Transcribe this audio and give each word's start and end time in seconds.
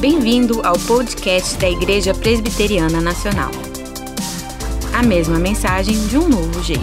Bem-vindo 0.00 0.62
ao 0.66 0.78
podcast 0.86 1.58
da 1.58 1.68
Igreja 1.68 2.14
Presbiteriana 2.14 3.02
Nacional. 3.02 3.50
A 4.94 5.02
mesma 5.02 5.38
mensagem 5.38 5.94
de 6.08 6.16
um 6.16 6.26
novo 6.26 6.62
jeito. 6.62 6.80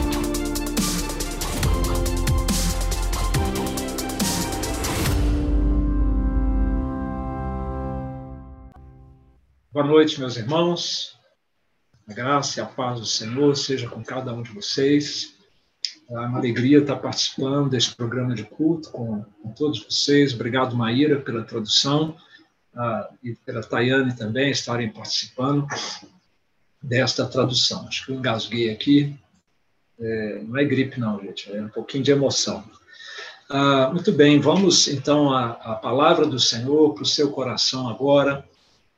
Boa 9.74 9.84
noite, 9.84 10.20
meus 10.20 10.38
irmãos. 10.38 11.18
A 12.08 12.14
graça 12.14 12.60
e 12.60 12.64
a 12.64 12.68
paz 12.68 13.00
do 13.00 13.06
Senhor 13.08 13.58
seja 13.58 13.90
com 13.90 14.04
cada 14.04 14.32
um 14.32 14.44
de 14.44 14.52
vocês. 14.52 15.36
É 16.08 16.20
uma 16.20 16.38
alegria 16.38 16.78
estar 16.78 16.98
participando 16.98 17.72
deste 17.72 17.96
programa 17.96 18.36
de 18.36 18.44
culto 18.44 18.92
com, 18.92 19.24
com 19.42 19.50
todos 19.54 19.84
vocês. 19.84 20.36
Obrigado, 20.36 20.78
Maíra, 20.78 21.20
pela 21.20 21.44
tradução 21.44 22.16
uh, 22.78 23.18
e 23.24 23.36
pela 23.36 23.62
Tayane 23.62 24.16
também 24.16 24.52
estarem 24.52 24.90
participando 24.90 25.68
desta 26.82 27.26
tradução. 27.26 27.88
Acho 27.88 28.06
que 28.06 28.12
eu 28.12 28.16
engasguei 28.16 28.70
aqui. 28.70 29.16
É, 30.00 30.42
não 30.44 30.58
é 30.58 30.64
gripe, 30.64 31.00
não, 31.00 31.20
gente, 31.20 31.52
é 31.52 31.62
um 31.62 31.70
pouquinho 31.70 32.04
de 32.04 32.12
emoção. 32.12 32.64
Uh, 33.50 33.92
muito 33.94 34.12
bem, 34.12 34.40
vamos 34.40 34.88
então 34.88 35.32
à, 35.32 35.52
à 35.54 35.76
palavra 35.76 36.26
do 36.26 36.40
Senhor 36.40 36.94
para 36.94 37.04
o 37.04 37.06
seu 37.06 37.32
coração 37.32 37.90
agora. 37.90 38.46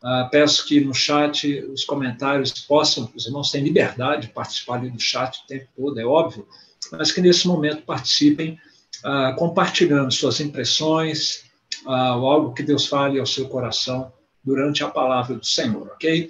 Uh, 0.02 0.30
peço 0.30 0.66
que 0.66 0.80
no 0.82 0.94
chat 0.94 1.62
os 1.66 1.84
comentários 1.84 2.52
possam, 2.52 3.10
os 3.16 3.28
irmãos 3.28 3.52
têm 3.52 3.64
liberdade 3.64 4.28
de 4.28 4.34
participar 4.34 4.80
do 4.80 5.00
chat 5.00 5.38
o 5.38 5.48
tempo 5.48 5.68
todo, 5.76 6.00
é 6.00 6.06
óbvio, 6.06 6.48
mas 6.92 7.12
que 7.12 7.22
nesse 7.22 7.48
momento 7.48 7.84
participem, 7.84 8.58
uh, 9.06 9.36
compartilhando 9.36 10.12
suas 10.12 10.40
impressões, 10.40 11.49
uh, 11.86 11.92
algo 11.92 12.54
que 12.54 12.64
Deus 12.64 12.86
fale 12.86 13.20
ao 13.20 13.26
seu 13.26 13.48
coração 13.48 14.12
durante 14.44 14.84
a 14.84 14.90
palavra 14.90 15.36
do 15.36 15.46
Senhor, 15.46 15.88
ok? 15.88 16.30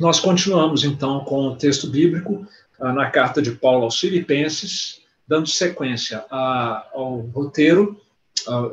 Nós 0.00 0.20
continuamos 0.20 0.84
então 0.84 1.20
com 1.24 1.48
o 1.48 1.56
texto 1.56 1.88
bíblico 1.88 2.46
uh, 2.78 2.92
na 2.92 3.10
carta 3.10 3.42
de 3.42 3.52
Paulo 3.52 3.84
aos 3.84 3.98
Filipenses, 3.98 5.00
dando 5.26 5.46
sequência 5.46 6.24
ao 6.30 7.20
roteiro, 7.34 8.00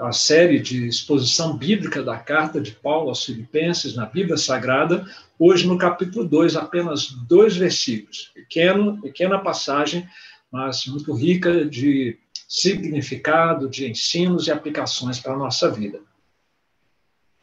a 0.01 0.13
série 0.13 0.57
de 0.57 0.87
exposição 0.87 1.57
bíblica 1.57 2.01
da 2.01 2.17
carta 2.17 2.61
de 2.61 2.71
Paulo 2.71 3.09
aos 3.09 3.25
Filipenses 3.25 3.93
na 3.93 4.05
Bíblia 4.05 4.37
Sagrada, 4.37 5.05
hoje 5.37 5.67
no 5.67 5.77
capítulo 5.77 6.23
2, 6.25 6.55
apenas 6.55 7.09
dois 7.27 7.57
versículos, 7.57 8.31
pequeno, 8.33 9.01
pequena 9.01 9.37
passagem 9.37 10.07
mas 10.55 10.85
muito 10.85 11.13
rica 11.13 11.65
de 11.65 12.17
significado, 12.47 13.69
de 13.69 13.89
ensinos 13.89 14.47
e 14.47 14.51
aplicações 14.51 15.19
para 15.19 15.33
a 15.33 15.37
nossa 15.37 15.69
vida. 15.69 15.99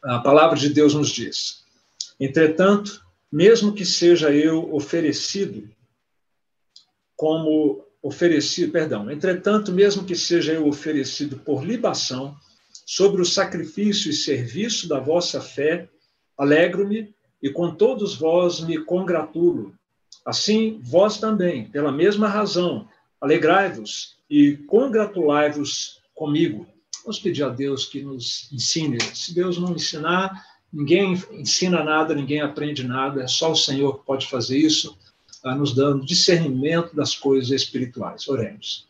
A 0.03 0.19
palavra 0.19 0.57
de 0.57 0.69
Deus 0.69 0.93
nos 0.93 1.09
diz: 1.09 1.63
Entretanto, 2.19 3.03
mesmo 3.31 3.73
que 3.73 3.85
seja 3.85 4.31
eu 4.31 4.73
oferecido 4.73 5.69
como 7.15 7.85
oferecido, 8.01 8.71
perdão, 8.71 9.09
entretanto, 9.09 9.71
mesmo 9.71 10.03
que 10.03 10.15
seja 10.15 10.51
eu 10.51 10.67
oferecido 10.67 11.37
por 11.37 11.63
libação 11.63 12.35
sobre 12.85 13.21
o 13.21 13.25
sacrifício 13.25 14.09
e 14.09 14.13
serviço 14.13 14.89
da 14.89 14.99
vossa 14.99 15.39
fé, 15.39 15.87
alegro-me 16.37 17.15
e 17.41 17.49
com 17.49 17.73
todos 17.73 18.15
vós 18.15 18.59
me 18.59 18.77
congratulo. 18.83 19.73
Assim, 20.25 20.79
vós 20.83 21.17
também, 21.17 21.69
pela 21.69 21.91
mesma 21.91 22.27
razão, 22.27 22.87
Alegrai-vos 23.23 24.17
e 24.29 24.57
congratulai-vos 24.67 26.01
comigo. 26.13 26.67
Vamos 27.05 27.19
pedir 27.19 27.43
a 27.43 27.47
Deus 27.47 27.85
que 27.85 28.03
nos 28.03 28.51
ensine. 28.51 28.97
Se 29.13 29.33
Deus 29.33 29.57
não 29.57 29.71
ensinar, 29.71 30.45
ninguém 30.73 31.13
ensina 31.31 31.81
nada, 31.81 32.13
ninguém 32.13 32.41
aprende 32.41 32.85
nada, 32.85 33.23
é 33.23 33.27
só 33.27 33.53
o 33.53 33.55
Senhor 33.55 34.03
pode 34.03 34.27
fazer 34.27 34.57
isso, 34.57 34.97
tá 35.41 35.55
nos 35.55 35.73
dando 35.73 36.05
discernimento 36.05 36.93
das 36.93 37.15
coisas 37.15 37.49
espirituais. 37.49 38.27
Oremos. 38.27 38.89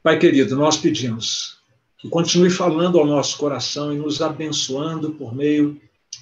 Pai 0.00 0.16
querido, 0.16 0.54
nós 0.54 0.76
pedimos 0.76 1.58
que 1.98 2.08
continue 2.08 2.50
falando 2.50 3.00
ao 3.00 3.04
nosso 3.06 3.36
coração 3.36 3.92
e 3.92 3.98
nos 3.98 4.22
abençoando 4.22 5.14
por 5.14 5.34
meio 5.34 5.80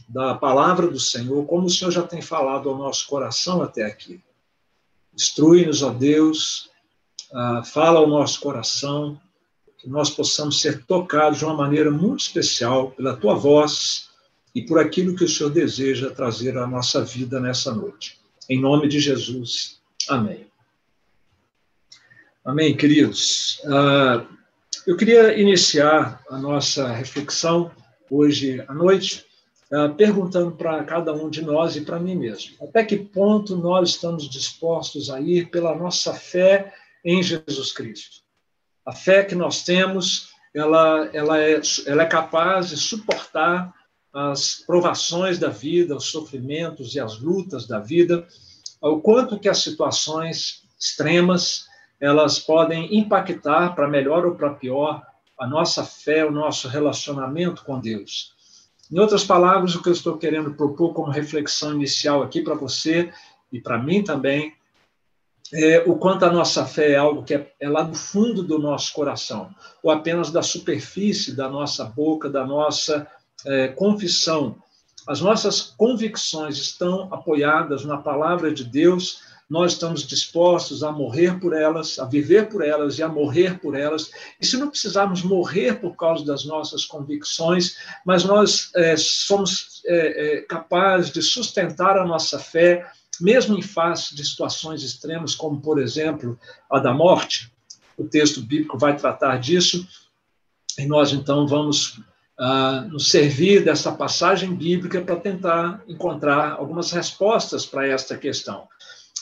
da 0.09 0.35
palavra 0.35 0.89
do 0.89 0.99
Senhor, 0.99 1.45
como 1.45 1.67
o 1.67 1.71
Senhor 1.71 1.91
já 1.91 2.03
tem 2.03 2.23
falado 2.23 2.71
ao 2.71 2.79
nosso 2.79 3.07
coração 3.07 3.61
até 3.61 3.85
aqui. 3.85 4.19
Instrui-nos, 5.15 5.83
ó 5.83 5.91
Deus, 5.91 6.71
uh, 7.33 7.65
fala 7.65 7.99
ao 7.99 8.09
nosso 8.09 8.41
coração, 8.41 9.21
que 9.79 9.89
nós 9.89 10.11
possamos 10.11 10.61
ser 10.61 10.85
tocados 10.85 11.39
de 11.39 11.45
uma 11.45 11.55
maneira 11.55 11.91
muito 11.91 12.21
especial 12.21 12.93
pela 12.93 13.17
tua 13.17 13.35
voz 13.35 14.09
e 14.55 14.63
por 14.63 14.79
aquilo 14.79 15.17
que 15.17 15.25
o 15.25 15.29
Senhor 15.29 15.51
deseja 15.51 16.11
trazer 16.11 16.57
à 16.57 16.67
nossa 16.67 17.05
vida 17.05 17.41
nessa 17.41 17.75
noite. 17.75 18.19
Em 18.49 18.61
nome 18.61 18.89
de 18.89 19.01
Jesus. 19.01 19.81
Amém. 20.09 20.47
Amém, 22.45 22.77
queridos. 22.77 23.61
Uh, 23.65 24.27
eu 24.87 24.97
queria 24.97 25.39
iniciar 25.39 26.23
a 26.29 26.39
nossa 26.39 26.93
reflexão 26.93 27.71
hoje 28.11 28.65
à 28.67 28.75
noite 28.75 29.25
ah, 29.25 29.32
perguntando 29.97 30.53
para 30.53 30.85
cada 30.85 31.15
um 31.15 31.31
de 31.31 31.41
nós 31.41 31.77
e 31.77 31.81
para 31.81 31.99
mim 31.99 32.15
mesmo, 32.15 32.57
até 32.63 32.85
que 32.85 32.97
ponto 32.97 33.57
nós 33.57 33.91
estamos 33.91 34.29
dispostos 34.29 35.09
a 35.09 35.19
ir 35.19 35.49
pela 35.49 35.75
nossa 35.75 36.13
fé 36.13 36.75
em 37.03 37.23
Jesus 37.23 37.73
Cristo. 37.73 38.23
A 38.85 38.93
fé 38.93 39.25
que 39.25 39.35
nós 39.35 39.65
temos, 39.65 40.29
ela, 40.55 41.09
ela, 41.15 41.41
é, 41.41 41.61
ela 41.87 42.03
é 42.03 42.07
capaz 42.07 42.69
de 42.69 42.77
suportar 42.77 43.73
as 44.13 44.63
provações 44.67 45.39
da 45.39 45.49
vida, 45.49 45.97
os 45.97 46.11
sofrimentos 46.11 46.95
e 46.95 47.01
as 47.01 47.19
lutas 47.19 47.67
da 47.67 47.79
vida, 47.79 48.27
o 48.79 49.01
quanto 49.01 49.39
que 49.39 49.49
as 49.49 49.59
situações 49.59 50.65
extremas 50.79 51.67
elas 51.99 52.39
podem 52.39 52.99
impactar 52.99 53.75
para 53.75 53.89
melhor 53.89 54.27
ou 54.27 54.35
para 54.35 54.51
pior 54.51 55.03
a 55.39 55.47
nossa 55.47 55.85
fé, 55.85 56.27
o 56.27 56.33
nosso 56.33 56.69
relacionamento 56.69 57.65
com 57.65 57.81
Deus. 57.81 58.35
Em 58.93 58.99
outras 58.99 59.25
palavras, 59.25 59.75
o 59.75 59.83
que 59.83 59.89
eu 59.89 59.93
estou 59.95 60.19
querendo 60.19 60.53
propor 60.53 60.93
como 60.93 61.11
reflexão 61.11 61.73
inicial 61.73 62.23
aqui 62.23 62.43
para 62.43 62.55
você 62.55 63.11
e 63.51 63.59
para 63.59 63.83
mim 63.83 64.05
também 64.05 64.53
é 65.51 65.83
o 65.87 65.97
quanto 65.97 66.27
a 66.27 66.31
nossa 66.31 66.67
fé 66.67 66.93
é 66.93 66.97
algo 66.97 67.23
que 67.23 67.35
é, 67.35 67.51
é 67.59 67.71
lá 67.71 67.83
do 67.83 67.95
fundo 67.95 68.43
do 68.43 68.59
nosso 68.59 68.93
coração, 68.93 69.51
ou 69.83 69.91
apenas 69.91 70.31
da 70.31 70.43
superfície 70.43 71.35
da 71.35 71.49
nossa 71.49 71.87
boca, 71.87 72.29
da 72.29 72.47
nossa 72.47 73.07
é, 73.47 73.69
confissão. 73.69 74.57
As 75.07 75.23
nossas 75.23 75.61
convicções 75.63 76.59
estão 76.59 77.09
apoiadas 77.13 77.87
na 77.87 77.97
palavra 77.97 78.53
de 78.53 78.63
Deus 78.63 79.23
nós 79.53 79.73
estamos 79.75 80.07
dispostos 80.07 80.83
a 80.83 80.91
morrer 80.91 81.39
por 81.39 81.53
elas, 81.53 81.99
a 81.99 82.07
viver 82.07 82.49
por 82.49 82.65
elas 82.65 82.99
e 82.99 83.03
a 83.03 83.09
morrer 83.09 83.61
por 83.61 83.77
elas. 83.77 84.11
E 84.41 84.47
se 84.47 84.57
não 84.57 84.71
precisarmos 84.71 85.23
morrer 85.23 85.79
por 85.79 85.95
causa 85.95 86.25
das 86.25 86.47
nossas 86.47 86.87
convicções, 86.87 87.77
mas 88.03 88.25
nós 88.25 88.71
é, 88.75 88.97
somos 88.97 89.83
é, 89.85 89.97
é, 90.39 90.41
capazes 90.41 91.13
de 91.13 91.21
sustentar 91.21 91.99
a 91.99 92.07
nossa 92.07 92.39
fé, 92.39 92.91
mesmo 93.21 93.55
em 93.55 93.61
face 93.61 94.15
de 94.15 94.25
situações 94.25 94.83
extremas, 94.83 95.35
como, 95.35 95.61
por 95.61 95.79
exemplo, 95.79 96.41
a 96.71 96.79
da 96.79 96.95
morte, 96.95 97.53
o 97.99 98.05
texto 98.05 98.41
bíblico 98.41 98.79
vai 98.79 98.97
tratar 98.97 99.39
disso, 99.39 99.87
e 100.79 100.87
nós 100.87 101.13
então 101.13 101.47
vamos 101.47 102.01
Uh, 102.41 102.89
nos 102.89 103.11
servir 103.11 103.63
dessa 103.63 103.93
passagem 103.93 104.53
bíblica 104.55 105.03
para 105.03 105.17
tentar 105.17 105.83
encontrar 105.87 106.53
algumas 106.53 106.91
respostas 106.91 107.67
para 107.67 107.87
esta 107.87 108.17
questão. 108.17 108.67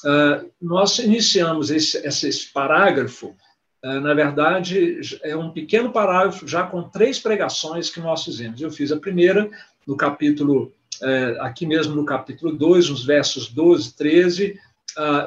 Uh, 0.05 0.51
nós 0.61 0.99
iniciamos 0.99 1.71
esse, 1.71 1.99
esse 2.07 2.47
parágrafo, 2.53 3.37
uh, 3.85 4.01
na 4.01 4.15
verdade, 4.15 5.01
é 5.23 5.37
um 5.37 5.51
pequeno 5.51 5.93
parágrafo 5.93 6.47
já 6.47 6.67
com 6.67 6.83
três 6.83 7.19
pregações 7.19 7.91
que 7.91 8.01
nós 8.01 8.25
fizemos. 8.25 8.61
Eu 8.61 8.71
fiz 8.71 8.91
a 8.93 8.99
primeira 8.99 9.51
no 9.87 9.97
capítulo, 9.97 10.73
uh, 11.03 11.43
aqui 11.43 11.67
mesmo 11.67 11.95
no 11.95 12.05
capítulo 12.05 12.53
2, 12.53 12.91
nos 12.91 13.05
versos 13.05 13.49
12 13.49 13.91
e 13.91 13.93
13, 13.93 14.61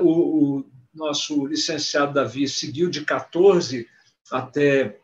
o, 0.01 0.59
o 0.59 0.65
nosso 0.93 1.47
licenciado 1.47 2.13
Davi 2.13 2.47
seguiu 2.47 2.89
de 2.89 3.05
14 3.05 3.87
até 4.29 4.97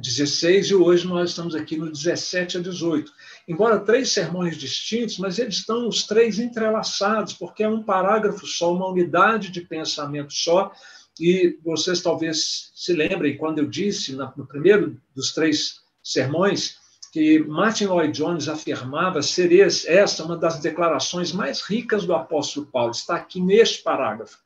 16, 0.00 0.70
e 0.70 0.74
hoje 0.74 1.06
nós 1.06 1.30
estamos 1.30 1.54
aqui 1.54 1.76
no 1.76 1.90
17 1.90 2.58
a 2.58 2.60
18 2.60 3.12
embora 3.48 3.80
três 3.80 4.12
sermões 4.12 4.58
distintos, 4.58 5.16
mas 5.18 5.38
eles 5.38 5.56
estão 5.56 5.88
os 5.88 6.06
três 6.06 6.38
entrelaçados, 6.38 7.32
porque 7.32 7.62
é 7.62 7.68
um 7.68 7.82
parágrafo 7.82 8.46
só, 8.46 8.74
uma 8.74 8.88
unidade 8.90 9.50
de 9.50 9.62
pensamento 9.62 10.34
só. 10.34 10.70
E 11.18 11.58
vocês 11.64 12.02
talvez 12.02 12.70
se 12.74 12.92
lembrem 12.92 13.38
quando 13.38 13.58
eu 13.58 13.66
disse 13.66 14.12
no 14.12 14.46
primeiro 14.46 15.00
dos 15.16 15.32
três 15.32 15.80
sermões 16.02 16.76
que 17.10 17.38
Martin 17.38 17.86
Lloyd 17.86 18.12
Jones 18.12 18.48
afirmava 18.48 19.22
ser 19.22 19.50
esta 19.88 20.22
uma 20.22 20.36
das 20.36 20.60
declarações 20.60 21.32
mais 21.32 21.62
ricas 21.62 22.04
do 22.04 22.14
apóstolo 22.14 22.66
Paulo. 22.66 22.92
Está 22.92 23.16
aqui 23.16 23.40
neste 23.40 23.82
parágrafo. 23.82 24.38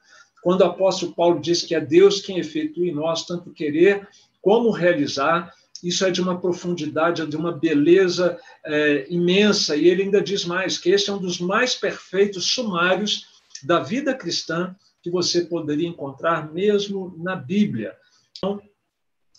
Quando 0.42 0.60
o 0.62 0.66
apóstolo 0.66 1.12
Paulo 1.12 1.40
diz 1.40 1.62
que 1.62 1.74
é 1.74 1.80
Deus 1.80 2.20
quem 2.20 2.38
efetua 2.38 2.86
em 2.86 2.94
nós 2.94 3.26
tanto 3.26 3.52
querer 3.52 4.08
como 4.42 4.70
realizar 4.70 5.54
isso 5.82 6.04
é 6.04 6.10
de 6.10 6.20
uma 6.20 6.40
profundidade, 6.40 7.26
de 7.26 7.36
uma 7.36 7.52
beleza 7.52 8.38
é, 8.64 9.06
imensa. 9.10 9.74
E 9.74 9.88
ele 9.88 10.04
ainda 10.04 10.22
diz 10.22 10.44
mais 10.44 10.78
que 10.78 10.90
este 10.90 11.10
é 11.10 11.12
um 11.12 11.18
dos 11.18 11.40
mais 11.40 11.74
perfeitos 11.74 12.46
sumários 12.46 13.26
da 13.64 13.80
vida 13.80 14.14
cristã 14.14 14.76
que 15.02 15.10
você 15.10 15.42
poderia 15.42 15.88
encontrar 15.88 16.52
mesmo 16.52 17.16
na 17.18 17.34
Bíblia. 17.34 17.96
Então, 18.36 18.62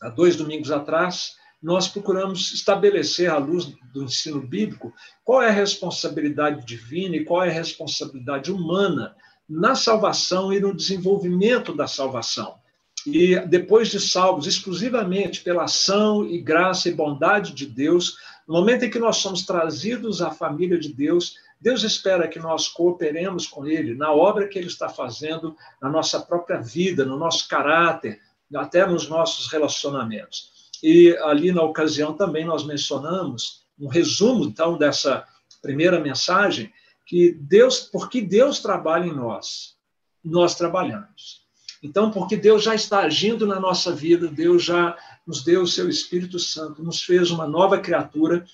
há 0.01 0.09
dois 0.09 0.35
domingos 0.35 0.69
atrás, 0.69 1.35
nós 1.61 1.87
procuramos 1.87 2.51
estabelecer, 2.51 3.29
à 3.29 3.37
luz 3.37 3.73
do 3.93 4.03
ensino 4.03 4.41
bíblico, 4.41 4.93
qual 5.23 5.41
é 5.41 5.47
a 5.47 5.53
responsabilidade 5.53 6.65
divina 6.65 7.15
e 7.15 7.23
qual 7.23 7.41
é 7.41 7.49
a 7.49 7.53
responsabilidade 7.53 8.51
humana 8.51 9.15
na 9.47 9.75
salvação 9.75 10.51
e 10.51 10.59
no 10.59 10.75
desenvolvimento 10.75 11.73
da 11.73 11.87
salvação. 11.87 12.61
E 13.05 13.39
depois 13.47 13.89
de 13.89 13.99
salvos 13.99 14.47
exclusivamente 14.47 15.41
pela 15.41 15.63
ação 15.63 16.25
e 16.25 16.39
graça 16.39 16.87
e 16.87 16.93
bondade 16.93 17.53
de 17.53 17.65
Deus, 17.65 18.15
no 18.47 18.55
momento 18.55 18.85
em 18.85 18.89
que 18.89 18.99
nós 18.99 19.17
somos 19.17 19.45
trazidos 19.45 20.21
à 20.21 20.31
família 20.31 20.77
de 20.77 20.93
Deus, 20.93 21.35
Deus 21.59 21.83
espera 21.83 22.27
que 22.27 22.39
nós 22.39 22.67
cooperemos 22.67 23.47
com 23.47 23.65
Ele 23.65 23.95
na 23.95 24.11
obra 24.11 24.47
que 24.47 24.57
Ele 24.57 24.67
está 24.67 24.89
fazendo 24.89 25.55
na 25.81 25.89
nossa 25.89 26.19
própria 26.19 26.59
vida, 26.61 27.05
no 27.05 27.17
nosso 27.17 27.47
caráter, 27.47 28.19
até 28.55 28.85
nos 28.85 29.07
nossos 29.07 29.51
relacionamentos. 29.51 30.51
E 30.81 31.15
ali 31.21 31.51
na 31.51 31.61
ocasião 31.61 32.13
também 32.13 32.45
nós 32.45 32.65
mencionamos 32.65 33.63
um 33.79 33.87
resumo 33.87 34.43
então 34.43 34.77
dessa 34.77 35.25
primeira 35.61 35.99
mensagem 35.99 36.71
que 37.05 37.31
Deus, 37.31 37.79
porque 37.79 38.21
Deus 38.21 38.59
trabalha 38.59 39.05
em 39.05 39.13
nós, 39.13 39.77
nós 40.23 40.55
trabalhamos. 40.55 41.42
Então, 41.83 42.09
porque 42.09 42.37
Deus 42.37 42.63
já 42.63 42.73
está 42.73 42.99
agindo 42.99 43.45
na 43.45 43.59
nossa 43.59 43.93
vida, 43.93 44.29
Deus 44.29 44.63
já 44.63 44.97
nos 45.27 45.43
deu 45.43 45.63
o 45.63 45.67
seu 45.67 45.89
Espírito 45.89 46.39
Santo, 46.39 46.81
nos 46.81 47.03
fez 47.03 47.29
uma 47.29 47.45
nova 47.45 47.77
criatura. 47.77 48.45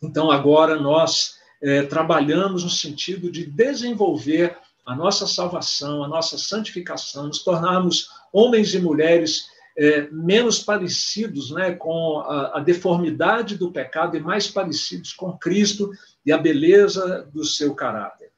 Então, 0.00 0.30
agora 0.30 0.80
nós 0.80 1.34
é, 1.60 1.82
trabalhamos 1.82 2.62
no 2.62 2.70
sentido 2.70 3.28
de 3.28 3.44
desenvolver 3.44 4.56
a 4.86 4.94
nossa 4.94 5.26
salvação, 5.26 6.04
a 6.04 6.08
nossa 6.08 6.38
santificação, 6.38 7.26
nos 7.26 7.42
tornarmos 7.42 8.08
homens 8.32 8.72
e 8.72 8.78
mulheres 8.78 9.48
é, 9.76 10.08
menos 10.12 10.60
parecidos 10.60 11.50
né, 11.50 11.72
com 11.72 12.20
a, 12.20 12.58
a, 12.58 12.60
deformidade 12.60 13.56
do 13.56 13.72
pecado 13.72 14.16
e 14.16 14.20
mais 14.20 14.46
parecidos 14.46 15.12
com 15.12 15.36
Cristo 15.36 15.90
e 16.24 16.30
a 16.30 16.38
beleza 16.38 17.28
do 17.32 17.44
seu 17.44 17.74
caráter. 17.74 18.30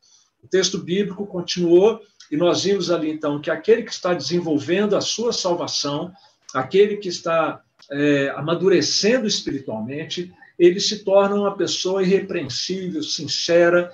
O 0.43 0.49
texto 0.49 0.79
bíblico 0.79 1.27
continuou 1.27 2.01
e 2.31 2.37
nós 2.37 2.65
vimos 2.65 2.91
ali, 2.91 3.11
então, 3.11 3.41
que 3.41 3.51
aquele 3.51 3.83
que 3.83 3.91
está 3.91 4.13
desenvolvendo 4.15 4.97
a 4.97 5.01
sua 5.01 5.33
salvação, 5.33 6.13
aquele 6.55 6.97
que 6.97 7.09
está 7.09 7.61
é, 7.91 8.33
amadurecendo 8.37 9.27
espiritualmente, 9.27 10.33
ele 10.59 10.81
se 10.81 11.05
torna 11.05 11.37
uma 11.37 11.57
pessoa 11.57 12.03
irrepreensível, 12.03 13.03
sincera, 13.03 13.93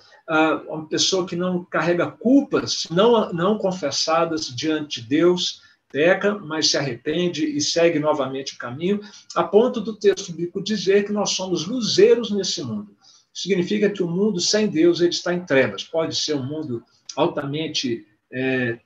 uma 0.69 0.87
pessoa 0.87 1.27
que 1.27 1.35
não 1.35 1.65
carrega 1.65 2.11
culpas 2.11 2.87
não, 2.91 3.33
não 3.33 3.59
confessadas 3.59 4.47
diante 4.47 5.03
de 5.03 5.09
Deus, 5.09 5.61
peca, 5.91 6.39
mas 6.39 6.71
se 6.71 6.79
arrepende 6.79 7.45
e 7.45 7.61
segue 7.61 7.99
novamente 7.99 8.55
o 8.55 8.59
caminho, 8.59 9.01
a 9.35 9.45
ponto 9.45 9.81
do 9.81 9.95
texto 9.95 10.33
bíblico 10.33 10.63
dizer 10.63 11.05
que 11.05 11.13
nós 11.13 11.31
somos 11.31 11.67
luzeiros 11.67 12.31
nesse 12.31 12.63
mundo. 12.63 12.97
Significa 13.35 13.91
que 13.91 14.03
o 14.03 14.09
mundo 14.09 14.41
sem 14.41 14.69
Deus 14.69 15.01
ele 15.01 15.11
está 15.11 15.35
em 15.35 15.45
trevas. 15.45 15.85
Pode 15.85 16.17
ser 16.17 16.35
um 16.35 16.47
mundo 16.47 16.83
altamente 17.17 18.07
é, 18.33 18.79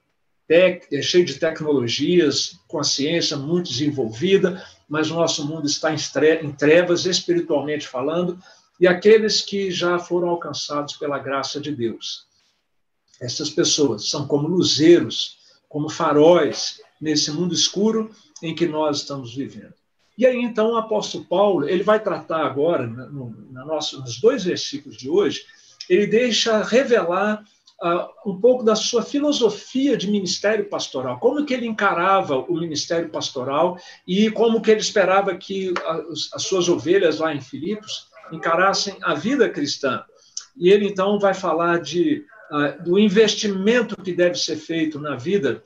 tec, 0.46 0.86
é 0.92 1.00
cheio 1.00 1.24
de 1.24 1.34
tecnologias, 1.34 2.58
com 2.66 2.78
a 2.78 2.84
ciência 2.84 3.36
muito 3.36 3.70
desenvolvida, 3.70 4.64
mas 4.88 5.10
o 5.10 5.14
nosso 5.14 5.46
mundo 5.46 5.66
está 5.66 5.92
em 5.92 6.52
trevas, 6.52 7.06
espiritualmente 7.06 7.86
falando, 7.86 8.38
e 8.80 8.86
aqueles 8.86 9.40
que 9.40 9.70
já 9.70 9.98
foram 9.98 10.28
alcançados 10.28 10.96
pela 10.96 11.18
graça 11.18 11.60
de 11.60 11.74
Deus. 11.74 12.26
Essas 13.20 13.48
pessoas 13.50 14.08
são 14.10 14.26
como 14.26 14.48
luzeiros, 14.48 15.38
como 15.68 15.88
faróis 15.88 16.80
nesse 17.00 17.30
mundo 17.30 17.54
escuro 17.54 18.10
em 18.42 18.54
que 18.54 18.66
nós 18.66 18.98
estamos 18.98 19.34
vivendo. 19.34 19.74
E 20.18 20.24
aí, 20.24 20.40
então, 20.40 20.72
o 20.72 20.76
apóstolo 20.76 21.24
Paulo, 21.24 21.68
ele 21.68 21.82
vai 21.82 22.02
tratar 22.02 22.46
agora, 22.46 22.86
no, 22.86 23.30
no 23.30 23.66
nosso, 23.66 24.00
nos 24.00 24.18
dois 24.20 24.44
versículos 24.44 24.96
de 24.96 25.10
hoje, 25.10 25.44
ele 25.88 26.06
deixa 26.06 26.62
revelar 26.62 27.44
uh, 27.82 28.30
um 28.30 28.40
pouco 28.40 28.64
da 28.64 28.74
sua 28.74 29.02
filosofia 29.02 29.96
de 29.96 30.10
ministério 30.10 30.68
pastoral, 30.68 31.18
como 31.18 31.44
que 31.44 31.54
ele 31.54 31.66
encarava 31.66 32.38
o 32.38 32.54
ministério 32.54 33.08
pastoral 33.10 33.78
e 34.06 34.30
como 34.30 34.60
que 34.60 34.70
ele 34.70 34.80
esperava 34.80 35.36
que 35.36 35.72
as, 35.86 36.30
as 36.32 36.42
suas 36.42 36.68
ovelhas 36.68 37.18
lá 37.18 37.34
em 37.34 37.40
Filipos 37.40 38.08
encarassem 38.32 38.96
a 39.02 39.14
vida 39.14 39.48
cristã. 39.48 40.02
E 40.56 40.70
ele 40.70 40.86
então 40.86 41.18
vai 41.18 41.34
falar 41.34 41.80
de, 41.80 42.24
uh, 42.50 42.82
do 42.82 42.98
investimento 42.98 43.96
que 44.02 44.12
deve 44.12 44.36
ser 44.36 44.56
feito 44.56 44.98
na 44.98 45.16
vida 45.16 45.62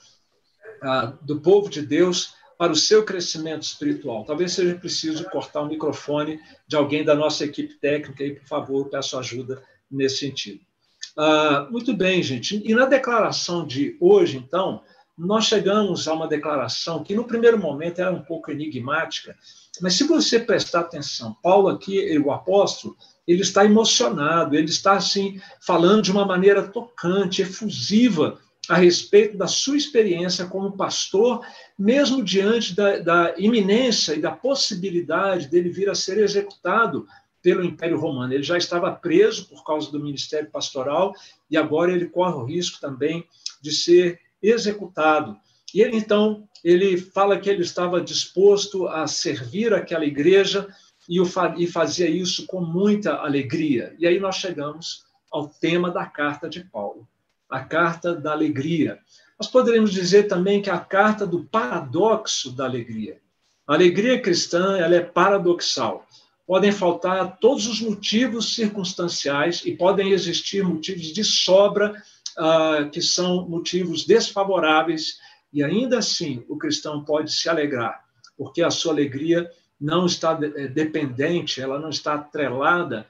uh, 0.83 1.25
do 1.25 1.41
povo 1.41 1.71
de 1.71 1.83
Deus 1.83 2.35
para 2.59 2.73
o 2.73 2.77
seu 2.77 3.05
crescimento 3.05 3.63
espiritual. 3.63 4.25
Talvez 4.25 4.53
seja 4.53 4.75
preciso 4.75 5.25
cortar 5.31 5.63
o 5.63 5.69
microfone 5.69 6.39
de 6.69 6.77
alguém 6.77 7.03
da 7.03 7.15
nossa 7.15 7.45
equipe 7.45 7.75
técnica 7.75 8.23
e, 8.23 8.35
por 8.35 8.47
favor, 8.47 8.91
peço 8.91 9.19
ajuda 9.19 9.63
nesse 9.91 10.19
sentido. 10.19 10.70
Ah, 11.17 11.67
muito 11.71 11.95
bem, 11.95 12.23
gente. 12.23 12.63
E 12.65 12.75
na 12.75 12.87
declaração 12.87 13.67
de 13.67 13.97
hoje, 14.01 14.37
então, 14.37 14.83
nós 15.17 15.45
chegamos 15.45 16.09
a 16.09 16.15
uma 16.15 16.27
declaração 16.27 17.05
que, 17.05 17.15
no 17.15 17.25
primeiro 17.25 17.59
momento, 17.59 18.01
era 18.01 18.11
um 18.11 18.23
pouco 18.23 18.51
enigmática, 18.51 19.37
mas 19.81 19.95
se 19.95 20.05
você 20.05 20.39
prestar 20.39 20.81
atenção, 20.81 21.37
Paulo 21.43 21.69
aqui, 21.69 22.19
o 22.19 22.31
apóstolo, 22.33 22.97
ele 23.27 23.43
está 23.43 23.65
emocionado, 23.65 24.57
ele 24.57 24.71
está, 24.71 24.95
assim, 24.95 25.41
falando 25.61 26.03
de 26.03 26.11
uma 26.11 26.25
maneira 26.25 26.67
tocante, 26.67 27.43
efusiva, 27.43 28.39
a 28.69 28.77
respeito 28.77 29.37
da 29.37 29.47
sua 29.47 29.77
experiência 29.77 30.47
como 30.47 30.77
pastor, 30.77 31.45
mesmo 31.79 32.23
diante 32.23 32.75
da, 32.75 32.99
da 32.99 33.35
iminência 33.37 34.15
e 34.15 34.21
da 34.21 34.31
possibilidade 34.31 35.49
dele 35.49 35.71
vir 35.71 35.91
a 35.91 35.95
ser 35.95 36.19
executado 36.19 37.07
pelo 37.43 37.65
Império 37.65 37.99
Romano. 37.99 38.33
Ele 38.33 38.43
já 38.43 38.57
estava 38.57 38.93
preso 38.93 39.49
por 39.49 39.65
causa 39.65 39.91
do 39.91 40.01
ministério 40.01 40.51
pastoral 40.51 41.15
e 41.51 41.57
agora 41.57 41.93
ele 41.93 42.07
corre 42.07 42.35
o 42.35 42.45
risco 42.45 42.81
também 42.81 43.27
de 43.61 43.73
ser 43.73 44.21
executado. 44.43 45.37
E 45.75 45.81
ele 45.81 45.97
então 45.97 46.49
ele 46.63 46.97
fala 46.99 47.39
que 47.39 47.49
ele 47.49 47.63
estava 47.63 48.01
disposto 48.01 48.87
a 48.87 49.07
servir 49.07 49.73
aquela 49.73 50.05
igreja 50.05 50.69
e, 51.09 51.21
o, 51.21 51.25
e 51.57 51.67
fazia 51.67 52.09
isso 52.09 52.47
com 52.47 52.61
muita 52.61 53.15
alegria. 53.15 53.95
E 53.99 54.07
aí 54.07 54.21
nós 54.21 54.37
chegamos 54.37 55.05
ao 55.31 55.49
tema 55.49 55.91
da 55.91 56.05
carta 56.05 56.49
de 56.49 56.63
Paulo, 56.65 57.09
a 57.49 57.61
carta 57.61 58.15
da 58.15 58.33
alegria. 58.33 58.99
Nós 59.39 59.49
poderíamos 59.49 59.93
dizer 59.93 60.25
também 60.25 60.61
que 60.61 60.69
é 60.69 60.73
a 60.73 60.79
carta 60.79 61.27
do 61.27 61.45
paradoxo 61.45 62.53
da 62.53 62.65
alegria. 62.65 63.19
A 63.67 63.75
alegria 63.75 64.21
cristã 64.21 64.77
ela 64.77 64.95
é 64.95 65.01
paradoxal 65.01 66.07
podem 66.51 66.73
faltar 66.73 67.37
todos 67.39 67.69
os 67.69 67.81
motivos 67.81 68.57
circunstanciais 68.57 69.65
e 69.65 69.77
podem 69.77 70.11
existir 70.11 70.65
motivos 70.65 71.13
de 71.13 71.23
sobra, 71.23 72.03
uh, 72.37 72.91
que 72.91 73.01
são 73.01 73.49
motivos 73.49 74.05
desfavoráveis, 74.05 75.21
e 75.53 75.63
ainda 75.63 75.99
assim 75.99 76.45
o 76.49 76.59
cristão 76.59 77.05
pode 77.05 77.33
se 77.33 77.49
alegrar, 77.49 78.05
porque 78.37 78.65
a 78.65 78.71
sua 78.71 78.93
alegria 78.93 79.49
não 79.81 80.07
está 80.07 80.37
eh, 80.43 80.67
dependente, 80.67 81.61
ela 81.61 81.79
não 81.79 81.89
está 81.89 82.15
atrelada 82.15 83.07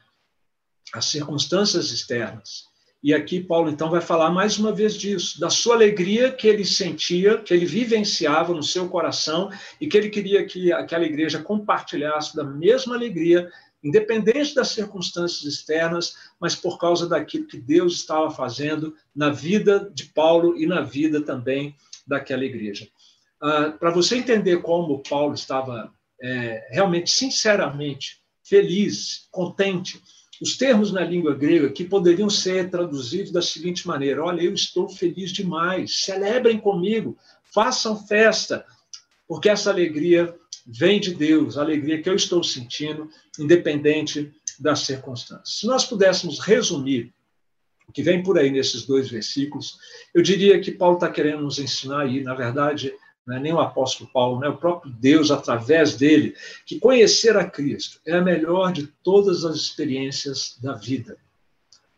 às 0.93 1.07
circunstâncias 1.07 1.93
externas. 1.93 2.69
E 3.03 3.15
aqui 3.15 3.41
Paulo 3.41 3.71
então 3.71 3.91
vai 3.91 4.01
falar 4.01 4.31
mais 4.31 4.59
uma 4.59 4.73
vez 4.73 4.95
disso, 4.95 5.41
da 5.41 5.49
sua 5.49 5.75
alegria 5.75 6.31
que 6.31 6.47
ele 6.47 6.65
sentia, 6.65 7.39
que 7.39 7.55
ele 7.55 7.65
vivenciava 7.65 8.53
no 8.53 8.63
seu 8.63 8.89
coração 8.89 9.51
e 9.81 9.87
que 9.87 9.97
ele 9.97 10.11
queria 10.11 10.45
que 10.45 10.71
aquela 10.71 11.05
igreja 11.05 11.43
compartilhasse 11.43 12.37
da 12.37 12.45
mesma 12.45 12.95
alegria, 12.95 13.51
independente 13.83 14.55
das 14.55 14.69
circunstâncias 14.69 15.51
externas, 15.51 16.15
mas 16.39 16.55
por 16.55 16.79
causa 16.79 17.09
daquilo 17.09 17.47
que 17.47 17.59
Deus 17.59 17.95
estava 17.95 18.31
fazendo 18.31 18.95
na 19.17 19.31
vida 19.31 19.91
de 19.95 20.05
Paulo 20.05 20.59
e 20.59 20.67
na 20.67 20.83
vida 20.83 21.23
também 21.23 21.75
daquela 22.07 22.45
igreja. 22.45 22.87
Ah, 23.41 23.75
Para 23.79 23.91
você 23.91 24.17
entender 24.17 24.61
como 24.61 25.03
Paulo 25.09 25.33
estava 25.33 25.91
é, 26.21 26.69
realmente, 26.71 27.11
sinceramente, 27.11 28.21
feliz, 28.43 29.27
contente, 29.31 30.03
os 30.41 30.57
termos 30.57 30.91
na 30.91 31.03
língua 31.03 31.35
grega 31.35 31.71
que 31.71 31.85
poderiam 31.85 32.31
ser 32.31 32.71
traduzidos 32.71 33.31
da 33.31 33.43
seguinte 33.43 33.87
maneira: 33.87 34.25
Olha, 34.25 34.43
eu 34.43 34.55
estou 34.55 34.89
feliz 34.89 35.33
demais, 35.33 36.05
celebrem 36.05 36.59
comigo, 36.59 37.17
façam 37.53 38.07
festa, 38.07 38.65
porque 39.29 39.49
essa 39.49 39.71
alegria 39.71 40.35
vem 40.67 41.01
de 41.01 41.15
Deus, 41.15 41.59
a 41.59 41.63
alegria 41.63 42.01
que 42.01 42.09
eu 42.09 42.15
estou 42.15 42.43
sentindo, 42.43 43.09
independente 43.39 44.33
das 44.59 44.81
circunstâncias. 44.81 45.59
Se 45.61 45.67
nós 45.67 45.85
pudéssemos 45.85 46.39
resumir 46.39 47.13
o 47.89 47.93
que 47.93 48.03
vem 48.03 48.23
por 48.23 48.39
aí 48.39 48.51
nesses 48.51 48.87
dois 48.87 49.11
versículos, 49.11 49.79
eu 50.15 50.23
diria 50.23 50.61
que 50.61 50.71
Paulo 50.71 50.95
está 50.95 51.11
querendo 51.11 51.43
nos 51.43 51.59
ensinar 51.59 52.03
aí, 52.03 52.23
na 52.23 52.35
verdade, 52.35 52.95
não 53.27 53.37
é 53.37 53.41
nem 53.41 53.53
o 53.53 53.61
apóstolo 53.61 54.11
Paulo, 54.13 54.41
né? 54.41 54.49
o 54.49 54.57
próprio 54.57 54.93
Deus 54.93 55.31
através 55.31 55.97
dele, 55.97 56.35
que 56.67 56.81
conhecer 56.81 57.37
a 57.37 57.45
Cristo 57.45 58.01
é 58.07 58.17
a 58.17 58.23
melhor 58.23 58.73
de 58.73 58.87
todas 59.03 59.45
as 59.45 59.57
experiências 59.57 60.57
da 60.63 60.75
vida. 60.75 61.17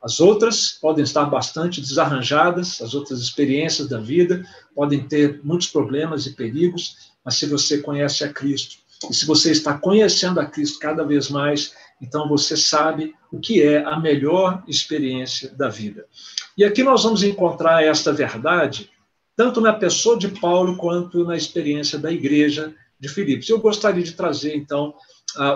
As 0.02 0.18
outras 0.18 0.78
podem 0.80 1.04
estar 1.04 1.26
bastante 1.26 1.80
desarranjadas, 1.80 2.82
as 2.82 2.92
outras 2.92 3.20
experiências 3.20 3.88
da 3.88 3.98
vida 3.98 4.44
podem 4.74 5.06
ter 5.06 5.40
muitos 5.44 5.68
problemas 5.68 6.26
e 6.26 6.34
perigos, 6.34 7.12
mas 7.24 7.36
se 7.36 7.46
você 7.46 7.78
conhece 7.78 8.24
a 8.24 8.32
Cristo, 8.32 8.82
e 9.08 9.14
se 9.14 9.24
você 9.26 9.50
está 9.50 9.78
conhecendo 9.78 10.40
a 10.40 10.46
Cristo 10.46 10.78
cada 10.78 11.04
vez 11.04 11.28
mais, 11.28 11.74
então 12.00 12.28
você 12.28 12.56
sabe 12.56 13.14
o 13.30 13.38
que 13.38 13.62
é 13.62 13.84
a 13.84 13.98
melhor 13.98 14.62
experiência 14.66 15.50
da 15.50 15.68
vida. 15.68 16.04
E 16.56 16.64
aqui 16.64 16.82
nós 16.82 17.04
vamos 17.04 17.22
encontrar 17.22 17.84
esta 17.84 18.12
verdade 18.12 18.90
tanto 19.36 19.60
na 19.60 19.72
pessoa 19.72 20.18
de 20.18 20.28
Paulo 20.28 20.76
quanto 20.76 21.24
na 21.24 21.36
experiência 21.36 21.98
da 21.98 22.12
igreja 22.12 22.74
de 22.98 23.08
Filipos. 23.08 23.48
Eu 23.48 23.60
gostaria 23.60 24.02
de 24.02 24.12
trazer, 24.12 24.54
então, 24.54 24.94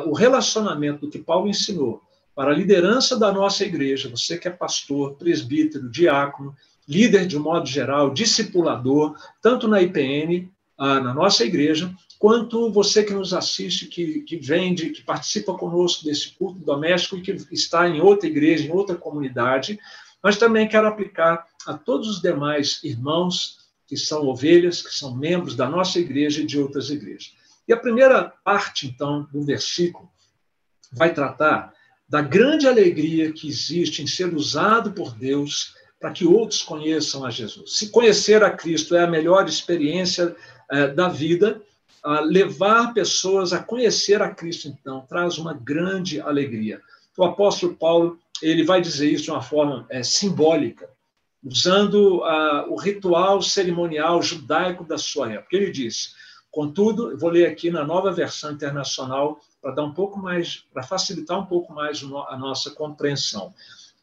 o 0.07 0.15
relacionamento 0.15 1.09
que 1.09 1.19
Paulo 1.19 1.49
ensinou 1.49 2.03
para 2.35 2.51
a 2.51 2.55
liderança 2.55 3.19
da 3.19 3.33
nossa 3.33 3.65
igreja, 3.65 4.09
você 4.09 4.37
que 4.37 4.49
é 4.49 4.51
pastor, 4.51 5.15
presbítero, 5.15 5.91
diácono, 5.91 6.55
líder 6.89 7.27
de 7.27 7.39
modo 7.39 7.67
geral, 7.67 8.13
discipulador, 8.13 9.17
tanto 9.41 9.67
na 9.67 9.81
IPN, 9.81 10.51
na 10.79 11.15
nossa 11.15 11.45
igreja, 11.45 11.93
quanto 12.19 12.71
você 12.71 13.03
que 13.03 13.13
nos 13.13 13.33
assiste, 13.33 13.87
que, 13.87 14.21
que 14.23 14.37
vende, 14.37 14.91
que 14.91 15.03
participa 15.03 15.55
conosco 15.55 16.05
desse 16.05 16.31
culto 16.33 16.59
doméstico 16.61 17.17
e 17.17 17.23
que 17.23 17.33
está 17.51 17.89
em 17.89 18.01
outra 18.01 18.29
igreja, 18.29 18.67
em 18.67 18.73
outra 18.73 18.97
comunidade, 18.97 19.79
mas 20.23 20.37
também 20.37 20.69
quero 20.69 20.87
aplicar 20.87 21.47
a 21.67 21.75
todos 21.75 22.09
os 22.09 22.21
demais 22.21 22.83
irmãos 22.83 23.66
que 23.87 23.97
são 23.97 24.27
ovelhas, 24.27 24.83
que 24.83 24.95
são 24.95 25.17
membros 25.17 25.55
da 25.55 25.69
nossa 25.69 25.99
igreja 25.99 26.43
e 26.43 26.47
de 26.47 26.59
outras 26.59 26.91
igrejas. 26.91 27.35
E 27.69 27.73
a 27.73 27.77
primeira 27.77 28.33
parte, 28.45 28.87
então, 28.87 29.27
do 29.33 29.43
versículo 29.43 30.09
vai 30.93 31.13
tratar 31.13 31.73
da 32.09 32.23
grande 32.23 32.69
alegria 32.69 33.33
que 33.33 33.49
existe 33.49 34.03
em 34.03 34.07
ser 34.07 34.33
usado 34.35 34.93
por 34.93 35.13
Deus 35.15 35.75
para 36.01 36.13
que 36.13 36.25
outros 36.25 36.63
conheçam 36.63 37.25
a 37.25 37.31
Jesus. 37.31 37.77
Se 37.77 37.91
conhecer 37.91 38.45
a 38.45 38.51
Cristo 38.51 38.95
é 38.95 39.03
a 39.03 39.11
melhor 39.11 39.49
experiência 39.49 40.37
eh, 40.71 40.89
da 40.89 41.09
vida, 41.09 41.61
levar 42.25 42.95
pessoas 42.95 43.53
a 43.53 43.59
conhecer 43.59 44.23
a 44.23 44.33
Cristo, 44.33 44.69
então, 44.69 45.05
traz 45.09 45.39
uma 45.39 45.53
grande 45.53 46.21
alegria. 46.21 46.81
O 47.19 47.25
apóstolo 47.25 47.75
Paulo 47.75 48.19
ele 48.43 48.65
vai 48.65 48.81
dizer 48.81 49.11
isso 49.11 49.25
de 49.25 49.31
uma 49.31 49.43
forma 49.43 49.87
é, 49.89 50.03
simbólica 50.03 50.89
usando 51.47 52.19
uh, 52.19 52.73
o 52.73 52.77
ritual 52.77 53.41
cerimonial 53.41 54.21
judaico 54.21 54.83
da 54.83 54.99
sua 54.99 55.33
época. 55.33 55.57
Ele 55.57 55.71
diz: 55.71 56.15
contudo, 56.51 57.17
vou 57.17 57.31
ler 57.31 57.47
aqui 57.47 57.71
na 57.71 57.85
nova 57.85 58.11
versão 58.11 58.51
internacional 58.51 59.39
para 59.63 59.73
dar 59.73 59.85
um 59.85 59.95
pouco 59.95 60.19
mais, 60.19 60.65
para 60.73 60.83
facilitar 60.83 61.39
um 61.39 61.47
pouco 61.47 61.73
mais 61.73 62.03
a 62.29 62.37
nossa 62.37 62.73
compreensão. 62.73 63.55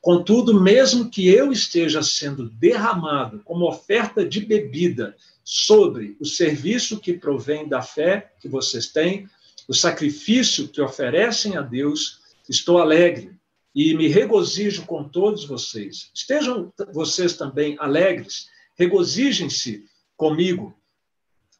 Contudo, 0.02 0.60
mesmo 0.60 1.10
que 1.10 1.28
eu 1.28 1.52
esteja 1.52 2.02
sendo 2.02 2.50
derramado 2.50 3.42
como 3.44 3.68
oferta 3.68 4.26
de 4.26 4.46
bebida 4.46 5.16
sobre 5.44 6.18
o 6.20 6.26
serviço 6.26 7.00
que 7.00 7.14
provém 7.14 7.68
da 7.68 7.82
fé 7.82 8.34
que 8.40 8.48
vocês 8.48 8.88
têm, 8.88 9.28
o 9.68 9.74
sacrifício 9.74 10.68
que 10.68 10.82
oferecem 10.82 11.56
a 11.56 11.62
Deus, 11.62 12.20
estou 12.50 12.80
alegre 12.80 13.34
e 13.74 13.94
me 13.96 14.08
regozijo 14.08 14.86
com 14.86 15.04
todos 15.04 15.46
vocês. 15.46 16.12
Estejam 16.14 16.72
vocês 16.94 17.36
também 17.36 17.76
alegres, 17.80 18.48
regozijem-se 18.76 19.86
comigo. 20.16 20.76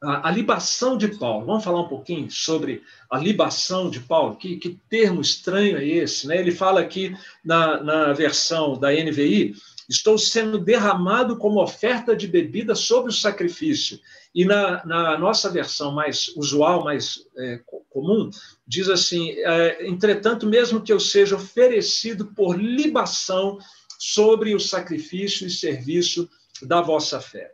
A, 0.02 0.28
a, 0.28 0.30
libação 0.30 0.98
de 0.98 1.08
Paulo, 1.08 1.46
vamos 1.46 1.64
falar 1.64 1.80
um 1.80 1.88
pouquinho 1.88 2.30
sobre 2.30 2.82
a 3.10 3.18
libação 3.18 3.88
de 3.88 4.00
Paulo? 4.00 4.36
Que, 4.36 4.56
que 4.56 4.78
termo 4.88 5.20
estranho 5.20 5.78
é 5.78 5.86
esse? 5.86 6.26
Né? 6.26 6.38
Ele 6.38 6.52
fala 6.52 6.80
aqui 6.80 7.16
na, 7.44 7.82
na 7.82 8.12
versão 8.12 8.78
da 8.78 8.90
NVI 8.92 9.54
estou 9.88 10.18
sendo 10.18 10.58
derramado 10.58 11.36
como 11.36 11.62
oferta 11.62 12.16
de 12.16 12.26
bebida 12.26 12.74
sobre 12.74 13.10
o 13.10 13.14
sacrifício. 13.14 14.00
E 14.34 14.44
na, 14.44 14.84
na 14.84 15.18
nossa 15.18 15.48
versão 15.48 15.92
mais 15.92 16.28
usual, 16.36 16.82
mais 16.82 17.24
é, 17.36 17.60
comum, 17.88 18.30
diz 18.66 18.88
assim: 18.88 19.30
é, 19.30 19.86
entretanto, 19.86 20.46
mesmo 20.46 20.80
que 20.80 20.92
eu 20.92 20.98
seja 20.98 21.36
oferecido 21.36 22.26
por 22.26 22.60
libação 22.60 23.58
sobre 23.98 24.54
o 24.54 24.60
sacrifício 24.60 25.46
e 25.46 25.50
serviço 25.50 26.28
da 26.62 26.80
vossa 26.80 27.20
fé. 27.20 27.52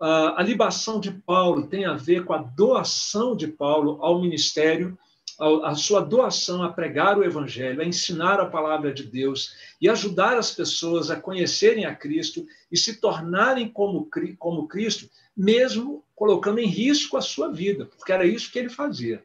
a 0.00 0.42
libação 0.42 1.00
de 1.00 1.10
Paulo 1.10 1.66
tem 1.66 1.84
a 1.84 1.94
ver 1.94 2.24
com 2.24 2.32
a 2.32 2.38
doação 2.38 3.36
de 3.36 3.48
Paulo 3.48 3.98
ao 4.00 4.20
ministério 4.20 4.96
a 5.38 5.74
sua 5.76 6.00
doação 6.00 6.64
a 6.64 6.72
pregar 6.72 7.16
o 7.16 7.22
Evangelho, 7.22 7.80
a 7.80 7.84
ensinar 7.84 8.40
a 8.40 8.46
palavra 8.46 8.92
de 8.92 9.04
Deus 9.04 9.54
e 9.80 9.88
ajudar 9.88 10.36
as 10.36 10.50
pessoas 10.50 11.10
a 11.10 11.20
conhecerem 11.20 11.84
a 11.84 11.94
Cristo 11.94 12.44
e 12.72 12.76
se 12.76 13.00
tornarem 13.00 13.68
como, 13.68 14.08
como 14.36 14.66
Cristo, 14.66 15.08
mesmo 15.36 16.04
colocando 16.18 16.58
em 16.58 16.66
risco 16.66 17.16
a 17.16 17.22
sua 17.22 17.52
vida, 17.52 17.86
porque 17.86 18.12
era 18.12 18.26
isso 18.26 18.50
que 18.50 18.58
ele 18.58 18.68
fazia. 18.68 19.22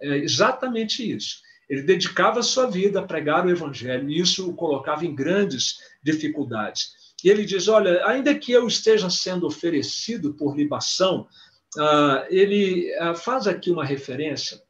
É 0.00 0.16
exatamente 0.16 1.08
isso. 1.08 1.40
Ele 1.68 1.82
dedicava 1.82 2.40
a 2.40 2.42
sua 2.42 2.66
vida 2.66 2.98
a 2.98 3.06
pregar 3.06 3.46
o 3.46 3.50
Evangelho 3.50 4.10
e 4.10 4.18
isso 4.18 4.48
o 4.48 4.54
colocava 4.54 5.04
em 5.04 5.14
grandes 5.14 5.76
dificuldades. 6.02 6.92
E 7.22 7.28
ele 7.28 7.44
diz: 7.44 7.68
Olha, 7.68 8.04
ainda 8.06 8.34
que 8.34 8.50
eu 8.50 8.66
esteja 8.66 9.10
sendo 9.10 9.46
oferecido 9.46 10.34
por 10.34 10.56
libação, 10.56 11.28
ah, 11.78 12.26
ele 12.30 12.92
ah, 12.94 13.14
faz 13.14 13.46
aqui 13.46 13.70
uma 13.70 13.84
referência 13.84 14.60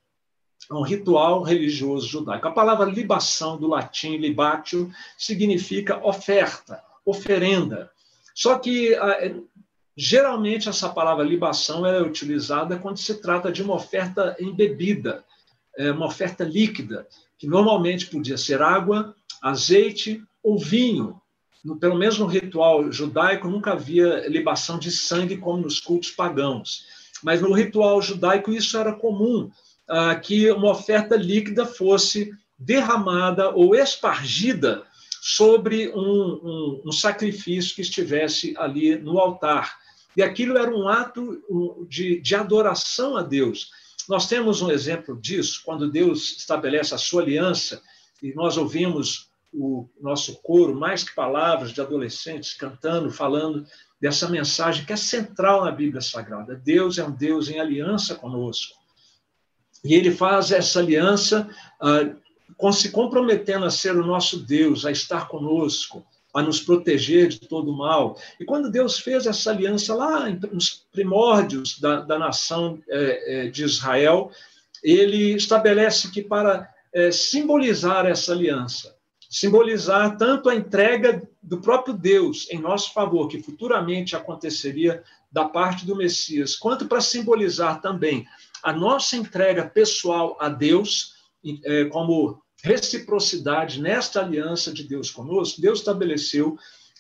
é 0.70 0.74
um 0.74 0.82
ritual 0.82 1.42
religioso 1.42 2.06
judaico. 2.06 2.46
A 2.46 2.52
palavra 2.52 2.84
libação, 2.86 3.58
do 3.58 3.66
latim 3.66 4.16
libatio, 4.16 4.90
significa 5.18 5.98
oferta, 6.06 6.80
oferenda. 7.04 7.90
Só 8.34 8.56
que 8.56 8.94
é, 8.94 9.34
geralmente 10.00 10.66
essa 10.66 10.88
palavra 10.88 11.22
libação 11.22 11.84
é 11.84 12.00
utilizada 12.00 12.78
quando 12.78 12.96
se 12.96 13.20
trata 13.20 13.52
de 13.52 13.62
uma 13.62 13.74
oferta 13.74 14.34
embebida, 14.40 15.22
é, 15.76 15.92
uma 15.92 16.06
oferta 16.06 16.42
líquida, 16.42 17.06
que 17.38 17.46
normalmente 17.46 18.06
podia 18.06 18.38
ser 18.38 18.62
água, 18.62 19.14
azeite 19.42 20.22
ou 20.42 20.58
vinho. 20.58 21.20
No, 21.62 21.78
pelo 21.78 21.98
menos 21.98 22.18
no 22.18 22.24
ritual 22.24 22.90
judaico 22.90 23.46
nunca 23.46 23.72
havia 23.72 24.26
libação 24.26 24.78
de 24.78 24.90
sangue 24.90 25.36
como 25.36 25.62
nos 25.62 25.78
cultos 25.78 26.10
pagãos. 26.10 26.86
Mas 27.22 27.42
no 27.42 27.52
ritual 27.52 28.00
judaico 28.00 28.50
isso 28.50 28.78
era 28.78 28.94
comum 28.94 29.50
ah, 29.86 30.14
que 30.14 30.50
uma 30.50 30.70
oferta 30.70 31.14
líquida 31.14 31.66
fosse 31.66 32.32
derramada 32.58 33.50
ou 33.50 33.74
espargida 33.74 34.82
sobre 35.20 35.90
um, 35.90 36.00
um, 36.00 36.82
um, 36.86 36.92
sacrifício 36.92 37.74
que 37.74 37.82
estivesse 37.82 38.54
ali 38.56 38.96
no 38.96 39.18
altar. 39.18 39.78
E 40.16 40.22
aquilo 40.22 40.58
era 40.58 40.74
um 40.74 40.88
ato 40.88 41.86
de, 41.88 42.20
de 42.20 42.34
adoração 42.34 43.16
a 43.16 43.22
Deus. 43.22 43.70
Nós 44.08 44.26
temos 44.26 44.60
um 44.60 44.70
exemplo 44.70 45.16
disso, 45.20 45.62
quando 45.64 45.90
Deus 45.90 46.36
estabelece 46.36 46.94
a 46.94 46.98
sua 46.98 47.22
aliança, 47.22 47.80
e 48.22 48.34
nós 48.34 48.56
ouvimos 48.56 49.30
o 49.52 49.88
nosso 50.00 50.40
coro, 50.42 50.74
mais 50.74 51.02
que 51.02 51.14
palavras 51.14 51.72
de 51.72 51.80
adolescentes 51.80 52.54
cantando, 52.54 53.10
falando 53.10 53.66
dessa 54.00 54.28
mensagem 54.28 54.84
que 54.84 54.92
é 54.92 54.96
central 54.96 55.64
na 55.64 55.72
Bíblia 55.72 56.00
Sagrada. 56.00 56.54
Deus 56.54 56.98
é 56.98 57.04
um 57.04 57.10
Deus 57.10 57.48
em 57.48 57.60
aliança 57.60 58.14
conosco. 58.14 58.78
E 59.84 59.94
ele 59.94 60.10
faz 60.10 60.50
essa 60.52 60.78
aliança 60.78 61.48
uh, 61.82 62.72
se 62.72 62.90
comprometendo 62.90 63.64
a 63.64 63.70
ser 63.70 63.96
o 63.96 64.06
nosso 64.06 64.40
Deus, 64.40 64.84
a 64.84 64.90
estar 64.90 65.28
conosco, 65.28 66.04
a 66.34 66.42
nos 66.42 66.60
proteger 66.60 67.28
de 67.28 67.40
todo 67.40 67.76
mal. 67.76 68.18
E 68.38 68.44
quando 68.44 68.70
Deus 68.70 68.98
fez 68.98 69.26
essa 69.26 69.50
aliança 69.50 69.94
lá 69.94 70.28
nos 70.52 70.86
primórdios 70.92 71.78
da, 71.80 72.00
da 72.00 72.18
nação 72.18 72.80
é, 72.88 73.46
é, 73.46 73.50
de 73.50 73.64
Israel, 73.64 74.30
ele 74.82 75.34
estabelece 75.34 76.10
que 76.10 76.22
para 76.22 76.68
é, 76.92 77.10
simbolizar 77.10 78.06
essa 78.06 78.32
aliança, 78.32 78.96
simbolizar 79.28 80.16
tanto 80.16 80.48
a 80.48 80.54
entrega 80.54 81.22
do 81.42 81.60
próprio 81.60 81.94
Deus 81.94 82.48
em 82.50 82.58
nosso 82.58 82.92
favor, 82.92 83.28
que 83.28 83.42
futuramente 83.42 84.16
aconteceria 84.16 85.02
da 85.30 85.44
parte 85.44 85.86
do 85.86 85.96
Messias, 85.96 86.56
quanto 86.56 86.86
para 86.86 87.00
simbolizar 87.00 87.80
também 87.80 88.26
a 88.62 88.72
nossa 88.72 89.16
entrega 89.16 89.64
pessoal 89.66 90.36
a 90.40 90.48
Deus, 90.48 91.14
é, 91.64 91.84
como 91.86 92.42
reciprocidade 92.62 93.80
nesta 93.80 94.20
aliança 94.20 94.72
de 94.72 94.84
Deus 94.84 95.10
conosco, 95.10 95.60
Deus 95.60 95.78
estabeleceu 95.78 96.56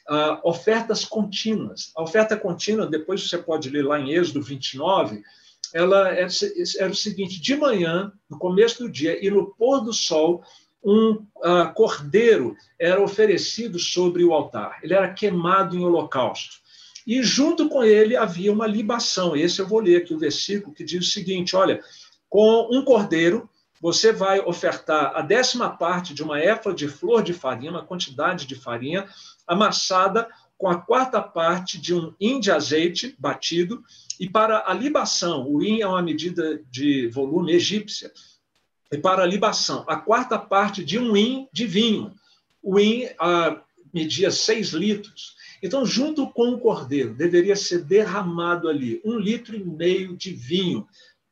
uh, 0.08 0.40
ofertas 0.42 1.04
contínuas. 1.04 1.92
A 1.96 2.02
oferta 2.02 2.36
contínua, 2.36 2.86
depois 2.86 3.28
você 3.28 3.38
pode 3.38 3.70
ler 3.70 3.84
lá 3.84 3.98
em 4.00 4.12
Êxodo 4.12 4.42
29, 4.42 5.22
ela 5.72 6.08
era, 6.08 6.28
era 6.78 6.90
o 6.90 6.96
seguinte: 6.96 7.40
de 7.40 7.56
manhã, 7.56 8.12
no 8.28 8.38
começo 8.38 8.82
do 8.82 8.90
dia 8.90 9.24
e 9.24 9.30
no 9.30 9.54
pôr 9.54 9.80
do 9.80 9.92
sol, 9.92 10.42
um 10.82 11.12
uh, 11.12 11.72
cordeiro 11.74 12.56
era 12.78 13.02
oferecido 13.02 13.78
sobre 13.78 14.24
o 14.24 14.32
altar. 14.32 14.80
Ele 14.82 14.94
era 14.94 15.12
queimado 15.12 15.76
em 15.76 15.84
holocausto. 15.84 16.56
e 17.06 17.22
junto 17.22 17.68
com 17.68 17.84
ele 17.84 18.16
havia 18.16 18.52
uma 18.52 18.66
libação. 18.66 19.36
Esse 19.36 19.60
eu 19.60 19.68
vou 19.68 19.80
ler 19.80 19.98
aqui 19.98 20.14
o 20.14 20.18
versículo 20.18 20.74
que 20.74 20.84
diz 20.84 21.06
o 21.06 21.10
seguinte: 21.10 21.54
olha, 21.54 21.82
com 22.28 22.68
um 22.72 22.82
cordeiro 22.82 23.48
você 23.80 24.12
vai 24.12 24.40
ofertar 24.40 25.12
a 25.16 25.22
décima 25.22 25.70
parte 25.70 26.12
de 26.12 26.22
uma 26.22 26.38
éfa 26.38 26.74
de 26.74 26.86
flor 26.86 27.22
de 27.22 27.32
farinha, 27.32 27.70
uma 27.70 27.84
quantidade 27.84 28.46
de 28.46 28.54
farinha, 28.54 29.08
amassada 29.46 30.28
com 30.58 30.68
a 30.68 30.76
quarta 30.76 31.22
parte 31.22 31.80
de 31.80 31.94
um 31.94 32.14
hin 32.20 32.38
de 32.38 32.50
azeite 32.50 33.16
batido, 33.18 33.82
e 34.18 34.28
para 34.28 34.64
a 34.66 34.74
libação, 34.74 35.50
o 35.50 35.62
hin 35.62 35.80
é 35.80 35.86
uma 35.86 36.02
medida 36.02 36.60
de 36.70 37.08
volume 37.08 37.52
egípcia, 37.52 38.12
e 38.92 38.98
para 38.98 39.22
a 39.22 39.26
libação, 39.26 39.84
a 39.88 39.96
quarta 39.96 40.38
parte 40.38 40.84
de 40.84 40.98
um 40.98 41.16
hin 41.16 41.48
de 41.52 41.66
vinho. 41.66 42.12
O 42.62 42.78
hin 42.78 43.08
ah, 43.18 43.62
media 43.94 44.30
seis 44.30 44.70
litros. 44.70 45.34
Então, 45.62 45.84
junto 45.86 46.28
com 46.28 46.50
o 46.50 46.58
cordeiro, 46.58 47.14
deveria 47.14 47.56
ser 47.56 47.84
derramado 47.84 48.68
ali 48.68 49.00
um 49.04 49.18
litro 49.18 49.56
e 49.56 49.64
meio 49.64 50.16
de 50.16 50.32
vinho 50.32 50.86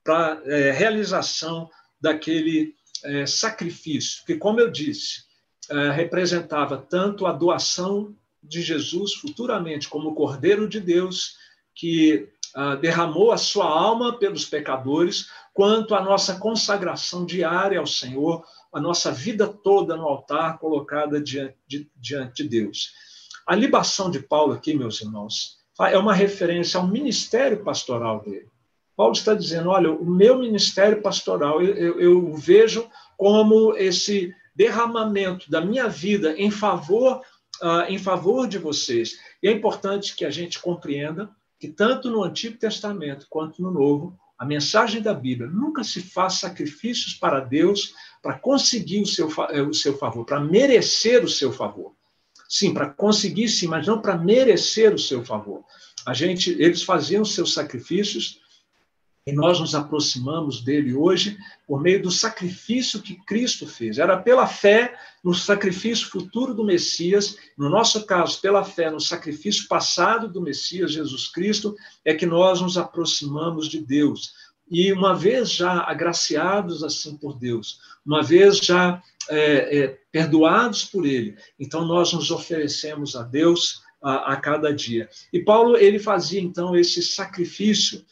para 0.05 0.41
é, 0.45 0.71
realização 0.71 1.69
daquele 2.01 2.75
é, 3.05 3.27
sacrifício, 3.27 4.25
que, 4.25 4.37
como 4.37 4.61
eu 4.61 4.71
disse, 4.71 5.25
é, 5.71 5.91
representava 5.91 6.77
tanto 6.79 7.27
a 7.27 7.33
doação 7.33 8.15
de 8.43 8.63
Jesus 8.63 9.15
futuramente 9.15 9.89
como 9.89 10.15
Cordeiro 10.15 10.69
de 10.69 10.81
Deus, 10.81 11.37
que 11.75 12.29
ah, 12.55 12.77
derramou 12.77 13.31
a 13.31 13.37
sua 13.37 13.67
alma 13.67 14.19
pelos 14.19 14.45
pecadores, 14.45 15.29
quanto 15.53 15.95
a 15.95 16.03
nossa 16.03 16.39
consagração 16.39 17.25
diária 17.27 17.79
ao 17.79 17.87
Senhor, 17.87 18.45
a 18.73 18.81
nossa 18.81 19.13
vida 19.13 19.47
toda 19.47 19.97
no 19.97 20.05
altar 20.05 20.59
colocada 20.59 21.21
diante 21.21 21.57
de, 21.67 21.91
diante 21.97 22.43
de 22.43 22.49
Deus. 22.49 22.93
A 23.47 23.55
libação 23.55 24.11
de 24.11 24.21
Paulo 24.21 24.55
aqui, 24.55 24.75
meus 24.75 25.01
irmãos, 25.01 25.59
é 25.81 25.97
uma 25.99 26.13
referência 26.13 26.81
ao 26.81 26.87
ministério 26.87 27.63
pastoral 27.63 28.23
dele. 28.23 28.49
Paulo 28.99 29.13
está 29.13 29.33
dizendo: 29.33 29.71
olha, 29.71 29.93
o 29.93 30.05
meu 30.05 30.41
ministério 30.41 31.01
pastoral, 31.01 31.63
eu, 31.63 31.73
eu, 31.77 32.01
eu 32.01 32.35
vejo 32.35 32.91
como 33.17 33.73
esse 33.77 34.35
derramamento 34.57 35.49
da 35.49 35.61
minha 35.61 35.89
vida 35.89 36.35
em 36.37 36.51
favor, 36.51 37.23
uh, 37.63 37.83
em 37.89 37.97
favor 37.97 38.49
de 38.49 38.59
vocês. 38.59 39.21
E 39.41 39.47
é 39.47 39.53
importante 39.53 40.17
que 40.17 40.25
a 40.25 40.31
gente 40.31 40.59
compreenda 40.59 41.31
que, 41.61 41.69
tanto 41.69 42.11
no 42.11 42.25
Antigo 42.25 42.59
Testamento 42.59 43.29
quanto 43.31 43.63
no 43.63 43.71
Novo, 43.71 44.19
a 44.37 44.45
mensagem 44.45 45.01
da 45.01 45.15
Bíblia 45.15 45.49
nunca 45.49 45.85
se 45.85 46.03
faz 46.03 46.35
sacrifícios 46.35 47.15
para 47.15 47.39
Deus 47.39 47.95
para 48.21 48.37
conseguir 48.37 49.01
o 49.03 49.07
seu, 49.07 49.29
eh, 49.51 49.63
o 49.63 49.73
seu 49.73 49.97
favor, 49.97 50.25
para 50.25 50.41
merecer 50.41 51.23
o 51.23 51.29
seu 51.29 51.53
favor. 51.53 51.95
Sim, 52.49 52.75
para 52.75 52.89
conseguir 52.89 53.49
sim, 53.49 53.69
mas 53.69 53.87
não 53.87 54.01
para 54.01 54.19
merecer 54.19 54.93
o 54.93 54.99
seu 54.99 55.25
favor. 55.25 55.63
A 56.05 56.13
gente, 56.13 56.51
eles 56.59 56.83
faziam 56.83 57.25
seus 57.25 57.55
sacrifícios 57.55 58.41
e 59.29 59.33
nós 59.33 59.61
nos 59.61 59.75
aproximamos 59.75 60.63
dele 60.63 60.95
hoje 60.95 61.37
por 61.67 61.83
meio 61.83 62.01
do 62.01 62.11
sacrifício 62.11 63.03
que 63.03 63.15
Cristo 63.27 63.67
fez. 63.67 63.99
Era 63.99 64.17
pela 64.17 64.47
fé 64.47 64.99
no 65.23 65.35
sacrifício 65.35 66.09
futuro 66.09 66.55
do 66.55 66.65
Messias, 66.65 67.37
no 67.55 67.69
nosso 67.69 68.07
caso, 68.07 68.41
pela 68.41 68.65
fé 68.65 68.91
no 68.91 68.99
sacrifício 68.99 69.69
passado 69.69 70.33
do 70.33 70.41
Messias 70.41 70.93
Jesus 70.93 71.29
Cristo, 71.29 71.77
é 72.07 72.15
que 72.15 72.25
nós 72.25 72.63
nos 72.63 72.79
aproximamos 72.79 73.69
de 73.69 73.85
Deus. 73.85 74.33
E 74.71 74.91
uma 74.95 75.15
vez 75.15 75.53
já 75.53 75.83
agraciados 75.83 76.83
assim 76.83 77.15
por 77.15 77.39
Deus, 77.39 77.81
uma 78.07 78.23
vez 78.23 78.57
já 78.57 79.03
é, 79.29 79.79
é, 79.79 79.99
perdoados 80.11 80.87
por 80.87 81.05
Ele, 81.05 81.37
então 81.61 81.85
nós 81.85 82.15
nos 82.15 82.31
oferecemos 82.31 83.15
a 83.15 83.25
Deus 83.25 83.83
a, 84.03 84.33
a 84.33 84.37
cada 84.37 84.73
dia. 84.73 85.07
E 85.31 85.41
Paulo 85.41 85.77
ele 85.77 85.99
fazia 85.99 86.41
então 86.41 86.75
esse 86.75 87.03
sacrifício 87.03 88.03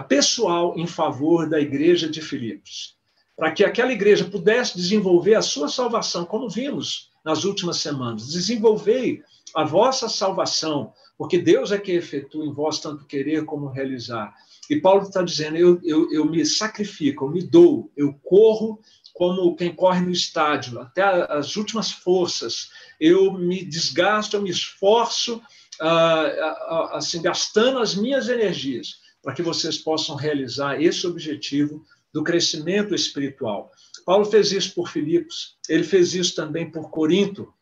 pessoal 0.00 0.74
em 0.76 0.86
favor 0.86 1.48
da 1.48 1.60
igreja 1.60 2.08
de 2.08 2.20
Filipos, 2.20 2.96
para 3.36 3.52
que 3.52 3.64
aquela 3.64 3.92
igreja 3.92 4.24
pudesse 4.24 4.76
desenvolver 4.76 5.34
a 5.34 5.42
sua 5.42 5.68
salvação, 5.68 6.24
como 6.24 6.48
vimos 6.48 7.10
nas 7.24 7.44
últimas 7.44 7.78
semanas. 7.78 8.28
Desenvolvei 8.28 9.22
a 9.54 9.64
vossa 9.64 10.08
salvação, 10.08 10.92
porque 11.16 11.38
Deus 11.38 11.70
é 11.70 11.78
que 11.78 11.92
efetua 11.92 12.44
em 12.44 12.52
vós 12.52 12.80
tanto 12.80 13.06
querer 13.06 13.44
como 13.44 13.68
realizar. 13.68 14.34
E 14.68 14.80
Paulo 14.80 15.02
está 15.02 15.22
dizendo: 15.22 15.56
eu, 15.56 15.80
eu, 15.84 16.12
eu 16.12 16.24
me 16.24 16.44
sacrifico, 16.44 17.24
eu 17.24 17.30
me 17.30 17.42
dou, 17.42 17.90
eu 17.96 18.12
corro 18.22 18.80
como 19.12 19.54
quem 19.54 19.72
corre 19.72 20.00
no 20.00 20.10
estádio, 20.10 20.80
até 20.80 21.02
as 21.02 21.54
últimas 21.54 21.92
forças. 21.92 22.70
Eu 22.98 23.32
me 23.32 23.64
desgasto, 23.64 24.36
eu 24.36 24.42
me 24.42 24.50
esforço, 24.50 25.40
ah, 25.80 26.90
assim, 26.94 27.22
gastando 27.22 27.78
as 27.78 27.94
minhas 27.94 28.28
energias 28.28 29.03
para 29.24 29.32
que 29.32 29.42
vocês 29.42 29.78
possam 29.78 30.14
realizar 30.14 30.80
esse 30.80 31.06
objetivo 31.06 31.82
do 32.12 32.22
crescimento 32.22 32.94
espiritual. 32.94 33.72
Paulo 34.04 34.26
fez 34.26 34.52
isso 34.52 34.74
por 34.74 34.90
Filipos, 34.90 35.56
ele 35.66 35.82
fez 35.82 36.14
isso 36.14 36.36
também 36.36 36.70
por 36.70 36.90
Corinto. 36.90 37.52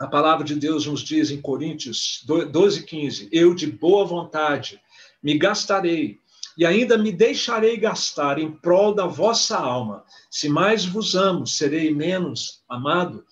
A 0.00 0.06
palavra 0.06 0.44
de 0.44 0.54
Deus 0.54 0.86
nos 0.86 1.00
diz 1.00 1.30
em 1.30 1.42
Coríntios 1.42 2.24
12, 2.26 2.84
15: 2.84 3.28
Eu 3.30 3.54
de 3.54 3.66
boa 3.66 4.06
vontade 4.06 4.80
me 5.22 5.36
gastarei 5.36 6.18
e 6.56 6.64
ainda 6.64 6.96
me 6.96 7.12
deixarei 7.12 7.76
gastar 7.76 8.38
em 8.38 8.50
prol 8.50 8.94
da 8.94 9.06
vossa 9.06 9.58
alma. 9.58 10.04
Se 10.30 10.48
mais 10.48 10.86
vos 10.86 11.14
amo, 11.14 11.46
serei 11.46 11.94
menos 11.94 12.62
amado. 12.68 13.24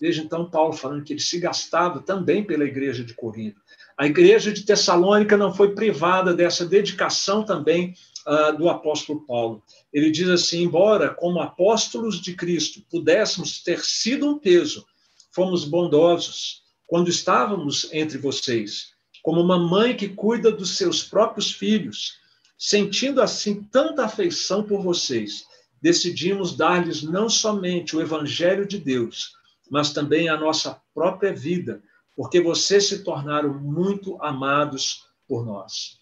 Veja 0.00 0.22
então 0.22 0.48
Paulo 0.48 0.74
falando 0.74 1.02
que 1.02 1.12
ele 1.12 1.20
se 1.20 1.40
gastava 1.40 2.00
também 2.00 2.44
pela 2.44 2.64
igreja 2.64 3.02
de 3.02 3.14
Corinto. 3.14 3.60
A 3.98 4.06
igreja 4.06 4.52
de 4.52 4.62
Tessalônica 4.62 5.36
não 5.36 5.52
foi 5.52 5.74
privada 5.74 6.32
dessa 6.32 6.64
dedicação 6.64 7.42
também 7.42 7.94
uh, 8.24 8.56
do 8.56 8.68
apóstolo 8.68 9.26
Paulo. 9.26 9.60
Ele 9.92 10.08
diz 10.08 10.28
assim: 10.28 10.62
embora 10.62 11.12
como 11.12 11.40
apóstolos 11.40 12.20
de 12.20 12.32
Cristo 12.34 12.80
pudéssemos 12.88 13.60
ter 13.60 13.80
sido 13.80 14.28
um 14.28 14.38
peso, 14.38 14.86
fomos 15.32 15.64
bondosos 15.64 16.62
quando 16.86 17.08
estávamos 17.08 17.92
entre 17.92 18.18
vocês, 18.18 18.92
como 19.20 19.40
uma 19.40 19.58
mãe 19.58 19.96
que 19.96 20.08
cuida 20.08 20.52
dos 20.52 20.76
seus 20.76 21.02
próprios 21.02 21.50
filhos, 21.50 22.18
sentindo 22.56 23.20
assim 23.20 23.64
tanta 23.64 24.04
afeição 24.04 24.62
por 24.62 24.80
vocês, 24.80 25.44
decidimos 25.82 26.56
dar-lhes 26.56 27.02
não 27.02 27.28
somente 27.28 27.96
o 27.96 28.00
evangelho 28.00 28.64
de 28.64 28.78
Deus, 28.78 29.32
mas 29.68 29.92
também 29.92 30.28
a 30.28 30.36
nossa 30.36 30.80
própria 30.94 31.32
vida 31.32 31.82
porque 32.18 32.40
vocês 32.40 32.88
se 32.88 33.04
tornaram 33.04 33.54
muito 33.60 34.20
amados 34.20 35.04
por 35.28 35.46
nós. 35.46 36.00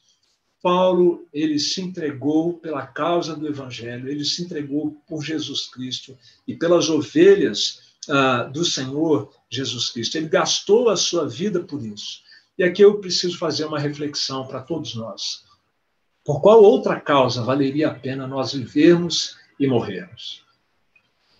Paulo, 0.62 1.28
ele 1.30 1.58
se 1.58 1.82
entregou 1.82 2.54
pela 2.54 2.86
causa 2.86 3.36
do 3.36 3.46
evangelho, 3.46 4.08
ele 4.08 4.24
se 4.24 4.42
entregou 4.42 4.92
por 5.06 5.22
Jesus 5.22 5.66
Cristo 5.66 6.16
e 6.48 6.54
pelas 6.54 6.88
ovelhas 6.88 7.82
ah, 8.08 8.44
do 8.44 8.64
Senhor 8.64 9.30
Jesus 9.50 9.90
Cristo. 9.90 10.16
Ele 10.16 10.30
gastou 10.30 10.88
a 10.88 10.96
sua 10.96 11.28
vida 11.28 11.60
por 11.62 11.84
isso. 11.84 12.22
E 12.56 12.64
aqui 12.64 12.80
eu 12.80 12.98
preciso 12.98 13.36
fazer 13.36 13.66
uma 13.66 13.78
reflexão 13.78 14.46
para 14.46 14.62
todos 14.62 14.94
nós. 14.94 15.44
Por 16.24 16.40
qual 16.40 16.62
outra 16.62 16.98
causa 16.98 17.42
valeria 17.42 17.88
a 17.88 17.94
pena 17.94 18.26
nós 18.26 18.54
vivermos 18.54 19.36
e 19.60 19.66
morrermos? 19.66 20.45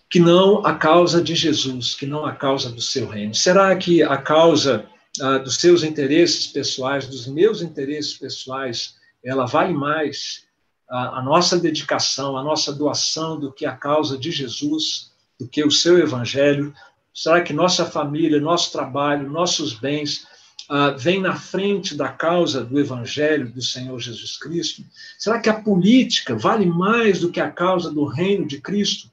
Que 0.09 0.19
não 0.19 0.65
a 0.65 0.75
causa 0.75 1.21
de 1.21 1.35
Jesus, 1.35 1.93
que 1.93 2.05
não 2.05 2.25
a 2.25 2.33
causa 2.33 2.69
do 2.71 2.81
seu 2.81 3.07
reino? 3.07 3.33
Será 3.35 3.75
que 3.75 4.01
a 4.01 4.17
causa 4.17 4.85
ah, 5.21 5.37
dos 5.39 5.55
seus 5.55 5.83
interesses 5.83 6.47
pessoais, 6.47 7.07
dos 7.07 7.27
meus 7.27 7.61
interesses 7.61 8.13
pessoais, 8.13 8.95
ela 9.23 9.45
vale 9.45 9.73
mais 9.73 10.45
a, 10.89 11.19
a 11.19 11.21
nossa 11.21 11.59
dedicação, 11.59 12.37
a 12.37 12.43
nossa 12.43 12.71
doação 12.71 13.39
do 13.39 13.51
que 13.51 13.65
a 13.65 13.75
causa 13.75 14.17
de 14.17 14.31
Jesus, 14.31 15.11
do 15.39 15.47
que 15.47 15.63
o 15.63 15.71
seu 15.71 15.97
evangelho? 15.99 16.73
Será 17.13 17.41
que 17.41 17.51
nossa 17.51 17.85
família, 17.85 18.39
nosso 18.39 18.71
trabalho, 18.71 19.29
nossos 19.29 19.73
bens 19.73 20.25
ah, 20.69 20.95
na 21.21 21.35
frente 21.35 21.95
da 21.95 22.09
causa 22.09 22.63
do 22.63 22.79
evangelho 22.79 23.51
do 23.51 23.61
Senhor 23.61 23.99
Jesus 23.99 24.37
Cristo? 24.37 24.83
Será 25.17 25.39
que 25.39 25.49
a 25.49 25.61
política 25.61 26.35
vale 26.35 26.65
mais 26.65 27.19
do 27.19 27.31
que 27.31 27.41
a 27.41 27.51
causa 27.51 27.91
do 27.91 28.05
reino 28.05 28.47
de 28.47 28.61
Cristo? 28.61 29.09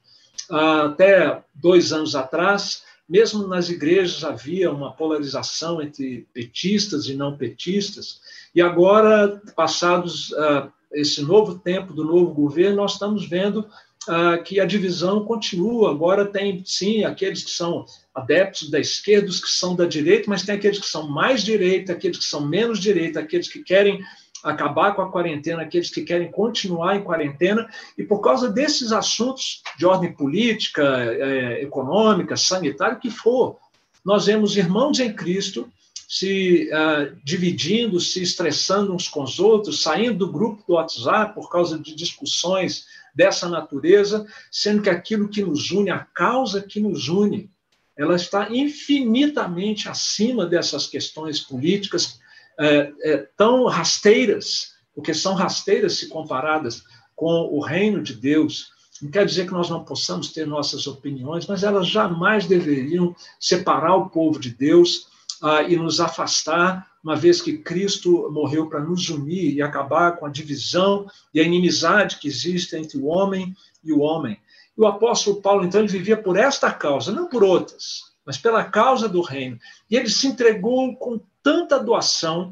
Até 0.49 1.43
dois 1.53 1.91
anos 1.91 2.15
atrás, 2.15 2.83
mesmo 3.07 3.47
nas 3.47 3.69
igrejas 3.69 4.23
havia 4.23 4.71
uma 4.71 4.91
polarização 4.91 5.81
entre 5.81 6.27
petistas 6.33 7.07
e 7.07 7.13
não 7.13 7.37
petistas, 7.37 8.19
e 8.53 8.61
agora, 8.61 9.41
passados 9.55 10.31
uh, 10.31 10.71
esse 10.91 11.21
novo 11.21 11.59
tempo 11.59 11.93
do 11.93 12.03
novo 12.03 12.33
governo, 12.33 12.77
nós 12.77 12.93
estamos 12.93 13.27
vendo 13.27 13.67
uh, 14.07 14.41
que 14.43 14.59
a 14.59 14.65
divisão 14.65 15.25
continua. 15.25 15.91
Agora 15.91 16.25
tem, 16.25 16.63
sim, 16.65 17.03
aqueles 17.03 17.43
que 17.43 17.51
são 17.51 17.85
adeptos 18.13 18.69
da 18.69 18.79
esquerda, 18.79 19.27
os 19.27 19.41
que 19.41 19.49
são 19.49 19.75
da 19.75 19.85
direita, 19.85 20.29
mas 20.29 20.43
tem 20.43 20.55
aqueles 20.55 20.79
que 20.79 20.87
são 20.87 21.07
mais 21.07 21.43
direita, 21.43 21.91
aqueles 21.91 22.17
que 22.17 22.23
são 22.23 22.47
menos 22.47 22.79
direita, 22.79 23.19
aqueles 23.19 23.49
que 23.49 23.61
querem 23.61 23.99
acabar 24.45 24.95
com 24.95 25.01
a 25.01 25.11
quarentena, 25.11 25.63
aqueles 25.63 25.89
que 25.89 26.03
querem 26.03 26.31
continuar 26.31 26.95
em 26.95 27.03
quarentena, 27.03 27.67
e 27.97 28.03
por 28.03 28.21
causa 28.21 28.49
desses 28.49 28.91
assuntos 28.91 29.63
de 29.77 29.85
ordem 29.85 30.13
política, 30.13 30.83
é, 30.83 31.63
econômica, 31.63 32.37
sanitária, 32.37 32.95
que 32.95 33.09
for, 33.09 33.57
nós 34.05 34.27
vemos 34.27 34.55
irmãos 34.55 34.99
em 34.99 35.11
Cristo 35.11 35.67
se 36.07 36.69
uh, 36.71 37.17
dividindo, 37.23 37.99
se 37.99 38.21
estressando 38.21 38.93
uns 38.93 39.07
com 39.07 39.23
os 39.23 39.39
outros, 39.39 39.81
saindo 39.81 40.19
do 40.19 40.31
grupo 40.31 40.63
do 40.67 40.73
WhatsApp 40.75 41.33
por 41.33 41.49
causa 41.49 41.79
de 41.79 41.95
discussões 41.95 42.85
dessa 43.15 43.49
natureza, 43.49 44.27
sendo 44.51 44.83
que 44.83 44.89
aquilo 44.89 45.27
que 45.27 45.41
nos 45.41 45.71
une, 45.71 45.89
a 45.89 45.99
causa 45.99 46.61
que 46.61 46.79
nos 46.79 47.07
une, 47.07 47.49
ela 47.97 48.15
está 48.15 48.49
infinitamente 48.51 49.89
acima 49.89 50.45
dessas 50.45 50.85
questões 50.85 51.39
políticas 51.39 52.19
é, 52.59 52.93
é, 53.03 53.17
tão 53.35 53.65
rasteiras, 53.65 54.73
porque 54.93 55.13
são 55.13 55.33
rasteiras 55.33 55.97
se 55.97 56.07
comparadas 56.07 56.83
com 57.15 57.49
o 57.51 57.59
reino 57.59 58.01
de 58.01 58.13
Deus. 58.13 58.69
Não 59.01 59.11
quer 59.11 59.25
dizer 59.25 59.45
que 59.45 59.53
nós 59.53 59.69
não 59.69 59.83
possamos 59.83 60.31
ter 60.31 60.47
nossas 60.47 60.87
opiniões, 60.87 61.45
mas 61.47 61.63
elas 61.63 61.87
jamais 61.87 62.45
deveriam 62.45 63.15
separar 63.39 63.95
o 63.95 64.09
povo 64.09 64.39
de 64.39 64.49
Deus 64.49 65.07
ah, 65.41 65.63
e 65.63 65.75
nos 65.75 65.99
afastar, 65.99 66.89
uma 67.03 67.15
vez 67.15 67.41
que 67.41 67.57
Cristo 67.57 68.31
morreu 68.31 68.67
para 68.67 68.79
nos 68.79 69.09
unir 69.09 69.53
e 69.53 69.61
acabar 69.61 70.17
com 70.17 70.25
a 70.25 70.29
divisão 70.29 71.07
e 71.33 71.39
a 71.39 71.43
inimizade 71.43 72.17
que 72.17 72.27
existe 72.27 72.75
entre 72.75 72.97
o 72.97 73.05
homem 73.05 73.55
e 73.83 73.91
o 73.91 73.99
homem. 73.99 74.39
E 74.77 74.81
o 74.81 74.87
apóstolo 74.87 75.41
Paulo, 75.41 75.65
então, 75.65 75.81
ele 75.81 75.89
vivia 75.89 76.17
por 76.17 76.37
esta 76.37 76.71
causa, 76.71 77.11
não 77.11 77.27
por 77.27 77.43
outras, 77.43 78.01
mas 78.25 78.37
pela 78.37 78.63
causa 78.63 79.07
do 79.07 79.21
reino. 79.21 79.59
E 79.89 79.95
ele 79.95 80.09
se 80.09 80.27
entregou 80.27 80.95
com 80.95 81.19
tanta 81.45 81.77
doação 81.77 82.51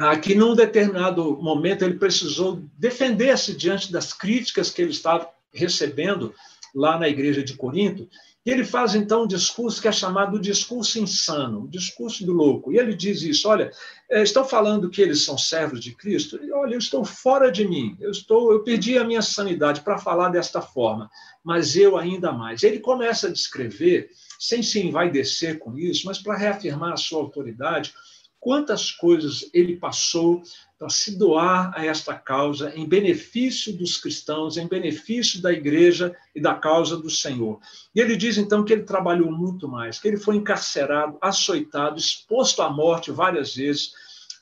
ah, 0.00 0.16
que, 0.16 0.34
num 0.34 0.54
determinado 0.54 1.36
momento, 1.42 1.84
ele 1.84 1.98
precisou 1.98 2.62
defender-se 2.78 3.54
diante 3.54 3.92
das 3.92 4.14
críticas 4.14 4.70
que 4.70 4.80
ele 4.80 4.92
estava 4.92 5.28
recebendo 5.52 6.34
lá 6.74 6.98
na 6.98 7.06
igreja 7.06 7.42
de 7.44 7.52
Corinto. 7.52 8.08
E 8.46 8.50
ele 8.50 8.64
faz 8.64 8.94
então 8.94 9.24
um 9.24 9.26
discurso 9.26 9.80
que 9.80 9.88
é 9.88 9.92
chamado 9.92 10.40
discurso 10.40 10.98
insano, 10.98 11.64
o 11.64 11.68
discurso 11.68 12.24
do 12.24 12.32
louco. 12.32 12.72
E 12.72 12.78
ele 12.78 12.94
diz 12.94 13.22
isso: 13.22 13.48
olha, 13.48 13.70
eh, 14.10 14.22
estão 14.22 14.44
falando 14.44 14.88
que 14.88 15.02
eles 15.02 15.22
são 15.22 15.36
servos 15.36 15.80
de 15.80 15.94
Cristo? 15.94 16.38
Olha, 16.54 16.74
eu 16.74 16.78
estou 16.78 17.04
fora 17.04 17.50
de 17.50 17.66
mim, 17.66 17.96
eu 18.00 18.10
estou, 18.10 18.52
eu 18.52 18.62
perdi 18.62 18.96
a 18.96 19.04
minha 19.04 19.22
sanidade 19.22 19.82
para 19.82 19.98
falar 19.98 20.30
desta 20.30 20.62
forma, 20.62 21.10
mas 21.44 21.76
eu 21.76 21.96
ainda 21.96 22.32
mais. 22.32 22.62
Ele 22.62 22.80
começa 22.80 23.26
a 23.26 23.32
descrever, 23.32 24.08
sem 24.38 24.62
se 24.62 24.80
envaidecer 24.80 25.58
com 25.58 25.76
isso, 25.76 26.06
mas 26.06 26.18
para 26.18 26.36
reafirmar 26.36 26.92
a 26.92 26.96
sua 26.96 27.20
autoridade, 27.20 27.92
quantas 28.40 28.90
coisas 28.90 29.48
ele 29.52 29.76
passou 29.76 30.42
para 30.78 30.88
se 30.88 31.18
doar 31.18 31.72
a 31.74 31.84
esta 31.84 32.14
causa 32.14 32.72
em 32.74 32.86
benefício 32.86 33.76
dos 33.76 33.96
cristãos, 33.96 34.56
em 34.56 34.68
benefício 34.68 35.42
da 35.42 35.52
igreja 35.52 36.16
e 36.34 36.40
da 36.40 36.54
causa 36.54 36.96
do 36.96 37.10
Senhor. 37.10 37.58
E 37.94 38.00
ele 38.00 38.16
diz 38.16 38.38
então 38.38 38.64
que 38.64 38.72
ele 38.72 38.84
trabalhou 38.84 39.30
muito 39.32 39.66
mais, 39.68 39.98
que 39.98 40.06
ele 40.06 40.16
foi 40.16 40.36
encarcerado, 40.36 41.18
açoitado, 41.20 41.98
exposto 41.98 42.62
à 42.62 42.70
morte 42.70 43.10
várias 43.10 43.56
vezes, 43.56 43.92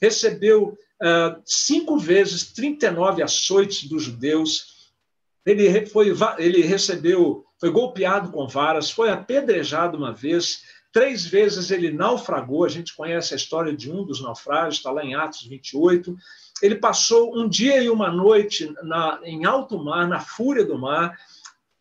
recebeu 0.01 0.79
uh, 1.03 1.41
cinco 1.45 1.99
vezes 1.99 2.53
39 2.53 3.23
açoites 3.23 3.89
dos 3.89 4.03
judeus, 4.03 4.77
ele, 5.47 5.87
foi, 5.87 6.13
ele 6.39 6.61
recebeu, 6.63 7.47
foi 7.59 7.71
golpeado 7.71 8.31
com 8.31 8.47
varas, 8.49 8.91
foi 8.91 9.09
apedrejado 9.09 9.97
uma 9.97 10.13
vez, 10.13 10.63
Três 10.97 11.27
vezes 11.27 11.71
ele 11.71 11.93
naufragou, 11.93 12.65
a 12.65 12.71
gente 12.71 12.97
conhece 12.97 13.35
a 13.35 13.37
história 13.37 13.77
de 13.77 13.93
um 13.93 14.03
dos 14.03 14.23
naufrágios, 14.23 14.77
está 14.77 14.91
lá 14.91 15.05
em 15.05 15.15
Atos 15.15 15.43
28. 15.43 16.17
Ele 16.63 16.77
passou 16.77 17.39
um 17.39 17.47
dia 17.47 17.83
e 17.83 17.91
uma 17.91 18.11
noite 18.11 18.75
na, 18.83 19.21
em 19.23 19.45
alto 19.45 19.79
mar, 19.79 20.09
na 20.09 20.21
fúria 20.21 20.65
do 20.65 20.79
mar. 20.79 21.15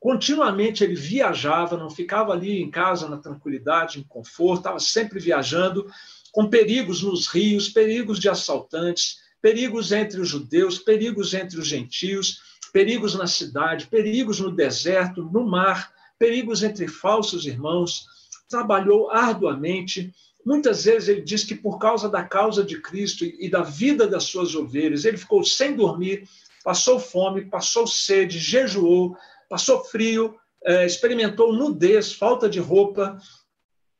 Continuamente 0.01 0.84
ele 0.84 0.95
viajava, 0.95 1.78
não 1.78 1.89
ficava 1.89 2.34
ali 2.34 2.62
em 2.62 2.69
casa 2.69 3.08
na 3.08 3.15
tranquilidade, 3.15 3.99
em 3.99 4.04
conforto, 4.04 4.58
estava 4.58 4.80
sempre 4.82 5.17
viajando, 5.17 5.89
com 6.34 6.49
perigos 6.49 7.01
nos 7.01 7.28
rios, 7.28 7.69
perigos 7.69 8.19
de 8.19 8.28
assaltantes, 8.28 9.19
perigos 9.41 9.93
entre 9.93 10.19
os 10.19 10.28
judeus, 10.28 10.78
perigos 10.78 11.34
entre 11.34 11.58
os 11.58 11.65
gentios, 11.65 12.41
perigos 12.73 13.15
na 13.15 13.28
cidade, 13.28 13.88
perigos 13.88 14.41
no 14.41 14.51
deserto, 14.51 15.23
no 15.23 15.47
mar, 15.47 15.89
perigos 16.19 16.63
entre 16.63 16.86
falsos 16.89 17.45
irmãos 17.45 18.13
trabalhou 18.49 19.10
arduamente. 19.12 20.13
Muitas 20.45 20.86
vezes 20.86 21.10
ele 21.10 21.21
diz 21.21 21.43
que 21.43 21.55
por 21.55 21.79
causa 21.79 22.08
da 22.08 22.23
causa 22.23 22.63
de 22.63 22.79
Cristo 22.79 23.25
e 23.25 23.49
da 23.49 23.62
vida 23.62 24.08
das 24.08 24.23
suas 24.25 24.55
ovelhas, 24.55 25.05
ele 25.05 25.17
ficou 25.17 25.43
sem 25.43 25.75
dormir, 25.75 26.27
passou 26.63 26.99
fome, 26.99 27.45
passou 27.45 27.88
sede, 27.88 28.39
jejuou, 28.39 29.17
passou 29.49 29.84
frio, 29.84 30.36
eh, 30.63 30.86
experimentou 30.86 31.53
nudez, 31.53 32.13
falta 32.13 32.49
de 32.49 32.60
roupa. 32.60 33.17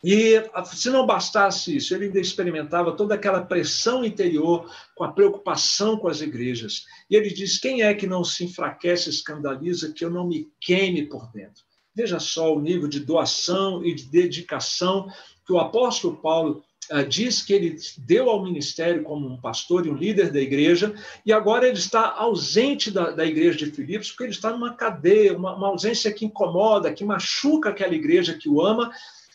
E 0.04 0.44
se 0.66 0.92
não 0.92 1.06
bastasse 1.06 1.76
isso, 1.76 1.96
ele 1.96 2.06
ainda 2.06 2.20
experimentava 2.20 2.96
toda 2.96 3.16
aquela 3.16 3.44
pressão 3.44 4.06
interior 4.06 4.72
com 4.96 5.04
a 5.04 5.12
preocupação 5.12 5.98
com 5.98 6.08
as 6.08 6.22
igrejas. 6.22 6.86
E 7.10 7.16
ele 7.16 7.30
diz: 7.30 7.58
quem 7.58 7.82
é 7.82 7.92
que 7.94 8.06
não 8.06 8.24
se 8.24 8.46
enfraquece, 8.46 9.10
escandaliza, 9.10 9.92
que 9.92 10.06
eu 10.06 10.12
não 10.12 10.28
me 10.28 10.48
queime 10.62 11.08
por 11.08 11.32
dentro? 11.32 11.64
Veja 11.96 12.20
só 12.20 12.54
o 12.54 12.60
nível 12.60 12.88
de 12.88 13.00
doação 13.00 13.84
e 13.84 13.94
de 13.94 14.06
dedicação 14.06 15.08
que 15.46 15.54
o 15.54 15.60
apóstolo 15.60 16.18
Paulo 16.18 16.64
uh, 16.92 17.08
diz 17.08 17.42
que 17.42 17.54
ele 17.54 17.78
deu 18.00 18.30
ao 18.30 18.44
ministério 18.44 19.04
como 19.04 19.28
um 19.28 19.40
pastor 19.40 19.86
e 19.86 19.90
um 19.90 19.96
líder 19.96 20.32
da 20.32 20.40
igreja, 20.40 20.94
e 21.26 21.32
agora 21.32 21.68
ele 21.68 21.78
está 21.78 22.12
ausente 22.12 22.92
da, 22.92 23.12
da 23.12 23.26
igreja 23.26 23.58
de 23.58 23.72
Filipos, 23.72 24.10
porque 24.10 24.24
ele 24.24 24.32
está 24.32 24.52
numa 24.52 24.74
cadeia, 24.74 25.38
uma, 25.38 25.56
uma 25.56 25.68
ausência 25.68 26.12
que 26.12 26.26
incomoda, 26.26 26.92
que 26.92 27.06
machuca 27.06 27.70
aquela 27.70 27.94
igreja 27.94 28.34
que 28.34 28.50
o 28.50 28.62
ama, 28.62 28.92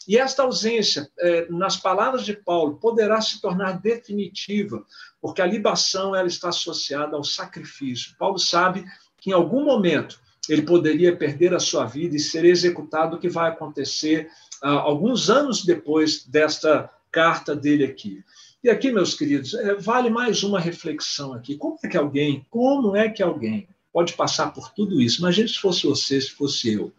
e 0.09 0.17
esta 0.17 0.43
ausência, 0.43 1.09
eh, 1.21 1.47
nas 1.51 1.77
palavras 1.77 2.25
de 2.25 2.35
Paulo, 2.35 2.79
poderá 2.79 3.21
se 3.21 3.41
tornar 3.41 3.81
definitiva, 3.81 4.85
porque 5.21 5.43
a 5.43 5.47
libação 5.47 6.17
ela 6.17 6.27
está 6.27 6.49
associada 6.49 7.17
ao 7.17 7.23
sacrifício. 7.23 8.17
Paulo 8.19 8.39
sabe 8.39 8.85
que 9.21 9.31
em 9.31 9.33
algum 9.33 9.65
momento 9.65 10.19
ele 10.53 10.63
poderia 10.63 11.15
perder 11.15 11.55
a 11.55 11.61
sua 11.61 11.85
vida 11.85 12.17
e 12.17 12.21
ser 12.21 12.45
executado, 12.45 13.17
o 13.17 13.19
que 13.21 13.29
vai 13.29 13.51
acontecer 13.51 14.29
ah, 14.63 14.71
alguns 14.71 15.31
anos 15.31 15.65
depois 15.65 16.25
desta 16.27 16.91
carta 17.11 17.55
dele 17.55 17.85
aqui. 17.85 18.23
E 18.63 18.69
aqui, 18.69 18.93
meus 18.93 19.15
queridos, 19.15 19.55
é, 19.55 19.75
vale 19.75 20.11
mais 20.11 20.43
uma 20.43 20.61
reflexão 20.61 21.33
aqui. 21.33 21.57
Como 21.57 21.79
é 21.83 21.89
que 21.89 21.97
alguém, 21.97 22.45
como 22.51 22.95
é 22.95 23.09
que 23.09 23.23
alguém 23.23 23.67
pode 23.93 24.13
passar 24.13 24.53
por 24.53 24.71
tudo 24.71 25.01
isso? 25.01 25.21
Imagina 25.21 25.49
se 25.49 25.59
fosse 25.59 25.87
você, 25.87 26.21
se 26.21 26.31
fosse 26.31 26.75
eu, 26.75 26.93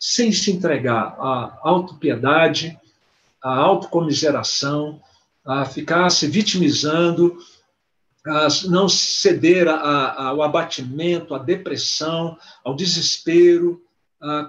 sem 0.00 0.32
se 0.32 0.50
entregar 0.50 1.16
à 1.18 1.58
autopiedade, 1.62 2.76
à 3.40 3.54
autocomiseração, 3.54 5.00
a 5.44 5.64
ficar 5.64 6.10
se 6.10 6.26
vitimizando, 6.26 7.38
não 8.68 8.88
ceder 8.88 9.68
ao 9.68 10.42
abatimento, 10.42 11.34
à 11.34 11.38
depressão, 11.38 12.36
ao 12.64 12.74
desespero. 12.74 13.82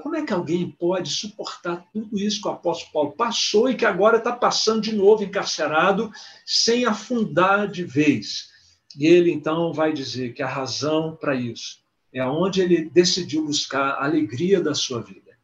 Como 0.01 0.15
é 0.15 0.25
que 0.25 0.33
alguém 0.33 0.69
pode 0.71 1.09
suportar 1.09 1.85
tudo 1.93 2.17
isso 2.17 2.41
que 2.41 2.47
o 2.47 2.51
apóstolo 2.51 2.91
Paulo 2.91 3.11
passou 3.11 3.69
e 3.69 3.75
que 3.75 3.85
agora 3.85 4.17
está 4.17 4.31
passando 4.31 4.81
de 4.81 4.95
novo 4.95 5.23
encarcerado, 5.23 6.11
sem 6.45 6.85
afundar 6.85 7.67
de 7.67 7.83
vez? 7.83 8.49
E 8.97 9.05
ele 9.05 9.31
então 9.31 9.71
vai 9.71 9.93
dizer 9.93 10.33
que 10.33 10.41
a 10.41 10.47
razão 10.47 11.15
para 11.15 11.35
isso 11.35 11.77
é 12.11 12.25
onde 12.25 12.61
ele 12.61 12.89
decidiu 12.89 13.45
buscar 13.45 13.91
a 13.91 14.05
alegria 14.05 14.59
da 14.59 14.73
sua 14.73 15.01
vida. 15.01 15.37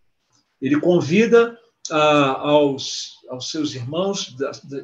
Ele 0.60 0.80
convida 0.80 1.58
ah, 1.92 2.40
aos, 2.40 3.20
aos 3.30 3.52
seus 3.52 3.76
irmãos 3.76 4.36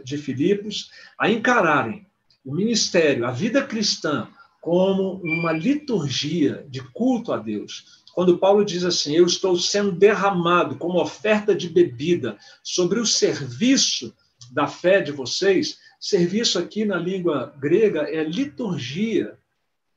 de 0.03 0.17
Filipos 0.17 0.91
a 1.17 1.29
encararem 1.29 2.05
o 2.45 2.53
ministério, 2.53 3.25
a 3.25 3.31
vida 3.31 3.63
cristã, 3.63 4.27
como 4.59 5.19
uma 5.23 5.51
liturgia 5.51 6.65
de 6.69 6.81
culto 6.91 7.33
a 7.33 7.37
Deus. 7.37 8.01
Quando 8.13 8.37
Paulo 8.37 8.63
diz 8.63 8.83
assim: 8.83 9.15
Eu 9.15 9.25
estou 9.25 9.57
sendo 9.57 9.91
derramado 9.91 10.75
como 10.75 11.01
oferta 11.01 11.55
de 11.55 11.69
bebida 11.69 12.37
sobre 12.63 12.99
o 12.99 13.05
serviço 13.05 14.13
da 14.51 14.67
fé 14.67 15.01
de 15.01 15.11
vocês, 15.11 15.79
serviço 15.99 16.59
aqui 16.59 16.83
na 16.83 16.97
língua 16.97 17.53
grega 17.59 18.01
é 18.01 18.23
liturgia. 18.23 19.37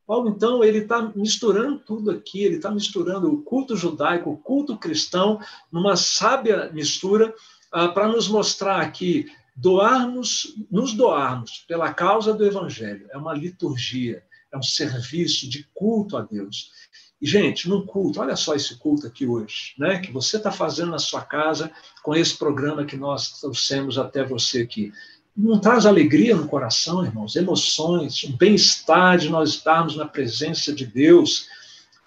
Paulo, 0.07 0.29
então, 0.29 0.63
ele 0.63 0.79
está 0.79 1.11
misturando 1.15 1.79
tudo 1.79 2.11
aqui, 2.11 2.45
ele 2.45 2.57
está 2.57 2.71
misturando 2.71 3.33
o 3.33 3.43
culto 3.43 3.75
judaico, 3.75 4.31
o 4.31 4.37
culto 4.37 4.77
cristão, 4.77 5.41
numa 5.73 5.97
sábia 5.97 6.71
mistura, 6.73 7.35
ah, 7.73 7.89
para 7.89 8.09
nos 8.09 8.29
mostrar 8.29 8.83
aqui 8.83 9.27
doarmos, 9.55 10.55
nos 10.71 10.95
doarmos 10.95 11.65
pela 11.69 11.93
causa 11.93 12.35
do 12.35 12.45
Evangelho 12.45 13.07
é 13.11 13.17
uma 13.17 13.35
liturgia, 13.35 14.23
é 14.53 14.59
um 14.59 14.63
serviço 14.63 15.49
de 15.49 15.69
culto 15.75 16.17
a 16.17 16.23
Deus. 16.23 16.71
E, 17.21 17.27
gente, 17.27 17.69
num 17.69 17.87
culto, 17.87 18.21
olha 18.21 18.37
só 18.37 18.55
esse 18.55 18.77
culto 18.77 19.07
aqui 19.07 19.27
hoje, 19.27 19.75
né? 19.79 19.99
Que 19.99 20.13
você 20.13 20.37
está 20.37 20.51
fazendo 20.51 20.91
na 20.91 20.99
sua 20.99 21.23
casa 21.23 21.71
com 22.03 22.15
esse 22.15 22.37
programa 22.37 22.85
que 22.85 22.97
nós 22.97 23.41
trouxemos 23.41 23.97
até 23.99 24.25
você 24.25 24.63
aqui. 24.63 24.93
Não 25.37 25.59
traz 25.59 25.87
alegria 25.87 26.37
no 26.37 26.47
coração, 26.47 27.05
irmãos, 27.05 27.35
emoções, 27.35 28.25
um 28.25 28.37
bem-estar 28.37 29.19
de 29.19 29.29
nós 29.29 29.51
estarmos 29.51 29.97
na 29.97 30.07
presença 30.07 30.73
de 30.73 30.87
Deus, 30.87 31.49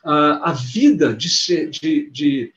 a 0.04 0.54
vida 0.54 1.14
de, 1.14 1.30
ser, 1.30 1.70
de, 1.70 2.10
de 2.10 2.54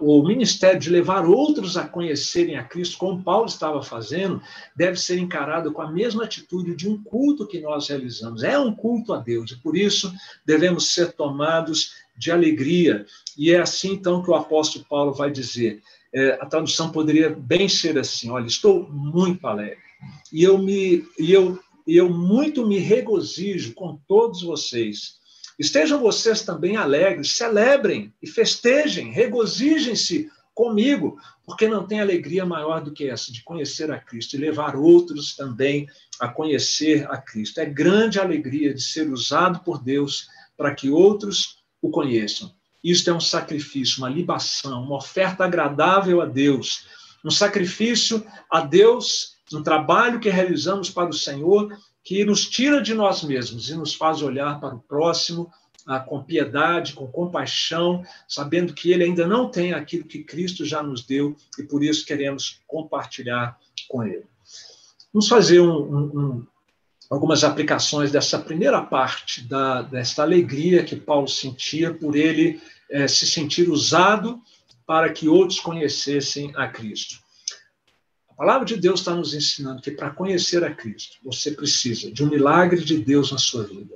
o 0.00 0.22
ministério 0.22 0.80
de 0.80 0.88
levar 0.88 1.26
outros 1.26 1.76
a 1.76 1.86
conhecerem 1.86 2.56
a 2.56 2.64
Cristo, 2.64 2.96
como 2.96 3.22
Paulo 3.22 3.46
estava 3.46 3.82
fazendo, 3.82 4.40
deve 4.74 4.98
ser 4.98 5.18
encarado 5.18 5.72
com 5.72 5.82
a 5.82 5.92
mesma 5.92 6.24
atitude 6.24 6.74
de 6.74 6.88
um 6.88 7.02
culto 7.02 7.46
que 7.46 7.60
nós 7.60 7.88
realizamos. 7.88 8.42
É 8.42 8.58
um 8.58 8.74
culto 8.74 9.12
a 9.12 9.18
Deus, 9.18 9.50
e 9.50 9.56
por 9.56 9.76
isso 9.76 10.12
devemos 10.46 10.94
ser 10.94 11.12
tomados 11.12 11.92
de 12.16 12.30
alegria. 12.30 13.04
E 13.36 13.52
é 13.52 13.60
assim, 13.60 13.92
então, 13.92 14.22
que 14.22 14.30
o 14.30 14.34
apóstolo 14.34 14.86
Paulo 14.88 15.12
vai 15.12 15.30
dizer. 15.30 15.82
É, 16.14 16.32
a 16.40 16.46
tradução 16.46 16.90
poderia 16.90 17.28
bem 17.30 17.68
ser 17.68 17.98
assim: 17.98 18.30
olha, 18.30 18.46
estou 18.46 18.88
muito 18.90 19.46
alegre. 19.46 19.78
E 20.32 20.42
eu, 20.42 20.58
me, 20.58 21.04
e 21.18 21.32
eu, 21.32 21.58
eu 21.86 22.08
muito 22.08 22.66
me 22.66 22.78
regozijo 22.78 23.74
com 23.74 23.98
todos 24.08 24.42
vocês 24.42 25.20
Estejam 25.58 26.00
vocês 26.00 26.42
também 26.42 26.76
alegres, 26.76 27.36
celebrem 27.36 28.12
e 28.22 28.26
festejem, 28.26 29.10
regozijem-se 29.10 30.30
comigo, 30.54 31.18
porque 31.44 31.66
não 31.66 31.86
tem 31.86 32.00
alegria 32.00 32.44
maior 32.44 32.82
do 32.82 32.92
que 32.92 33.08
essa, 33.08 33.32
de 33.32 33.42
conhecer 33.42 33.90
a 33.90 33.98
Cristo 33.98 34.34
e 34.34 34.38
levar 34.40 34.76
outros 34.76 35.34
também 35.34 35.88
a 36.20 36.28
conhecer 36.28 37.10
a 37.10 37.16
Cristo. 37.16 37.58
É 37.58 37.66
grande 37.66 38.18
alegria 38.18 38.72
de 38.74 38.82
ser 38.82 39.10
usado 39.10 39.60
por 39.60 39.82
Deus 39.82 40.28
para 40.56 40.74
que 40.74 40.90
outros 40.90 41.58
o 41.80 41.90
conheçam. 41.90 42.52
Isto 42.82 43.10
é 43.10 43.14
um 43.14 43.20
sacrifício, 43.20 43.98
uma 43.98 44.08
libação, 44.08 44.82
uma 44.82 44.96
oferta 44.96 45.44
agradável 45.44 46.20
a 46.20 46.26
Deus, 46.26 46.86
um 47.24 47.30
sacrifício 47.30 48.24
a 48.50 48.60
Deus, 48.60 49.36
um 49.52 49.62
trabalho 49.62 50.18
que 50.18 50.28
realizamos 50.28 50.90
para 50.90 51.10
o 51.10 51.14
Senhor 51.14 51.76
que 52.04 52.24
nos 52.24 52.48
tira 52.48 52.80
de 52.80 52.94
nós 52.94 53.22
mesmos 53.22 53.70
e 53.70 53.76
nos 53.76 53.94
faz 53.94 54.22
olhar 54.22 54.60
para 54.60 54.74
o 54.74 54.80
próximo 54.80 55.50
ah, 55.86 56.00
com 56.00 56.22
piedade, 56.22 56.92
com 56.92 57.06
compaixão, 57.06 58.04
sabendo 58.28 58.72
que 58.72 58.92
ele 58.92 59.04
ainda 59.04 59.26
não 59.26 59.50
tem 59.50 59.72
aquilo 59.72 60.04
que 60.04 60.22
Cristo 60.22 60.64
já 60.64 60.82
nos 60.82 61.04
deu 61.04 61.36
e 61.58 61.62
por 61.62 61.82
isso 61.82 62.06
queremos 62.06 62.60
compartilhar 62.66 63.58
com 63.88 64.04
ele. 64.04 64.24
Vamos 65.12 65.28
fazer 65.28 65.60
um, 65.60 65.70
um, 65.70 66.18
um, 66.18 66.46
algumas 67.10 67.44
aplicações 67.44 68.10
dessa 68.10 68.38
primeira 68.38 68.80
parte 68.80 69.42
da, 69.42 69.82
desta 69.82 70.22
alegria 70.22 70.84
que 70.84 70.96
Paulo 70.96 71.28
sentia 71.28 71.92
por 71.92 72.16
ele 72.16 72.60
eh, 72.90 73.08
se 73.08 73.26
sentir 73.26 73.68
usado 73.68 74.40
para 74.86 75.12
que 75.12 75.28
outros 75.28 75.60
conhecessem 75.60 76.52
a 76.56 76.66
Cristo. 76.68 77.21
A 78.32 78.34
palavra 78.34 78.64
de 78.64 78.76
Deus 78.76 79.00
está 79.00 79.14
nos 79.14 79.34
ensinando 79.34 79.82
que 79.82 79.90
para 79.90 80.10
conhecer 80.10 80.64
a 80.64 80.74
Cristo, 80.74 81.18
você 81.22 81.50
precisa 81.50 82.10
de 82.10 82.24
um 82.24 82.30
milagre 82.30 82.82
de 82.82 82.98
Deus 82.98 83.30
na 83.30 83.36
sua 83.36 83.62
vida. 83.64 83.94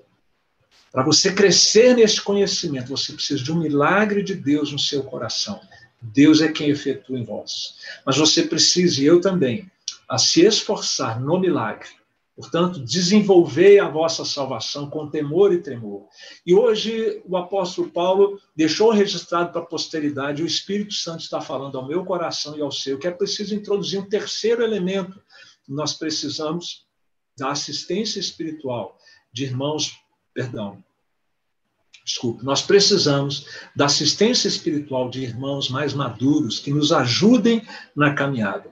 Para 0.93 1.03
você 1.03 1.33
crescer 1.33 1.97
nesse 1.97 2.21
conhecimento, 2.21 2.89
você 2.89 3.15
precisa 3.15 3.43
de 3.43 3.51
um 3.51 3.59
milagre 3.59 4.23
de 4.23 4.35
Deus 4.35 4.71
no 4.71 4.79
seu 4.79 5.03
coração. 5.03 5.59
Deus 6.01 6.43
é 6.43 6.53
quem 6.53 6.69
efetua 6.69 7.19
em 7.19 7.25
vós. 7.25 7.77
Mas 8.05 8.19
você 8.19 8.43
precisa, 8.43 9.01
e 9.01 9.07
eu 9.07 9.21
também, 9.23 9.71
a 10.09 10.19
se 10.19 10.43
esforçar 10.43 11.19
no 11.19 11.41
milagre 11.41 11.89
Portanto, 12.37 12.85
desenvolvei 12.85 13.79
a 13.79 13.89
vossa 13.89 14.23
salvação 14.23 14.91
com 14.91 15.09
temor 15.09 15.55
e 15.55 15.63
tremor. 15.63 16.07
E 16.45 16.55
hoje 16.55 17.23
o 17.25 17.35
apóstolo 17.35 17.91
Paulo 17.91 18.39
deixou 18.55 18.91
registrado 18.91 19.53
para 19.53 19.63
a 19.63 19.67
posteridade, 19.67 20.43
o 20.43 20.47
Espírito 20.47 20.93
Santo 20.93 21.21
está 21.21 21.41
falando 21.41 21.79
ao 21.79 21.89
meu 21.89 22.05
coração 22.05 22.55
e 22.55 22.61
ao 22.61 22.71
seu, 22.71 22.99
que 22.99 23.09
é 23.09 23.11
preciso 23.11 23.55
introduzir 23.55 23.99
um 23.99 24.09
terceiro 24.09 24.63
elemento. 24.63 25.19
Nós 25.67 25.95
precisamos 25.95 26.87
da 27.39 27.53
assistência 27.53 28.21
espiritual 28.21 28.99
de 29.33 29.45
irmãos, 29.45 29.99
perdão, 30.35 30.85
desculpe, 32.05 32.45
nós 32.45 32.61
precisamos 32.61 33.47
da 33.75 33.87
assistência 33.87 34.47
espiritual 34.47 35.09
de 35.09 35.23
irmãos 35.23 35.71
mais 35.71 35.95
maduros 35.95 36.59
que 36.59 36.71
nos 36.71 36.93
ajudem 36.93 37.67
na 37.97 38.13
caminhada. 38.15 38.71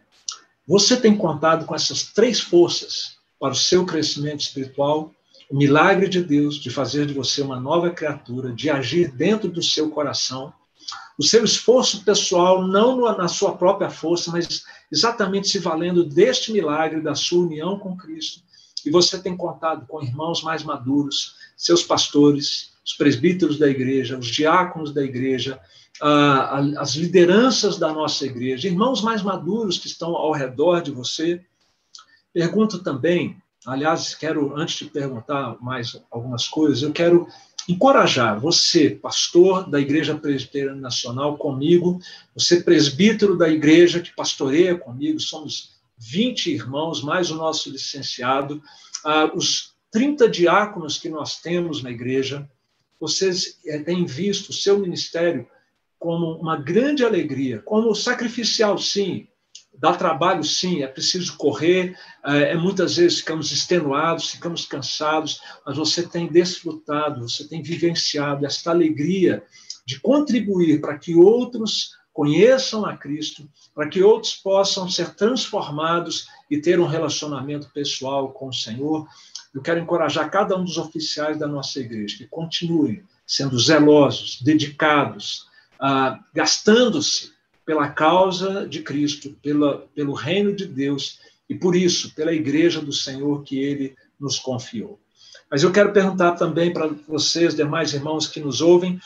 Você 0.68 1.00
tem 1.00 1.16
contado 1.16 1.64
com 1.64 1.74
essas 1.74 2.12
três 2.12 2.40
forças 2.40 3.23
para 3.44 3.52
o 3.52 3.54
seu 3.54 3.84
crescimento 3.84 4.40
espiritual, 4.40 5.12
o 5.50 5.58
milagre 5.58 6.08
de 6.08 6.24
Deus 6.24 6.54
de 6.54 6.70
fazer 6.70 7.04
de 7.04 7.12
você 7.12 7.42
uma 7.42 7.60
nova 7.60 7.90
criatura, 7.90 8.50
de 8.50 8.70
agir 8.70 9.12
dentro 9.12 9.50
do 9.50 9.62
seu 9.62 9.90
coração, 9.90 10.50
o 11.18 11.22
seu 11.22 11.44
esforço 11.44 12.06
pessoal, 12.06 12.66
não 12.66 13.02
na 13.14 13.28
sua 13.28 13.54
própria 13.54 13.90
força, 13.90 14.32
mas 14.32 14.64
exatamente 14.90 15.46
se 15.48 15.58
valendo 15.58 16.04
deste 16.04 16.52
milagre, 16.52 17.02
da 17.02 17.14
sua 17.14 17.44
união 17.44 17.78
com 17.78 17.94
Cristo. 17.94 18.40
E 18.82 18.90
você 18.90 19.18
tem 19.18 19.36
contado 19.36 19.86
com 19.86 20.02
irmãos 20.02 20.42
mais 20.42 20.64
maduros, 20.64 21.34
seus 21.54 21.82
pastores, 21.82 22.72
os 22.82 22.94
presbíteros 22.94 23.58
da 23.58 23.68
igreja, 23.68 24.18
os 24.18 24.28
diáconos 24.28 24.94
da 24.94 25.02
igreja, 25.02 25.60
as 26.00 26.94
lideranças 26.94 27.76
da 27.76 27.92
nossa 27.92 28.24
igreja, 28.24 28.68
irmãos 28.68 29.02
mais 29.02 29.20
maduros 29.20 29.76
que 29.76 29.86
estão 29.86 30.16
ao 30.16 30.32
redor 30.32 30.80
de 30.80 30.90
você, 30.90 31.44
Pergunto 32.34 32.82
também, 32.82 33.36
aliás, 33.64 34.12
quero, 34.16 34.56
antes 34.56 34.80
de 34.80 34.86
perguntar 34.86 35.56
mais 35.60 35.96
algumas 36.10 36.48
coisas, 36.48 36.82
eu 36.82 36.92
quero 36.92 37.28
encorajar 37.68 38.40
você, 38.40 38.90
pastor 38.90 39.70
da 39.70 39.80
Igreja 39.80 40.16
Presbiteriana 40.16 40.80
Nacional, 40.80 41.38
comigo, 41.38 42.00
você, 42.34 42.60
presbítero 42.60 43.38
da 43.38 43.48
igreja 43.48 44.00
que 44.00 44.14
pastoreia 44.14 44.76
comigo, 44.76 45.20
somos 45.20 45.70
20 45.96 46.50
irmãos, 46.50 47.04
mais 47.04 47.30
o 47.30 47.36
nosso 47.36 47.70
licenciado, 47.70 48.60
ah, 49.04 49.30
os 49.32 49.72
30 49.92 50.28
diáconos 50.28 50.98
que 50.98 51.08
nós 51.08 51.40
temos 51.40 51.84
na 51.84 51.90
igreja, 51.92 52.50
vocês 52.98 53.60
eh, 53.64 53.78
têm 53.78 54.04
visto 54.04 54.48
o 54.48 54.52
seu 54.52 54.78
ministério 54.80 55.46
como 56.00 56.32
uma 56.32 56.56
grande 56.56 57.04
alegria, 57.04 57.60
como 57.60 57.94
sacrificial, 57.94 58.76
sim, 58.76 59.28
Dá 59.78 59.92
trabalho, 59.92 60.42
sim, 60.44 60.82
é 60.82 60.86
preciso 60.86 61.36
correr, 61.36 61.96
é, 62.24 62.52
é, 62.52 62.54
muitas 62.54 62.96
vezes 62.96 63.18
ficamos 63.18 63.50
extenuados, 63.50 64.30
ficamos 64.30 64.64
cansados, 64.64 65.40
mas 65.66 65.76
você 65.76 66.06
tem 66.06 66.26
desfrutado, 66.28 67.28
você 67.28 67.46
tem 67.46 67.62
vivenciado 67.62 68.46
esta 68.46 68.70
alegria 68.70 69.42
de 69.84 70.00
contribuir 70.00 70.80
para 70.80 70.96
que 70.96 71.14
outros 71.14 71.96
conheçam 72.12 72.86
a 72.86 72.96
Cristo, 72.96 73.48
para 73.74 73.88
que 73.88 74.02
outros 74.02 74.36
possam 74.36 74.88
ser 74.88 75.14
transformados 75.16 76.28
e 76.48 76.60
ter 76.60 76.78
um 76.78 76.86
relacionamento 76.86 77.68
pessoal 77.74 78.32
com 78.32 78.48
o 78.48 78.54
Senhor. 78.54 79.06
Eu 79.52 79.60
quero 79.60 79.80
encorajar 79.80 80.30
cada 80.30 80.56
um 80.56 80.64
dos 80.64 80.78
oficiais 80.78 81.38
da 81.38 81.48
nossa 81.48 81.80
igreja 81.80 82.16
que 82.16 82.26
continuem 82.28 83.02
sendo 83.26 83.58
zelosos, 83.58 84.40
dedicados, 84.40 85.46
ah, 85.80 86.20
gastando-se 86.32 87.33
pela 87.64 87.88
causa 87.88 88.66
de 88.66 88.82
Cristo, 88.82 89.36
pela, 89.42 89.78
pelo 89.94 90.12
reino 90.12 90.54
de 90.54 90.66
Deus 90.66 91.18
e 91.48 91.54
por 91.54 91.74
isso, 91.74 92.14
pela 92.14 92.32
igreja 92.32 92.80
do 92.80 92.92
Senhor 92.92 93.42
que 93.42 93.58
ele 93.58 93.96
nos 94.18 94.38
confiou. 94.38 95.00
Mas 95.50 95.62
eu 95.62 95.72
quero 95.72 95.92
perguntar 95.92 96.32
também 96.32 96.72
para 96.72 96.88
vocês, 97.06 97.54
demais 97.54 97.92
irmãos 97.92 98.26
que 98.26 98.40
nos 98.40 98.60
ouvem, 98.60 99.00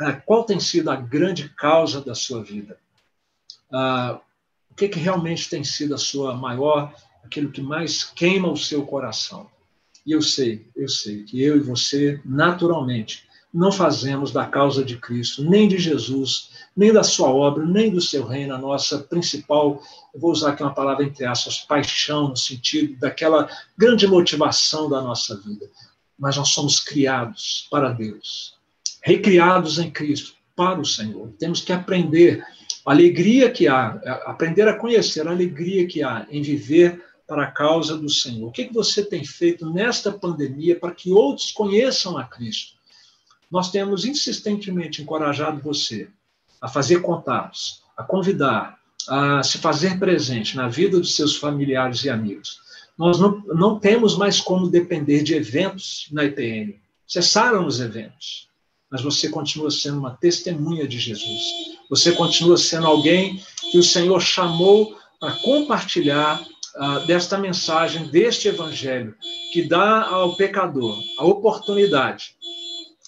ah, 0.00 0.12
qual 0.12 0.44
tem 0.44 0.58
sido 0.58 0.90
a 0.90 0.96
grande 0.96 1.48
causa 1.50 2.00
da 2.00 2.14
sua 2.14 2.42
vida? 2.42 2.78
Ah, 3.72 4.20
o 4.70 4.74
que, 4.74 4.88
que 4.88 4.98
realmente 4.98 5.48
tem 5.48 5.62
sido 5.62 5.94
a 5.94 5.98
sua 5.98 6.34
maior, 6.34 6.94
aquilo 7.22 7.52
que 7.52 7.60
mais 7.60 8.04
queima 8.04 8.50
o 8.50 8.56
seu 8.56 8.84
coração? 8.84 9.50
E 10.04 10.12
eu 10.12 10.22
sei, 10.22 10.66
eu 10.74 10.88
sei 10.88 11.22
que 11.22 11.40
eu 11.40 11.56
e 11.56 11.60
você, 11.60 12.20
naturalmente, 12.24 13.28
não 13.52 13.70
fazemos 13.70 14.32
da 14.32 14.46
causa 14.46 14.82
de 14.82 14.96
Cristo, 14.96 15.44
nem 15.44 15.68
de 15.68 15.76
Jesus, 15.76 16.50
nem 16.74 16.92
da 16.92 17.02
sua 17.02 17.28
obra, 17.28 17.64
nem 17.66 17.90
do 17.90 18.00
seu 18.00 18.26
reino, 18.26 18.54
a 18.54 18.58
nossa 18.58 18.98
principal, 18.98 19.82
vou 20.14 20.32
usar 20.32 20.52
aqui 20.52 20.62
uma 20.62 20.74
palavra 20.74 21.04
entre 21.04 21.26
aspas, 21.26 21.58
paixão, 21.58 22.28
no 22.28 22.36
sentido 22.36 22.98
daquela 22.98 23.48
grande 23.76 24.06
motivação 24.06 24.88
da 24.88 25.02
nossa 25.02 25.36
vida. 25.38 25.68
Mas 26.18 26.36
nós 26.36 26.48
somos 26.48 26.80
criados 26.80 27.66
para 27.70 27.90
Deus, 27.90 28.54
recriados 29.02 29.78
em 29.78 29.90
Cristo, 29.90 30.34
para 30.56 30.80
o 30.80 30.86
Senhor. 30.86 31.30
Temos 31.38 31.60
que 31.60 31.72
aprender 31.72 32.42
a 32.86 32.90
alegria 32.90 33.50
que 33.50 33.68
há, 33.68 33.88
aprender 34.24 34.66
a 34.66 34.78
conhecer 34.78 35.26
a 35.26 35.30
alegria 35.30 35.86
que 35.86 36.02
há 36.02 36.26
em 36.30 36.40
viver 36.40 37.04
para 37.26 37.44
a 37.44 37.50
causa 37.50 37.96
do 37.96 38.08
Senhor. 38.08 38.48
O 38.48 38.52
que, 38.52 38.66
que 38.66 38.74
você 38.74 39.04
tem 39.04 39.24
feito 39.24 39.70
nesta 39.70 40.12
pandemia 40.12 40.78
para 40.78 40.94
que 40.94 41.10
outros 41.10 41.50
conheçam 41.50 42.16
a 42.16 42.24
Cristo? 42.24 42.71
Nós 43.52 43.70
temos 43.70 44.06
insistentemente 44.06 45.02
encorajado 45.02 45.60
você 45.60 46.08
a 46.58 46.68
fazer 46.68 47.02
contatos, 47.02 47.82
a 47.94 48.02
convidar, 48.02 48.78
a 49.06 49.42
se 49.42 49.58
fazer 49.58 49.98
presente 49.98 50.56
na 50.56 50.68
vida 50.68 50.98
dos 50.98 51.14
seus 51.14 51.36
familiares 51.36 52.02
e 52.02 52.08
amigos. 52.08 52.60
Nós 52.96 53.20
não, 53.20 53.42
não 53.48 53.78
temos 53.78 54.16
mais 54.16 54.40
como 54.40 54.70
depender 54.70 55.22
de 55.22 55.34
eventos 55.34 56.06
na 56.10 56.24
IPN. 56.24 56.80
Cessaram 57.06 57.66
os 57.66 57.78
eventos, 57.78 58.48
mas 58.90 59.02
você 59.02 59.28
continua 59.28 59.70
sendo 59.70 59.98
uma 59.98 60.12
testemunha 60.12 60.88
de 60.88 60.98
Jesus. 60.98 61.42
Você 61.90 62.12
continua 62.12 62.56
sendo 62.56 62.86
alguém 62.86 63.42
que 63.70 63.76
o 63.76 63.82
Senhor 63.82 64.20
chamou 64.20 64.96
para 65.20 65.32
compartilhar 65.32 66.40
uh, 66.40 67.06
desta 67.06 67.36
mensagem, 67.36 68.06
deste 68.06 68.48
evangelho, 68.48 69.14
que 69.52 69.62
dá 69.62 70.06
ao 70.06 70.36
pecador 70.36 70.98
a 71.18 71.24
oportunidade 71.26 72.34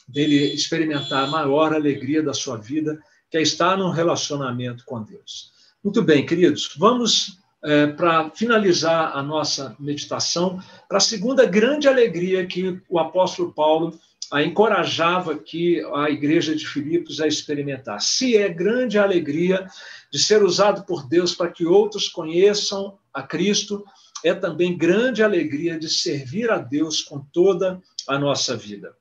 dele 0.06 0.54
experimentar 0.54 1.24
a 1.24 1.30
maior 1.30 1.72
alegria 1.72 2.22
da 2.22 2.34
sua 2.34 2.56
vida, 2.56 2.98
que 3.30 3.38
é 3.38 3.42
estar 3.42 3.76
num 3.76 3.90
relacionamento 3.90 4.84
com 4.84 5.02
Deus. 5.02 5.52
Muito 5.82 6.02
bem, 6.02 6.24
queridos, 6.24 6.74
vamos 6.78 7.38
é, 7.62 7.86
para 7.86 8.30
finalizar 8.30 9.16
a 9.16 9.22
nossa 9.22 9.74
meditação 9.78 10.62
para 10.88 10.98
a 10.98 11.00
segunda 11.00 11.46
grande 11.46 11.88
alegria 11.88 12.46
que 12.46 12.80
o 12.88 12.98
apóstolo 12.98 13.52
Paulo 13.52 13.98
a 14.30 14.42
encorajava 14.42 15.32
aqui 15.32 15.82
a 15.94 16.10
igreja 16.10 16.56
de 16.56 16.66
Filipos 16.66 17.20
a 17.20 17.26
experimentar. 17.26 18.00
Se 18.00 18.36
é 18.36 18.48
grande 18.48 18.98
a 18.98 19.02
alegria 19.02 19.66
de 20.10 20.18
ser 20.18 20.42
usado 20.42 20.84
por 20.84 21.06
Deus 21.06 21.34
para 21.34 21.50
que 21.50 21.64
outros 21.64 22.08
conheçam 22.08 22.98
a 23.12 23.22
Cristo, 23.22 23.84
é 24.24 24.34
também 24.34 24.76
grande 24.76 25.22
alegria 25.22 25.78
de 25.78 25.88
servir 25.88 26.50
a 26.50 26.58
Deus 26.58 27.02
com 27.02 27.20
toda 27.32 27.80
a 28.08 28.18
nossa 28.18 28.56
vida. 28.56 28.94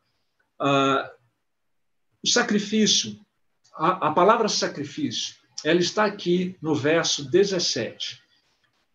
Ah, 0.66 1.12
o 2.24 2.28
sacrifício, 2.30 3.20
a, 3.76 4.08
a 4.08 4.12
palavra 4.14 4.48
sacrifício, 4.48 5.36
ela 5.62 5.82
está 5.82 6.06
aqui 6.06 6.56
no 6.62 6.74
verso 6.74 7.30
17. 7.30 8.22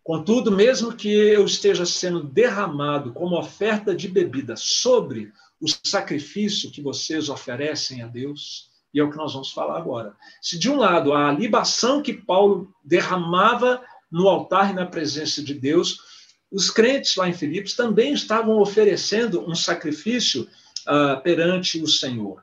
Contudo, 0.03 0.51
mesmo 0.51 0.97
que 0.97 1.13
eu 1.13 1.45
esteja 1.45 1.85
sendo 1.85 2.23
derramado 2.23 3.13
como 3.13 3.39
oferta 3.39 3.95
de 3.95 4.09
bebida 4.09 4.57
sobre 4.57 5.31
o 5.61 5.67
sacrifício 5.87 6.71
que 6.71 6.81
vocês 6.81 7.29
oferecem 7.29 8.01
a 8.01 8.07
Deus, 8.07 8.71
e 8.95 8.99
é 8.99 9.05
o 9.05 9.11
que 9.11 9.19
nós 9.19 9.35
vamos 9.35 9.51
falar 9.51 9.77
agora. 9.77 10.17
Se 10.41 10.59
de 10.59 10.71
um 10.71 10.79
lado 10.79 11.13
a 11.13 11.31
libação 11.31 12.01
que 12.01 12.15
Paulo 12.15 12.75
derramava 12.83 13.85
no 14.11 14.27
altar 14.27 14.71
e 14.71 14.75
na 14.75 14.87
presença 14.87 15.43
de 15.43 15.53
Deus, 15.53 16.01
os 16.51 16.71
crentes 16.71 17.15
lá 17.15 17.29
em 17.29 17.35
Filipos 17.35 17.75
também 17.75 18.15
estavam 18.15 18.59
oferecendo 18.59 19.47
um 19.47 19.55
sacrifício 19.55 20.49
uh, 20.89 21.21
perante 21.21 21.81
o 21.83 21.87
Senhor. 21.87 22.43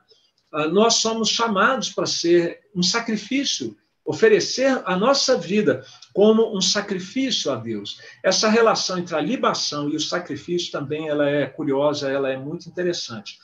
Uh, 0.52 0.68
nós 0.68 0.94
somos 0.94 1.28
chamados 1.28 1.90
para 1.90 2.06
ser 2.06 2.60
um 2.74 2.82
sacrifício, 2.82 3.76
oferecer 4.04 4.80
a 4.84 4.96
nossa 4.96 5.36
vida 5.36 5.84
como 6.14 6.56
um 6.56 6.60
sacrifício 6.60 7.50
a 7.50 7.56
Deus. 7.56 8.00
Essa 8.22 8.48
relação 8.48 8.98
entre 8.98 9.16
a 9.16 9.20
libação 9.20 9.90
e 9.90 9.96
o 9.96 10.00
sacrifício 10.00 10.70
também 10.70 11.08
ela 11.08 11.28
é 11.28 11.46
curiosa, 11.46 12.08
ela 12.08 12.30
é 12.30 12.36
muito 12.36 12.68
interessante, 12.68 13.38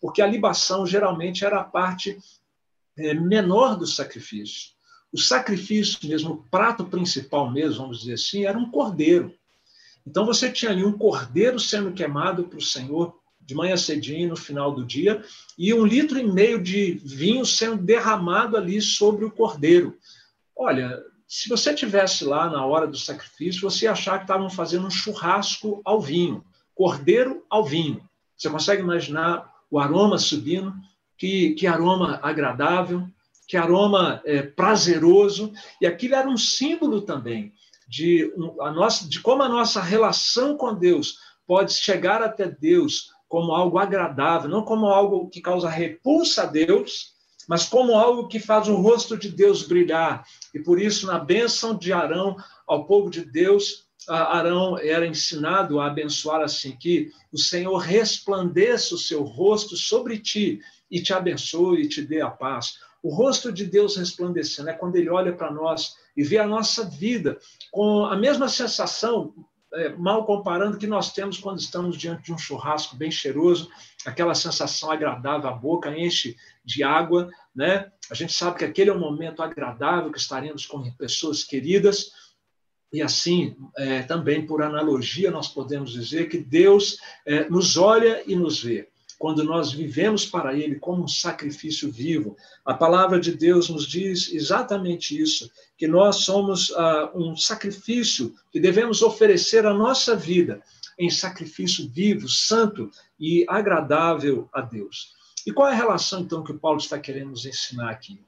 porque 0.00 0.20
a 0.20 0.26
libação 0.26 0.84
geralmente 0.84 1.44
era 1.44 1.60
a 1.60 1.64
parte 1.64 2.18
é, 2.98 3.14
menor 3.14 3.76
do 3.76 3.86
sacrifício. 3.86 4.76
O 5.12 5.18
sacrifício 5.18 6.06
mesmo, 6.06 6.32
o 6.32 6.42
prato 6.50 6.84
principal 6.84 7.50
mesmo, 7.50 7.82
vamos 7.82 8.00
dizer 8.00 8.14
assim, 8.14 8.44
era 8.44 8.58
um 8.58 8.70
cordeiro. 8.70 9.32
Então 10.06 10.26
você 10.26 10.50
tinha 10.50 10.70
ali 10.70 10.84
um 10.84 10.98
cordeiro 10.98 11.58
sendo 11.58 11.92
queimado 11.92 12.44
para 12.44 12.58
o 12.58 12.62
Senhor 12.62 13.17
de 13.48 13.54
manhã 13.54 13.78
cedinho, 13.78 14.28
no 14.28 14.36
final 14.36 14.74
do 14.74 14.84
dia, 14.84 15.24
e 15.56 15.72
um 15.72 15.86
litro 15.86 16.18
e 16.18 16.22
meio 16.22 16.62
de 16.62 17.00
vinho 17.02 17.46
sendo 17.46 17.82
derramado 17.82 18.58
ali 18.58 18.78
sobre 18.78 19.24
o 19.24 19.30
cordeiro. 19.30 19.96
Olha, 20.54 21.02
se 21.26 21.48
você 21.48 21.72
tivesse 21.72 22.26
lá 22.26 22.50
na 22.50 22.66
hora 22.66 22.86
do 22.86 22.98
sacrifício, 22.98 23.62
você 23.62 23.86
ia 23.86 23.92
achar 23.92 24.18
que 24.18 24.24
estavam 24.24 24.50
fazendo 24.50 24.86
um 24.86 24.90
churrasco 24.90 25.80
ao 25.82 25.98
vinho, 25.98 26.44
cordeiro 26.74 27.42
ao 27.48 27.64
vinho. 27.64 28.06
Você 28.36 28.50
consegue 28.50 28.82
imaginar 28.82 29.50
o 29.70 29.78
aroma 29.78 30.18
subindo? 30.18 30.74
Que, 31.16 31.54
que 31.54 31.66
aroma 31.66 32.20
agradável, 32.22 33.08
que 33.46 33.56
aroma 33.56 34.20
é, 34.26 34.42
prazeroso. 34.42 35.54
E 35.80 35.86
aquilo 35.86 36.16
era 36.16 36.28
um 36.28 36.36
símbolo 36.36 37.00
também 37.00 37.54
de, 37.88 38.30
a 38.60 38.70
nossa, 38.70 39.08
de 39.08 39.20
como 39.20 39.42
a 39.42 39.48
nossa 39.48 39.80
relação 39.80 40.54
com 40.54 40.74
Deus 40.74 41.16
pode 41.46 41.72
chegar 41.72 42.22
até 42.22 42.46
Deus 42.46 43.16
como 43.28 43.52
algo 43.52 43.78
agradável, 43.78 44.48
não 44.48 44.62
como 44.62 44.86
algo 44.86 45.28
que 45.28 45.40
causa 45.40 45.68
repulsa 45.68 46.44
a 46.44 46.46
Deus, 46.46 47.12
mas 47.46 47.66
como 47.66 47.94
algo 47.94 48.28
que 48.28 48.38
faz 48.38 48.68
o 48.68 48.76
rosto 48.76 49.16
de 49.16 49.30
Deus 49.30 49.62
brilhar. 49.62 50.24
E 50.54 50.58
por 50.58 50.80
isso, 50.80 51.06
na 51.06 51.18
bênção 51.18 51.76
de 51.76 51.92
Arão 51.92 52.36
ao 52.66 52.86
povo 52.86 53.10
de 53.10 53.24
Deus, 53.24 53.86
Arão 54.08 54.78
era 54.78 55.06
ensinado 55.06 55.80
a 55.80 55.86
abençoar 55.86 56.40
assim: 56.40 56.76
que 56.76 57.10
o 57.32 57.38
Senhor 57.38 57.76
resplandeça 57.78 58.94
o 58.94 58.98
seu 58.98 59.22
rosto 59.22 59.76
sobre 59.76 60.18
ti 60.18 60.60
e 60.90 61.02
te 61.02 61.12
abençoe 61.12 61.82
e 61.82 61.88
te 61.88 62.02
dê 62.02 62.20
a 62.20 62.30
paz. 62.30 62.78
O 63.02 63.14
rosto 63.14 63.52
de 63.52 63.64
Deus 63.64 63.96
resplandecendo 63.96 64.70
é 64.70 64.72
quando 64.72 64.96
ele 64.96 65.08
olha 65.08 65.32
para 65.32 65.52
nós 65.52 65.94
e 66.16 66.24
vê 66.24 66.38
a 66.38 66.46
nossa 66.46 66.84
vida 66.84 67.38
com 67.70 68.04
a 68.04 68.16
mesma 68.16 68.48
sensação, 68.48 69.32
é, 69.74 69.90
mal 69.90 70.24
comparando, 70.24 70.78
que 70.78 70.86
nós 70.86 71.12
temos 71.12 71.38
quando 71.38 71.58
estamos 71.58 71.96
diante 71.96 72.24
de 72.24 72.32
um 72.32 72.38
churrasco 72.38 72.96
bem 72.96 73.10
cheiroso, 73.10 73.70
aquela 74.06 74.34
sensação 74.34 74.90
agradável, 74.90 75.48
a 75.48 75.52
boca 75.52 75.96
enche 75.96 76.36
de 76.64 76.82
água, 76.82 77.30
né? 77.54 77.90
A 78.10 78.14
gente 78.14 78.32
sabe 78.32 78.58
que 78.58 78.64
aquele 78.64 78.90
é 78.90 78.94
um 78.94 79.00
momento 79.00 79.42
agradável, 79.42 80.10
que 80.10 80.18
estaremos 80.18 80.66
com 80.66 80.90
pessoas 80.92 81.44
queridas, 81.44 82.12
e 82.90 83.02
assim, 83.02 83.54
é, 83.76 84.02
também 84.02 84.46
por 84.46 84.62
analogia, 84.62 85.30
nós 85.30 85.48
podemos 85.48 85.92
dizer 85.92 86.28
que 86.28 86.38
Deus 86.38 86.98
é, 87.26 87.48
nos 87.50 87.76
olha 87.76 88.22
e 88.26 88.34
nos 88.34 88.62
vê 88.62 88.88
quando 89.18 89.42
nós 89.42 89.72
vivemos 89.72 90.24
para 90.24 90.56
Ele 90.56 90.76
como 90.76 91.02
um 91.02 91.08
sacrifício 91.08 91.90
vivo. 91.90 92.36
A 92.64 92.72
palavra 92.72 93.18
de 93.18 93.32
Deus 93.32 93.68
nos 93.68 93.86
diz 93.86 94.32
exatamente 94.32 95.20
isso, 95.20 95.50
que 95.76 95.88
nós 95.88 96.16
somos 96.16 96.72
ah, 96.72 97.10
um 97.14 97.36
sacrifício 97.36 98.34
que 98.52 98.60
devemos 98.60 99.02
oferecer 99.02 99.66
a 99.66 99.74
nossa 99.74 100.14
vida 100.14 100.62
em 100.98 101.10
sacrifício 101.10 101.88
vivo, 101.88 102.28
santo 102.28 102.90
e 103.18 103.44
agradável 103.48 104.48
a 104.52 104.60
Deus. 104.60 105.14
E 105.46 105.52
qual 105.52 105.68
é 105.68 105.72
a 105.72 105.76
relação, 105.76 106.20
então, 106.20 106.44
que 106.44 106.52
o 106.52 106.58
Paulo 106.58 106.78
está 106.78 106.98
querendo 106.98 107.30
nos 107.30 107.46
ensinar 107.46 107.90
aqui? 107.90 108.20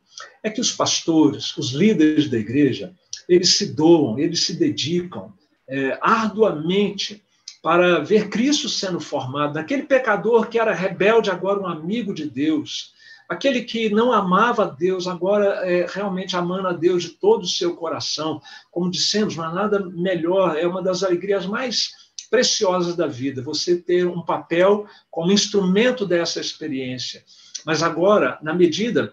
É 0.43 0.51
que 0.51 0.61
os 0.61 0.73
pastores, 0.73 1.57
os 1.57 1.71
líderes 1.71 2.29
da 2.29 2.39
igreja, 2.39 2.95
eles 3.29 3.57
se 3.57 3.73
doam, 3.75 4.19
eles 4.19 4.43
se 4.43 4.55
dedicam 4.55 5.33
é, 5.69 5.99
arduamente 6.01 7.23
para 7.63 8.01
ver 8.01 8.29
Cristo 8.29 8.69
sendo 8.69 9.01
formado, 9.01 9.59
aquele 9.59 9.83
pecador 9.83 10.49
que 10.49 10.59
era 10.59 10.75
rebelde, 10.75 11.31
agora 11.31 11.61
um 11.61 11.67
amigo 11.67 12.15
de 12.15 12.29
Deus, 12.29 12.95
aquele 13.29 13.63
que 13.63 13.91
não 13.91 14.13
amava 14.13 14.65
a 14.65 14.69
Deus, 14.69 15.07
agora 15.07 15.47
é 15.69 15.87
realmente 15.89 16.37
amando 16.37 16.69
a 16.69 16.73
Deus 16.73 17.03
de 17.03 17.11
todo 17.11 17.43
o 17.43 17.49
seu 17.49 17.77
coração. 17.77 18.41
Como 18.71 18.91
dissemos, 18.91 19.37
não 19.37 19.45
há 19.45 19.53
nada 19.53 19.79
melhor, 19.79 20.57
é 20.57 20.67
uma 20.67 20.83
das 20.83 21.03
alegrias 21.03 21.47
mais 21.47 21.93
preciosas 22.31 22.97
da 22.97 23.07
vida, 23.07 23.43
você 23.43 23.77
ter 23.77 24.07
um 24.07 24.23
papel 24.23 24.87
como 25.11 25.33
instrumento 25.33 26.07
dessa 26.07 26.41
experiência. 26.41 27.25
Mas 27.67 27.83
agora, 27.83 28.39
na 28.43 28.55
medida 28.55 29.13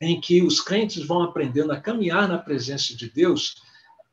em 0.00 0.20
que 0.20 0.42
os 0.42 0.60
crentes 0.60 1.04
vão 1.04 1.22
aprendendo 1.22 1.72
a 1.72 1.80
caminhar 1.80 2.28
na 2.28 2.38
presença 2.38 2.94
de 2.96 3.08
Deus, 3.08 3.56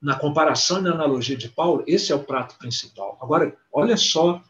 na 0.02 0.16
comparação 0.16 0.80
e 0.80 0.82
na 0.82 0.92
analogia 0.92 1.36
de 1.36 1.50
Paulo, 1.50 1.84
esse 1.88 2.12
é 2.12 2.16
o 2.16 2.24
prato 2.24 2.58
principal. 2.58 3.18
Agora, 3.22 3.56
olha 3.72 3.98
só 3.98 4.42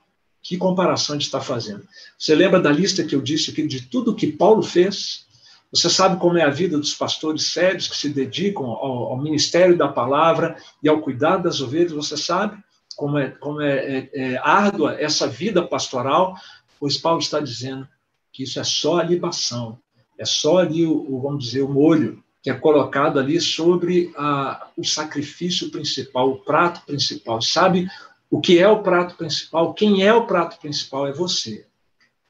que 0.41 0.57
comparação 0.57 1.15
a 1.15 1.17
gente 1.17 1.25
está 1.25 1.41
fazendo. 1.41 1.85
Você 2.17 2.35
lembra 2.35 2.59
da 2.59 2.71
lista 2.71 3.03
que 3.03 3.15
eu 3.15 3.21
disse 3.21 3.51
aqui 3.51 3.65
de 3.67 3.81
tudo 3.87 4.15
que 4.15 4.31
Paulo 4.31 4.61
fez? 4.61 5.25
Você 5.71 5.89
sabe 5.89 6.19
como 6.19 6.37
é 6.37 6.43
a 6.43 6.49
vida 6.49 6.77
dos 6.77 6.93
pastores 6.93 7.51
sérios 7.51 7.87
que 7.87 7.97
se 7.97 8.09
dedicam 8.09 8.65
ao, 8.65 9.11
ao 9.11 9.21
ministério 9.21 9.77
da 9.77 9.87
palavra 9.87 10.55
e 10.81 10.87
ao 10.87 11.01
cuidado 11.01 11.43
das 11.43 11.59
ovelhas? 11.59 11.91
Você 11.91 12.15
sabe 12.15 12.57
como 12.95 13.17
é, 13.17 13.29
como 13.31 13.61
é, 13.61 13.75
é, 13.75 14.09
é 14.13 14.37
árdua 14.37 14.95
essa 14.99 15.27
vida 15.27 15.61
pastoral? 15.61 16.35
Pois 16.79 16.97
Paulo 16.97 17.19
está 17.19 17.39
dizendo 17.39 17.87
que 18.31 18.43
isso 18.43 18.59
é 18.59 18.63
só 18.63 18.99
a 18.99 19.03
libação, 19.03 19.79
é 20.17 20.23
só 20.23 20.59
ali 20.59 20.85
o, 20.85 20.93
o 20.93 21.21
vamos 21.21 21.43
dizer, 21.43 21.61
o 21.61 21.69
molho 21.69 22.23
que 22.41 22.49
é 22.49 22.53
colocado 22.53 23.19
ali 23.19 23.39
sobre 23.41 24.11
a, 24.15 24.69
o 24.77 24.83
sacrifício 24.83 25.69
principal, 25.71 26.29
o 26.29 26.39
prato 26.39 26.85
principal. 26.85 27.41
Sabe 27.41 27.89
o 28.29 28.39
que 28.39 28.59
é 28.59 28.67
o 28.67 28.81
prato 28.81 29.15
principal? 29.15 29.73
Quem 29.73 30.03
é 30.03 30.13
o 30.13 30.25
prato 30.25 30.59
principal? 30.59 31.07
É 31.07 31.11
você. 31.11 31.65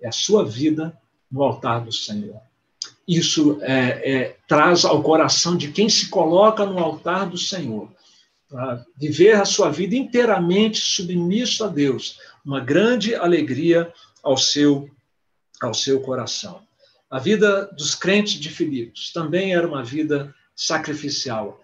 É 0.02 0.08
a 0.08 0.12
sua 0.12 0.46
vida 0.46 0.98
no 1.32 1.44
altar 1.44 1.84
do 1.84 1.92
Senhor. 1.92 2.40
Isso 3.08 3.58
é, 3.62 4.12
é, 4.12 4.38
traz 4.48 4.84
ao 4.84 5.02
coração 5.02 5.56
de 5.56 5.72
quem 5.72 5.88
se 5.88 6.10
coloca 6.10 6.66
no 6.66 6.78
altar 6.80 7.30
do 7.30 7.38
Senhor, 7.38 7.90
para 8.50 8.86
viver 8.98 9.36
a 9.36 9.46
sua 9.46 9.70
vida 9.70 9.96
inteiramente 9.96 10.80
submisso 10.80 11.64
a 11.64 11.68
Deus, 11.68 12.18
uma 12.46 12.60
grande 12.60 13.16
alegria 13.16 13.92
ao 14.24 14.38
seu, 14.38 14.90
ao 15.62 15.74
seu 15.74 16.02
coração. 16.02 16.67
A 17.10 17.20
vida 17.20 17.66
dos 17.78 17.96
crentes 17.96 18.34
de 18.34 18.50
Filipos 18.50 19.12
também 19.14 19.54
era 19.54 19.68
uma 19.68 19.84
vida 19.84 20.34
sacrificial. 20.56 21.60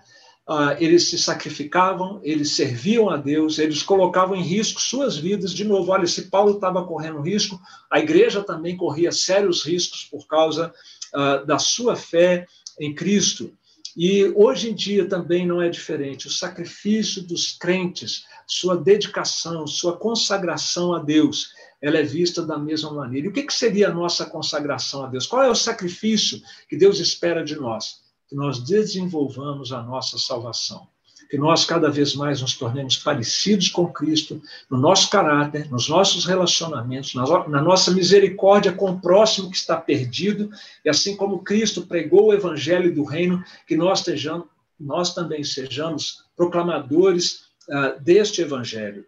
Ah, 0.47 0.75
eles 0.79 1.09
se 1.09 1.17
sacrificavam, 1.17 2.19
eles 2.23 2.55
serviam 2.55 3.09
a 3.09 3.17
Deus, 3.17 3.59
eles 3.59 3.81
colocavam 3.81 4.35
em 4.35 4.41
risco 4.41 4.81
suas 4.81 5.17
vidas. 5.17 5.53
De 5.53 5.63
novo, 5.63 5.91
olha, 5.91 6.07
se 6.07 6.29
Paulo 6.29 6.55
estava 6.55 6.85
correndo 6.85 7.21
risco, 7.21 7.59
a 7.89 7.99
igreja 7.99 8.43
também 8.43 8.75
corria 8.75 9.11
sérios 9.11 9.63
riscos 9.63 10.03
por 10.03 10.27
causa 10.27 10.73
ah, 11.13 11.37
da 11.37 11.59
sua 11.59 11.95
fé 11.95 12.45
em 12.79 12.93
Cristo. 12.93 13.53
E 13.95 14.25
hoje 14.35 14.71
em 14.71 14.75
dia 14.75 15.07
também 15.07 15.45
não 15.45 15.61
é 15.61 15.69
diferente. 15.69 16.27
O 16.27 16.31
sacrifício 16.31 17.21
dos 17.21 17.51
crentes, 17.51 18.25
sua 18.47 18.75
dedicação, 18.75 19.67
sua 19.67 19.97
consagração 19.97 20.93
a 20.93 20.99
Deus, 20.99 21.51
ela 21.83 21.99
é 21.99 22.03
vista 22.03 22.41
da 22.41 22.57
mesma 22.57 22.91
maneira. 22.91 23.27
E 23.27 23.29
o 23.29 23.33
que, 23.33 23.43
que 23.43 23.53
seria 23.53 23.89
a 23.89 23.93
nossa 23.93 24.25
consagração 24.25 25.03
a 25.03 25.07
Deus? 25.07 25.27
Qual 25.27 25.43
é 25.43 25.49
o 25.49 25.55
sacrifício 25.55 26.41
que 26.67 26.77
Deus 26.77 26.99
espera 26.99 27.43
de 27.43 27.55
nós? 27.55 28.01
que 28.33 28.35
nós 28.35 28.57
desenvolvamos 28.57 29.71
a 29.71 29.83
nossa 29.83 30.17
salvação 30.17 30.87
que 31.29 31.37
nós 31.37 31.65
cada 31.65 31.89
vez 31.89 32.13
mais 32.13 32.41
nos 32.41 32.55
tornemos 32.55 32.97
parecidos 32.97 33.67
com 33.69 33.91
Cristo 33.91 34.39
no 34.69 34.77
nosso 34.77 35.09
caráter, 35.09 35.67
nos 35.71 35.89
nossos 35.89 36.25
relacionamentos, 36.25 37.15
na 37.15 37.59
nossa 37.59 37.89
misericórdia 37.89 38.71
com 38.71 38.91
o 38.91 39.01
próximo 39.01 39.49
que 39.49 39.57
está 39.57 39.75
perdido, 39.75 40.51
e 40.85 40.89
assim 40.89 41.15
como 41.15 41.43
Cristo 41.43 41.87
pregou 41.87 42.27
o 42.27 42.33
evangelho 42.33 42.93
do 42.93 43.03
reino, 43.03 43.43
que 43.67 43.75
nós, 43.75 43.99
estejamos, 43.99 44.45
nós 44.79 45.15
também 45.15 45.43
sejamos 45.43 46.23
proclamadores 46.35 47.45
uh, 47.67 47.99
deste 47.99 48.41
evangelho. 48.41 49.03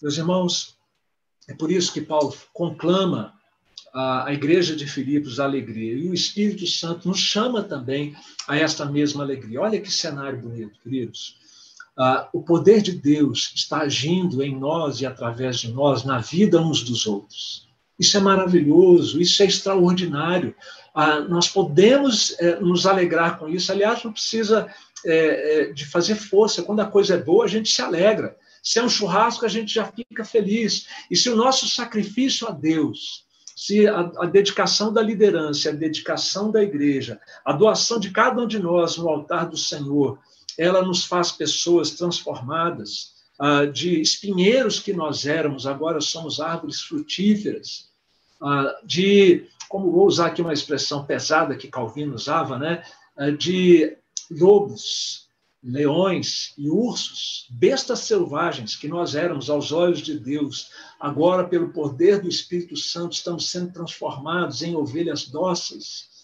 Meus 0.00 0.16
irmãos, 0.16 0.73
é 1.48 1.54
por 1.54 1.70
isso 1.70 1.92
que 1.92 2.00
Paulo 2.00 2.34
conclama 2.52 3.34
a, 3.92 4.32
igreja 4.32 4.74
de 4.74 4.86
Filipos 4.86 5.38
a 5.38 5.44
alegria, 5.44 5.94
e 5.94 6.08
o 6.08 6.14
Espírito 6.14 6.66
Santo 6.66 7.08
nos 7.08 7.18
chama 7.18 7.62
também 7.62 8.14
a 8.48 8.56
esta 8.56 8.84
mesma 8.84 9.22
alegria. 9.22 9.60
Olha 9.60 9.80
que 9.80 9.90
cenário 9.90 10.40
bonito, 10.40 10.78
queridos 10.82 11.36
ah, 11.96 12.28
o 12.32 12.42
poder 12.42 12.82
de 12.82 12.92
Deus 12.92 13.52
está 13.54 13.78
agindo 13.78 14.42
em 14.42 14.58
nós 14.58 15.00
e 15.00 15.06
através 15.06 15.58
de 15.58 15.72
nós 15.72 16.04
na 16.04 16.18
vida 16.18 16.60
uns 16.60 16.82
dos 16.82 17.06
outros. 17.06 17.68
Isso 17.98 18.16
é 18.16 18.20
maravilhoso, 18.20 19.20
isso 19.20 19.42
é 19.42 19.46
extraordinário. 19.46 20.54
Ah, 20.94 21.20
nós 21.20 21.48
podemos 21.48 22.34
eh, 22.40 22.58
nos 22.60 22.86
alegrar 22.86 23.38
com 23.38 23.48
isso. 23.48 23.70
Aliás, 23.70 24.02
não 24.02 24.12
precisa 24.12 24.66
eh, 25.04 25.68
eh, 25.68 25.72
de 25.72 25.84
fazer 25.84 26.16
força. 26.16 26.62
Quando 26.62 26.80
a 26.80 26.86
coisa 26.86 27.14
é 27.14 27.18
boa, 27.22 27.44
a 27.44 27.48
gente 27.48 27.68
se 27.68 27.80
alegra. 27.80 28.36
Se 28.64 28.78
é 28.78 28.82
um 28.82 28.88
churrasco, 28.88 29.44
a 29.44 29.48
gente 29.48 29.74
já 29.74 29.84
fica 29.84 30.24
feliz. 30.24 30.86
E 31.10 31.16
se 31.16 31.28
o 31.28 31.36
nosso 31.36 31.68
sacrifício 31.68 32.48
a 32.48 32.50
Deus, 32.50 33.26
se 33.54 33.86
a, 33.86 34.10
a, 34.18 34.26
dedicação 34.26 34.90
da 34.90 35.02
liderança, 35.02 35.68
a 35.68 35.72
dedicação 35.72 36.50
da 36.50 36.62
igreja, 36.62 37.20
a 37.44 37.52
doação 37.52 38.00
de 38.00 38.10
cada 38.10 38.42
um 38.42 38.48
de 38.48 38.58
nós 38.58 38.96
no 38.96 39.08
altar 39.08 39.50
do 39.50 39.56
Senhor, 39.56 40.18
ela 40.58 40.82
nos 40.82 41.04
faz 41.04 41.30
pessoas 41.30 41.90
transformadas. 41.90 43.12
Ah, 43.38 43.66
de 43.66 44.00
espinheiros 44.00 44.78
que 44.78 44.92
nós 44.92 45.26
éramos, 45.26 45.66
agora 45.66 46.00
somos 46.00 46.40
árvores 46.40 46.80
frutíferas. 46.80 47.90
Ah, 48.40 48.80
de, 48.82 49.46
como 49.68 49.90
vou 49.90 50.06
usar 50.06 50.26
aqui 50.26 50.40
uma 50.40 50.52
expressão 50.52 51.04
pesada 51.04 51.56
que 51.56 51.68
Calvino 51.68 52.14
usava, 52.14 52.58
né? 52.58 52.82
Ah, 53.16 53.30
de 53.30 53.94
lobos, 54.30 55.23
leões 55.64 56.52
e 56.58 56.68
ursos, 56.68 57.46
bestas 57.50 58.00
selvagens 58.00 58.76
que 58.76 58.86
nós 58.86 59.14
éramos 59.14 59.48
aos 59.48 59.72
olhos 59.72 60.00
de 60.00 60.18
Deus, 60.18 60.68
agora, 61.00 61.48
pelo 61.48 61.72
poder 61.72 62.20
do 62.20 62.28
Espírito 62.28 62.76
Santo, 62.76 63.14
estamos 63.14 63.50
sendo 63.50 63.72
transformados 63.72 64.62
em 64.62 64.76
ovelhas 64.76 65.26
dóceis 65.26 66.14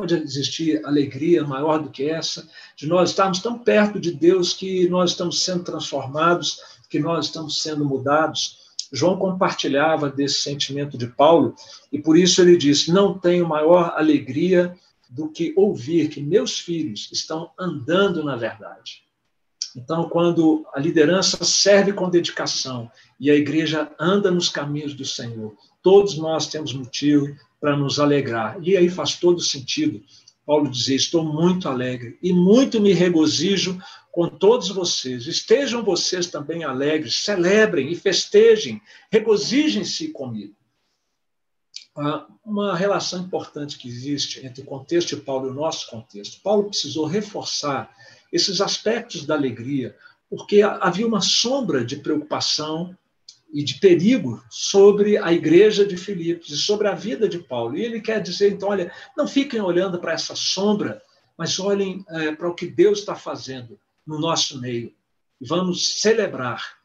Pode 0.00 0.14
existir 0.14 0.80
alegria 0.86 1.44
maior 1.44 1.82
do 1.82 1.90
que 1.90 2.08
essa, 2.08 2.48
de 2.74 2.86
nós 2.86 3.10
estarmos 3.10 3.40
tão 3.40 3.58
perto 3.58 4.00
de 4.00 4.12
Deus 4.12 4.54
que 4.54 4.88
nós 4.88 5.10
estamos 5.10 5.42
sendo 5.44 5.62
transformados, 5.64 6.58
que 6.88 6.98
nós 6.98 7.26
estamos 7.26 7.60
sendo 7.60 7.84
mudados. 7.84 8.56
João 8.90 9.18
compartilhava 9.18 10.08
desse 10.08 10.40
sentimento 10.40 10.96
de 10.96 11.06
Paulo 11.06 11.54
e 11.92 11.98
por 11.98 12.16
isso 12.16 12.40
ele 12.40 12.56
disse: 12.56 12.90
Não 12.90 13.18
tenho 13.18 13.46
maior 13.46 13.92
alegria 13.94 14.74
do 15.10 15.28
que 15.28 15.52
ouvir 15.56 16.08
que 16.08 16.22
meus 16.22 16.58
filhos 16.58 17.10
estão 17.12 17.50
andando 17.58 18.22
na 18.22 18.36
verdade. 18.36 19.02
Então, 19.76 20.08
quando 20.08 20.66
a 20.72 20.80
liderança 20.80 21.44
serve 21.44 21.92
com 21.92 22.08
dedicação 22.08 22.90
e 23.18 23.30
a 23.30 23.34
igreja 23.34 23.90
anda 23.98 24.30
nos 24.30 24.48
caminhos 24.48 24.94
do 24.94 25.04
Senhor, 25.04 25.54
todos 25.82 26.16
nós 26.16 26.46
temos 26.46 26.72
motivo 26.72 27.26
para 27.60 27.76
nos 27.76 28.00
alegrar. 28.00 28.58
E 28.62 28.76
aí 28.76 28.88
faz 28.88 29.16
todo 29.16 29.40
sentido 29.40 30.02
Paulo 30.50 30.68
dizer: 30.68 30.96
Estou 30.96 31.24
muito 31.24 31.68
alegre 31.68 32.18
e 32.20 32.32
muito 32.32 32.80
me 32.80 32.92
regozijo 32.92 33.80
com 34.10 34.28
todos 34.28 34.68
vocês. 34.70 35.28
Estejam 35.28 35.84
vocês 35.84 36.26
também 36.26 36.64
alegres, 36.64 37.22
celebrem 37.22 37.92
e 37.92 37.94
festejem, 37.94 38.82
regozijem-se 39.12 40.08
comigo. 40.08 40.56
Uma 42.44 42.76
relação 42.76 43.20
importante 43.20 43.76
que 43.76 43.88
existe 43.88 44.44
entre 44.46 44.62
o 44.62 44.66
contexto 44.66 45.16
de 45.16 45.22
Paulo 45.22 45.48
e 45.48 45.50
o 45.50 45.54
nosso 45.54 45.90
contexto. 45.90 46.40
Paulo 46.42 46.68
precisou 46.68 47.06
reforçar 47.06 47.94
esses 48.32 48.60
aspectos 48.60 49.26
da 49.26 49.34
alegria, 49.34 49.96
porque 50.28 50.62
havia 50.62 51.06
uma 51.06 51.20
sombra 51.20 51.84
de 51.84 51.96
preocupação 51.96 52.96
e 53.52 53.64
de 53.64 53.74
perigo 53.80 54.42
sobre 54.48 55.18
a 55.18 55.32
igreja 55.32 55.84
de 55.84 55.96
Filipos 55.96 56.50
e 56.50 56.56
sobre 56.56 56.86
a 56.86 56.94
vida 56.94 57.28
de 57.28 57.38
Paulo. 57.38 57.76
E 57.76 57.84
ele 57.84 58.00
quer 58.00 58.22
dizer, 58.22 58.52
então, 58.52 58.68
olha, 58.68 58.92
não 59.16 59.26
fiquem 59.26 59.60
olhando 59.60 59.98
para 59.98 60.12
essa 60.12 60.36
sombra, 60.36 61.02
mas 61.36 61.58
olhem 61.58 62.04
é, 62.10 62.32
para 62.32 62.48
o 62.48 62.54
que 62.54 62.66
Deus 62.66 63.00
está 63.00 63.16
fazendo 63.16 63.78
no 64.06 64.18
nosso 64.18 64.60
meio. 64.60 64.92
Vamos 65.40 66.00
celebrar. 66.00 66.78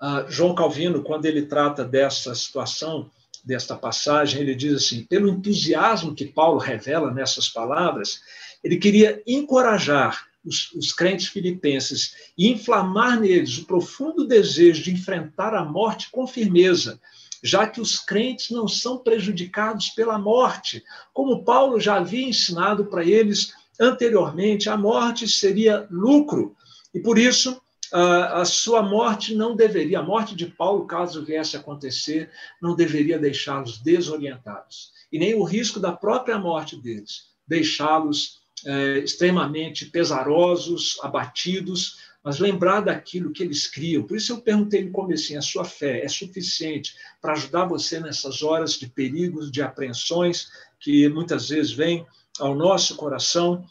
Ah, 0.00 0.26
João 0.28 0.54
Calvino, 0.54 1.02
quando 1.02 1.24
ele 1.24 1.46
trata 1.46 1.84
dessa 1.84 2.34
situação, 2.34 3.10
desta 3.46 3.76
passagem, 3.76 4.40
ele 4.40 4.56
diz 4.56 4.74
assim: 4.74 5.04
pelo 5.04 5.28
entusiasmo 5.28 6.14
que 6.14 6.26
Paulo 6.26 6.58
revela 6.58 7.14
nessas 7.14 7.48
palavras, 7.48 8.20
ele 8.62 8.76
queria 8.76 9.22
encorajar 9.24 10.26
os, 10.44 10.72
os 10.72 10.92
crentes 10.92 11.28
filipenses 11.28 12.32
e 12.36 12.48
inflamar 12.50 13.20
neles 13.20 13.58
o 13.58 13.64
profundo 13.64 14.26
desejo 14.26 14.82
de 14.82 14.92
enfrentar 14.92 15.54
a 15.54 15.64
morte 15.64 16.10
com 16.10 16.26
firmeza, 16.26 17.00
já 17.42 17.68
que 17.68 17.80
os 17.80 17.98
crentes 17.98 18.50
não 18.50 18.66
são 18.66 18.98
prejudicados 18.98 19.90
pela 19.90 20.18
morte, 20.18 20.82
como 21.12 21.44
Paulo 21.44 21.78
já 21.78 21.96
havia 21.96 22.28
ensinado 22.28 22.86
para 22.86 23.04
eles 23.04 23.52
anteriormente, 23.80 24.68
a 24.68 24.76
morte 24.76 25.28
seria 25.28 25.86
lucro, 25.90 26.56
e 26.92 26.98
por 26.98 27.18
isso 27.18 27.60
a 27.92 28.44
sua 28.44 28.82
morte 28.82 29.34
não 29.34 29.54
deveria, 29.54 30.00
a 30.00 30.02
morte 30.02 30.34
de 30.34 30.46
Paulo, 30.46 30.86
caso 30.86 31.24
viesse 31.24 31.56
a 31.56 31.60
acontecer, 31.60 32.30
não 32.60 32.74
deveria 32.74 33.18
deixá-los 33.18 33.78
desorientados, 33.78 34.92
e 35.12 35.18
nem 35.18 35.34
o 35.34 35.44
risco 35.44 35.78
da 35.78 35.92
própria 35.92 36.38
morte 36.38 36.76
deles 36.76 37.34
deixá-los 37.46 38.40
é, 38.64 38.98
extremamente 38.98 39.86
pesarosos, 39.86 40.98
abatidos, 41.02 41.98
mas 42.24 42.40
lembrar 42.40 42.80
daquilo 42.80 43.30
que 43.30 43.42
eles 43.42 43.68
criam. 43.68 44.02
Por 44.02 44.16
isso 44.16 44.32
eu 44.32 44.40
perguntei 44.40 44.84
no 44.84 44.90
começo, 44.90 45.36
a 45.38 45.40
sua 45.40 45.64
fé 45.64 46.04
é 46.04 46.08
suficiente 46.08 46.94
para 47.22 47.34
ajudar 47.34 47.66
você 47.66 48.00
nessas 48.00 48.42
horas 48.42 48.72
de 48.74 48.88
perigos, 48.88 49.50
de 49.50 49.62
apreensões 49.62 50.48
que 50.80 51.08
muitas 51.08 51.50
vezes 51.50 51.70
vêm 51.70 52.04
ao 52.40 52.54
nosso 52.54 52.96
coração? 52.96 53.64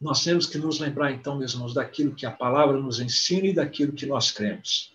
Nós 0.00 0.24
temos 0.24 0.46
que 0.46 0.58
nos 0.58 0.80
lembrar, 0.80 1.12
então, 1.12 1.38
meus 1.38 1.52
irmãos, 1.52 1.74
daquilo 1.74 2.14
que 2.14 2.26
a 2.26 2.30
palavra 2.30 2.78
nos 2.78 2.98
ensina 3.00 3.46
e 3.46 3.54
daquilo 3.54 3.92
que 3.92 4.06
nós 4.06 4.30
cremos. 4.30 4.92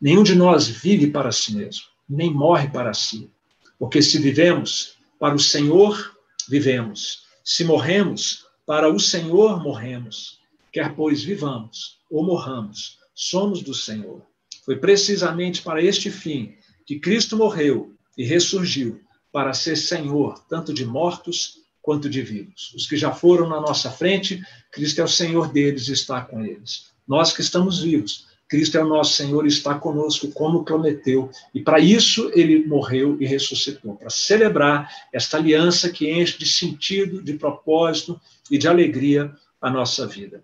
Nenhum 0.00 0.22
de 0.22 0.34
nós 0.34 0.68
vive 0.68 1.10
para 1.10 1.32
si 1.32 1.54
mesmo, 1.54 1.84
nem 2.08 2.32
morre 2.32 2.68
para 2.68 2.92
si. 2.92 3.30
Porque 3.78 4.02
se 4.02 4.18
vivemos 4.18 4.96
para 5.18 5.34
o 5.34 5.38
Senhor, 5.38 6.16
vivemos. 6.48 7.24
Se 7.42 7.64
morremos, 7.64 8.46
para 8.66 8.88
o 8.90 8.98
Senhor 9.00 9.62
morremos, 9.62 10.40
quer 10.72 10.94
pois 10.94 11.22
vivamos 11.22 11.98
ou 12.10 12.24
morramos, 12.24 12.98
somos 13.14 13.62
do 13.62 13.74
Senhor. 13.74 14.22
Foi 14.64 14.76
precisamente 14.76 15.62
para 15.62 15.82
este 15.82 16.10
fim 16.10 16.54
que 16.86 16.98
Cristo 16.98 17.36
morreu 17.36 17.94
e 18.16 18.24
ressurgiu, 18.24 19.00
para 19.32 19.52
ser 19.52 19.76
Senhor 19.76 20.38
tanto 20.48 20.72
de 20.72 20.84
mortos 20.84 21.63
quanto 21.84 22.08
de 22.08 22.22
vivos. 22.22 22.72
Os 22.74 22.86
que 22.88 22.96
já 22.96 23.12
foram 23.12 23.46
na 23.46 23.60
nossa 23.60 23.90
frente, 23.90 24.42
Cristo 24.72 25.02
é 25.02 25.04
o 25.04 25.08
Senhor 25.08 25.52
deles 25.52 25.86
e 25.88 25.92
está 25.92 26.22
com 26.22 26.42
eles. 26.42 26.86
Nós 27.06 27.30
que 27.30 27.42
estamos 27.42 27.82
vivos, 27.82 28.26
Cristo 28.48 28.78
é 28.78 28.82
o 28.82 28.88
nosso 28.88 29.12
Senhor 29.12 29.44
e 29.44 29.48
está 29.48 29.74
conosco, 29.74 30.32
como 30.32 30.64
prometeu. 30.64 31.30
E 31.54 31.60
para 31.60 31.78
isso 31.78 32.30
ele 32.34 32.66
morreu 32.66 33.18
e 33.20 33.26
ressuscitou 33.26 33.96
para 33.96 34.08
celebrar 34.08 34.90
esta 35.12 35.36
aliança 35.36 35.90
que 35.90 36.10
enche 36.10 36.38
de 36.38 36.46
sentido, 36.46 37.22
de 37.22 37.34
propósito 37.34 38.18
e 38.50 38.56
de 38.56 38.66
alegria 38.66 39.30
a 39.60 39.70
nossa 39.70 40.06
vida. 40.06 40.42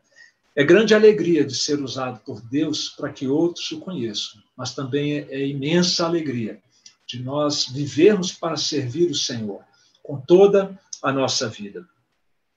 É 0.54 0.62
grande 0.62 0.94
alegria 0.94 1.42
de 1.42 1.54
ser 1.54 1.80
usado 1.80 2.20
por 2.20 2.42
Deus 2.42 2.90
para 2.90 3.10
que 3.10 3.26
outros 3.26 3.72
o 3.72 3.80
conheçam, 3.80 4.42
mas 4.54 4.74
também 4.74 5.26
é 5.30 5.46
imensa 5.46 6.04
alegria 6.04 6.58
de 7.06 7.22
nós 7.22 7.66
vivermos 7.66 8.30
para 8.30 8.58
servir 8.58 9.10
o 9.10 9.14
Senhor 9.14 9.62
com 10.02 10.20
toda 10.20 10.78
a 11.02 11.12
nossa 11.12 11.48
vida. 11.48 11.86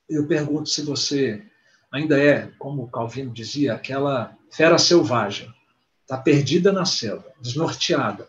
Eu 0.10 0.28
pergunto 0.28 0.70
se 0.70 0.82
você 0.82 1.44
ainda 1.91 2.20
é, 2.20 2.50
como 2.58 2.89
Calvino 2.89 3.32
dizia, 3.32 3.74
aquela 3.74 4.36
fera 4.52 4.78
selvagem, 4.78 5.54
está 6.02 6.18
perdida 6.18 6.72
na 6.72 6.86
selva, 6.86 7.32
desnorteada, 7.39 8.28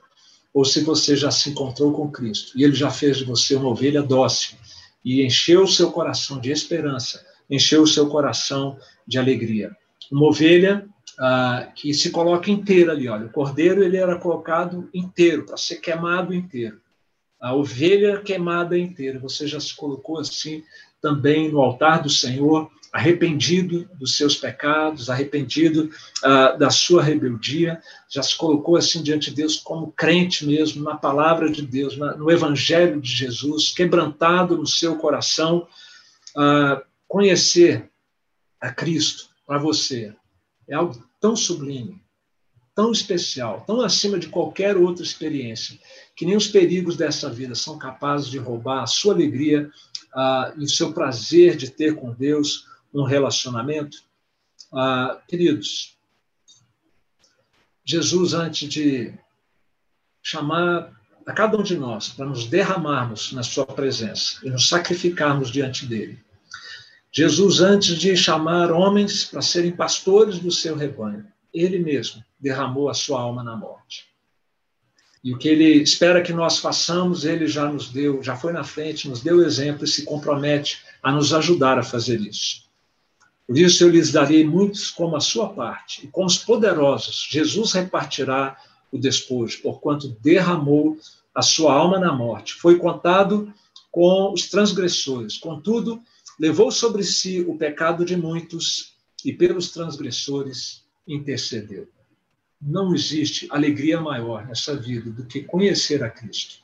ou 0.52 0.64
se 0.64 0.82
você 0.82 1.16
já 1.16 1.30
se 1.30 1.50
encontrou 1.50 1.92
com 1.92 2.10
Cristo 2.10 2.56
e 2.56 2.62
ele 2.62 2.74
já 2.74 2.90
fez 2.90 3.16
de 3.16 3.24
você 3.24 3.56
uma 3.56 3.68
ovelha 3.68 4.02
dócil 4.02 4.56
e 5.04 5.24
encheu 5.24 5.64
o 5.64 5.68
seu 5.68 5.90
coração 5.90 6.38
de 6.38 6.50
esperança, 6.50 7.24
encheu 7.50 7.82
o 7.82 7.86
seu 7.86 8.08
coração 8.08 8.78
de 9.06 9.18
alegria. 9.18 9.76
Uma 10.12 10.28
ovelha 10.28 10.86
ah, 11.18 11.68
que 11.74 11.92
se 11.92 12.10
coloca 12.10 12.50
inteira 12.50 12.92
ali, 12.92 13.08
olha, 13.08 13.26
o 13.26 13.32
cordeiro 13.32 13.82
ele 13.82 13.96
era 13.96 14.18
colocado 14.18 14.88
inteiro, 14.94 15.44
para 15.44 15.56
ser 15.56 15.76
queimado 15.76 16.32
inteiro. 16.32 16.80
A 17.44 17.54
ovelha 17.54 18.22
queimada 18.22 18.78
inteira. 18.78 19.18
Você 19.18 19.46
já 19.46 19.60
se 19.60 19.76
colocou 19.76 20.18
assim 20.18 20.64
também 21.02 21.52
no 21.52 21.60
altar 21.60 22.02
do 22.02 22.08
Senhor, 22.08 22.70
arrependido 22.90 23.86
dos 23.98 24.16
seus 24.16 24.34
pecados, 24.34 25.10
arrependido 25.10 25.90
uh, 26.24 26.58
da 26.58 26.70
sua 26.70 27.02
rebeldia, 27.02 27.82
já 28.08 28.22
se 28.22 28.34
colocou 28.34 28.76
assim 28.76 29.02
diante 29.02 29.28
de 29.28 29.36
Deus 29.36 29.56
como 29.56 29.92
crente 29.92 30.46
mesmo 30.46 30.82
na 30.82 30.96
palavra 30.96 31.50
de 31.50 31.60
Deus, 31.60 31.98
na, 31.98 32.16
no 32.16 32.30
Evangelho 32.30 32.98
de 32.98 33.10
Jesus, 33.10 33.72
quebrantado 33.72 34.56
no 34.56 34.66
seu 34.66 34.96
coração. 34.96 35.68
Uh, 36.34 36.82
conhecer 37.06 37.90
a 38.58 38.72
Cristo 38.72 39.28
para 39.46 39.58
você 39.58 40.14
é 40.66 40.74
algo 40.74 41.06
tão 41.20 41.36
sublime, 41.36 42.00
tão 42.74 42.90
especial, 42.90 43.62
tão 43.66 43.80
acima 43.80 44.18
de 44.18 44.28
qualquer 44.28 44.76
outra 44.76 45.04
experiência, 45.04 45.78
que 46.16 46.26
nem 46.26 46.36
os 46.36 46.48
perigos 46.48 46.96
dessa 46.96 47.30
vida 47.30 47.54
são 47.54 47.78
capazes 47.78 48.28
de 48.28 48.38
roubar 48.38 48.82
a 48.82 48.86
sua 48.86 49.14
alegria 49.14 49.70
ah, 50.14 50.52
e 50.56 50.64
o 50.64 50.68
seu 50.68 50.92
prazer 50.92 51.56
de 51.56 51.70
ter 51.70 51.94
com 51.94 52.12
Deus 52.12 52.66
um 52.92 53.04
relacionamento. 53.04 53.98
Ah, 54.72 55.20
queridos, 55.28 55.96
Jesus, 57.84 58.34
antes 58.34 58.68
de 58.68 59.14
chamar 60.22 60.90
a 61.26 61.32
cada 61.32 61.56
um 61.56 61.62
de 61.62 61.76
nós 61.76 62.08
para 62.08 62.26
nos 62.26 62.46
derramarmos 62.46 63.32
na 63.32 63.42
sua 63.42 63.66
presença 63.66 64.38
e 64.42 64.50
nos 64.50 64.68
sacrificarmos 64.68 65.50
diante 65.50 65.86
dele, 65.86 66.18
Jesus, 67.12 67.60
antes 67.60 67.96
de 67.96 68.16
chamar 68.16 68.72
homens 68.72 69.24
para 69.24 69.40
serem 69.40 69.70
pastores 69.70 70.40
do 70.40 70.50
seu 70.50 70.74
rebanho, 70.74 71.24
ele 71.54 71.78
mesmo 71.78 72.22
derramou 72.38 72.88
a 72.90 72.94
sua 72.94 73.20
alma 73.20 73.44
na 73.44 73.56
morte. 73.56 74.06
E 75.22 75.32
o 75.32 75.38
que 75.38 75.48
ele 75.48 75.82
espera 75.82 76.20
que 76.20 76.34
nós 76.34 76.58
façamos, 76.58 77.24
ele 77.24 77.46
já 77.46 77.66
nos 77.70 77.88
deu, 77.88 78.22
já 78.22 78.36
foi 78.36 78.52
na 78.52 78.62
frente, 78.62 79.08
nos 79.08 79.22
deu 79.22 79.42
exemplo 79.42 79.84
e 79.84 79.88
se 79.88 80.04
compromete 80.04 80.82
a 81.02 81.10
nos 81.10 81.32
ajudar 81.32 81.78
a 81.78 81.82
fazer 81.82 82.20
isso. 82.20 82.64
Por 83.46 83.56
isso 83.56 83.84
eu 83.84 83.88
lhes 83.88 84.12
darei 84.12 84.44
muitos 84.44 84.90
como 84.90 85.16
a 85.16 85.20
sua 85.20 85.48
parte, 85.50 86.04
e 86.04 86.08
com 86.08 86.26
os 86.26 86.36
poderosos 86.36 87.26
Jesus 87.30 87.72
repartirá 87.72 88.56
o 88.92 88.98
despojo, 88.98 89.62
porquanto 89.62 90.16
derramou 90.22 90.98
a 91.34 91.42
sua 91.42 91.72
alma 91.72 91.98
na 91.98 92.12
morte. 92.12 92.54
Foi 92.54 92.76
contado 92.76 93.52
com 93.90 94.32
os 94.32 94.48
transgressores, 94.48 95.38
contudo, 95.38 96.02
levou 96.38 96.70
sobre 96.70 97.02
si 97.02 97.40
o 97.40 97.56
pecado 97.56 98.04
de 98.04 98.16
muitos 98.16 98.94
e 99.24 99.32
pelos 99.32 99.70
transgressores 99.70 100.83
intercedeu 101.06 101.88
não 102.66 102.94
existe 102.94 103.46
alegria 103.50 104.00
maior 104.00 104.46
nessa 104.46 104.74
vida 104.74 105.10
do 105.10 105.26
que 105.26 105.42
conhecer 105.42 106.02
a 106.02 106.08
Cristo. 106.08 106.56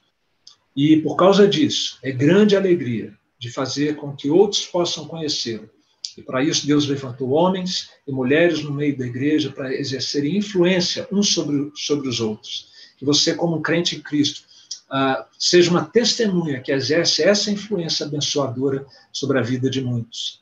E 0.74 0.96
por 0.96 1.14
causa 1.14 1.46
disso, 1.46 1.98
é 2.02 2.10
grande 2.10 2.56
alegria 2.56 3.14
de 3.38 3.50
fazer 3.50 3.96
com 3.96 4.16
que 4.16 4.30
outros 4.30 4.64
possam 4.64 5.06
conhecê-lo. 5.06 5.68
E 6.16 6.22
para 6.22 6.42
isso 6.42 6.66
Deus 6.66 6.86
levantou 6.86 7.30
homens 7.30 7.90
e 8.06 8.12
mulheres 8.12 8.62
no 8.62 8.72
meio 8.72 8.96
da 8.96 9.06
igreja 9.06 9.50
para 9.50 9.74
exercerem 9.74 10.36
influência 10.36 11.06
uns 11.12 11.32
sobre, 11.34 11.70
sobre 11.74 12.08
os 12.08 12.20
outros. 12.20 12.70
Que 12.96 13.04
você, 13.04 13.34
como 13.34 13.60
crente 13.60 13.96
em 13.96 14.00
Cristo, 14.00 14.42
uh, 14.90 15.24
seja 15.38 15.70
uma 15.70 15.84
testemunha 15.84 16.60
que 16.60 16.72
exerce 16.72 17.22
essa 17.22 17.50
influência 17.50 18.06
abençoadora 18.06 18.86
sobre 19.12 19.38
a 19.38 19.42
vida 19.42 19.68
de 19.68 19.80
muitos. 19.80 20.40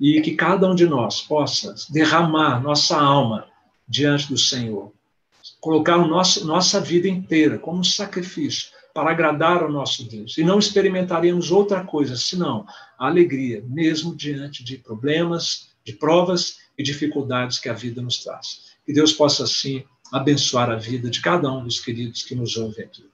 E 0.00 0.20
que 0.20 0.34
cada 0.34 0.68
um 0.70 0.74
de 0.74 0.86
nós 0.86 1.20
possa 1.20 1.74
derramar 1.90 2.62
nossa 2.62 2.98
alma 2.98 3.46
diante 3.88 4.28
do 4.28 4.36
Senhor. 4.36 4.92
Colocar 5.60 5.96
nosso, 5.98 6.46
nossa 6.46 6.80
vida 6.80 7.08
inteira 7.08 7.58
como 7.58 7.80
um 7.80 7.84
sacrifício 7.84 8.68
para 8.92 9.10
agradar 9.10 9.62
ao 9.62 9.70
nosso 9.70 10.08
Deus. 10.08 10.38
E 10.38 10.42
não 10.42 10.58
experimentaríamos 10.58 11.50
outra 11.50 11.84
coisa 11.84 12.16
senão 12.16 12.66
a 12.98 13.06
alegria, 13.06 13.62
mesmo 13.68 14.14
diante 14.14 14.64
de 14.64 14.78
problemas, 14.78 15.68
de 15.84 15.92
provas 15.92 16.58
e 16.78 16.82
dificuldades 16.82 17.58
que 17.58 17.68
a 17.68 17.74
vida 17.74 18.02
nos 18.02 18.24
traz. 18.24 18.76
Que 18.84 18.92
Deus 18.92 19.12
possa, 19.12 19.44
assim, 19.44 19.84
abençoar 20.12 20.70
a 20.70 20.76
vida 20.76 21.10
de 21.10 21.20
cada 21.20 21.52
um 21.52 21.64
dos 21.64 21.80
queridos 21.80 22.22
que 22.22 22.34
nos 22.34 22.56
ouvem 22.56 22.84
aqui. 22.84 23.04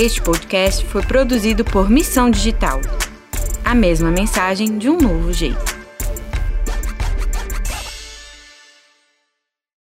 Este 0.00 0.22
podcast 0.22 0.84
foi 0.84 1.02
produzido 1.02 1.64
por 1.64 1.90
Missão 1.90 2.30
Digital. 2.30 2.80
A 3.64 3.74
mesma 3.74 4.12
mensagem 4.12 4.78
de 4.78 4.88
um 4.88 4.96
novo 4.96 5.32
jeito. 5.32 5.77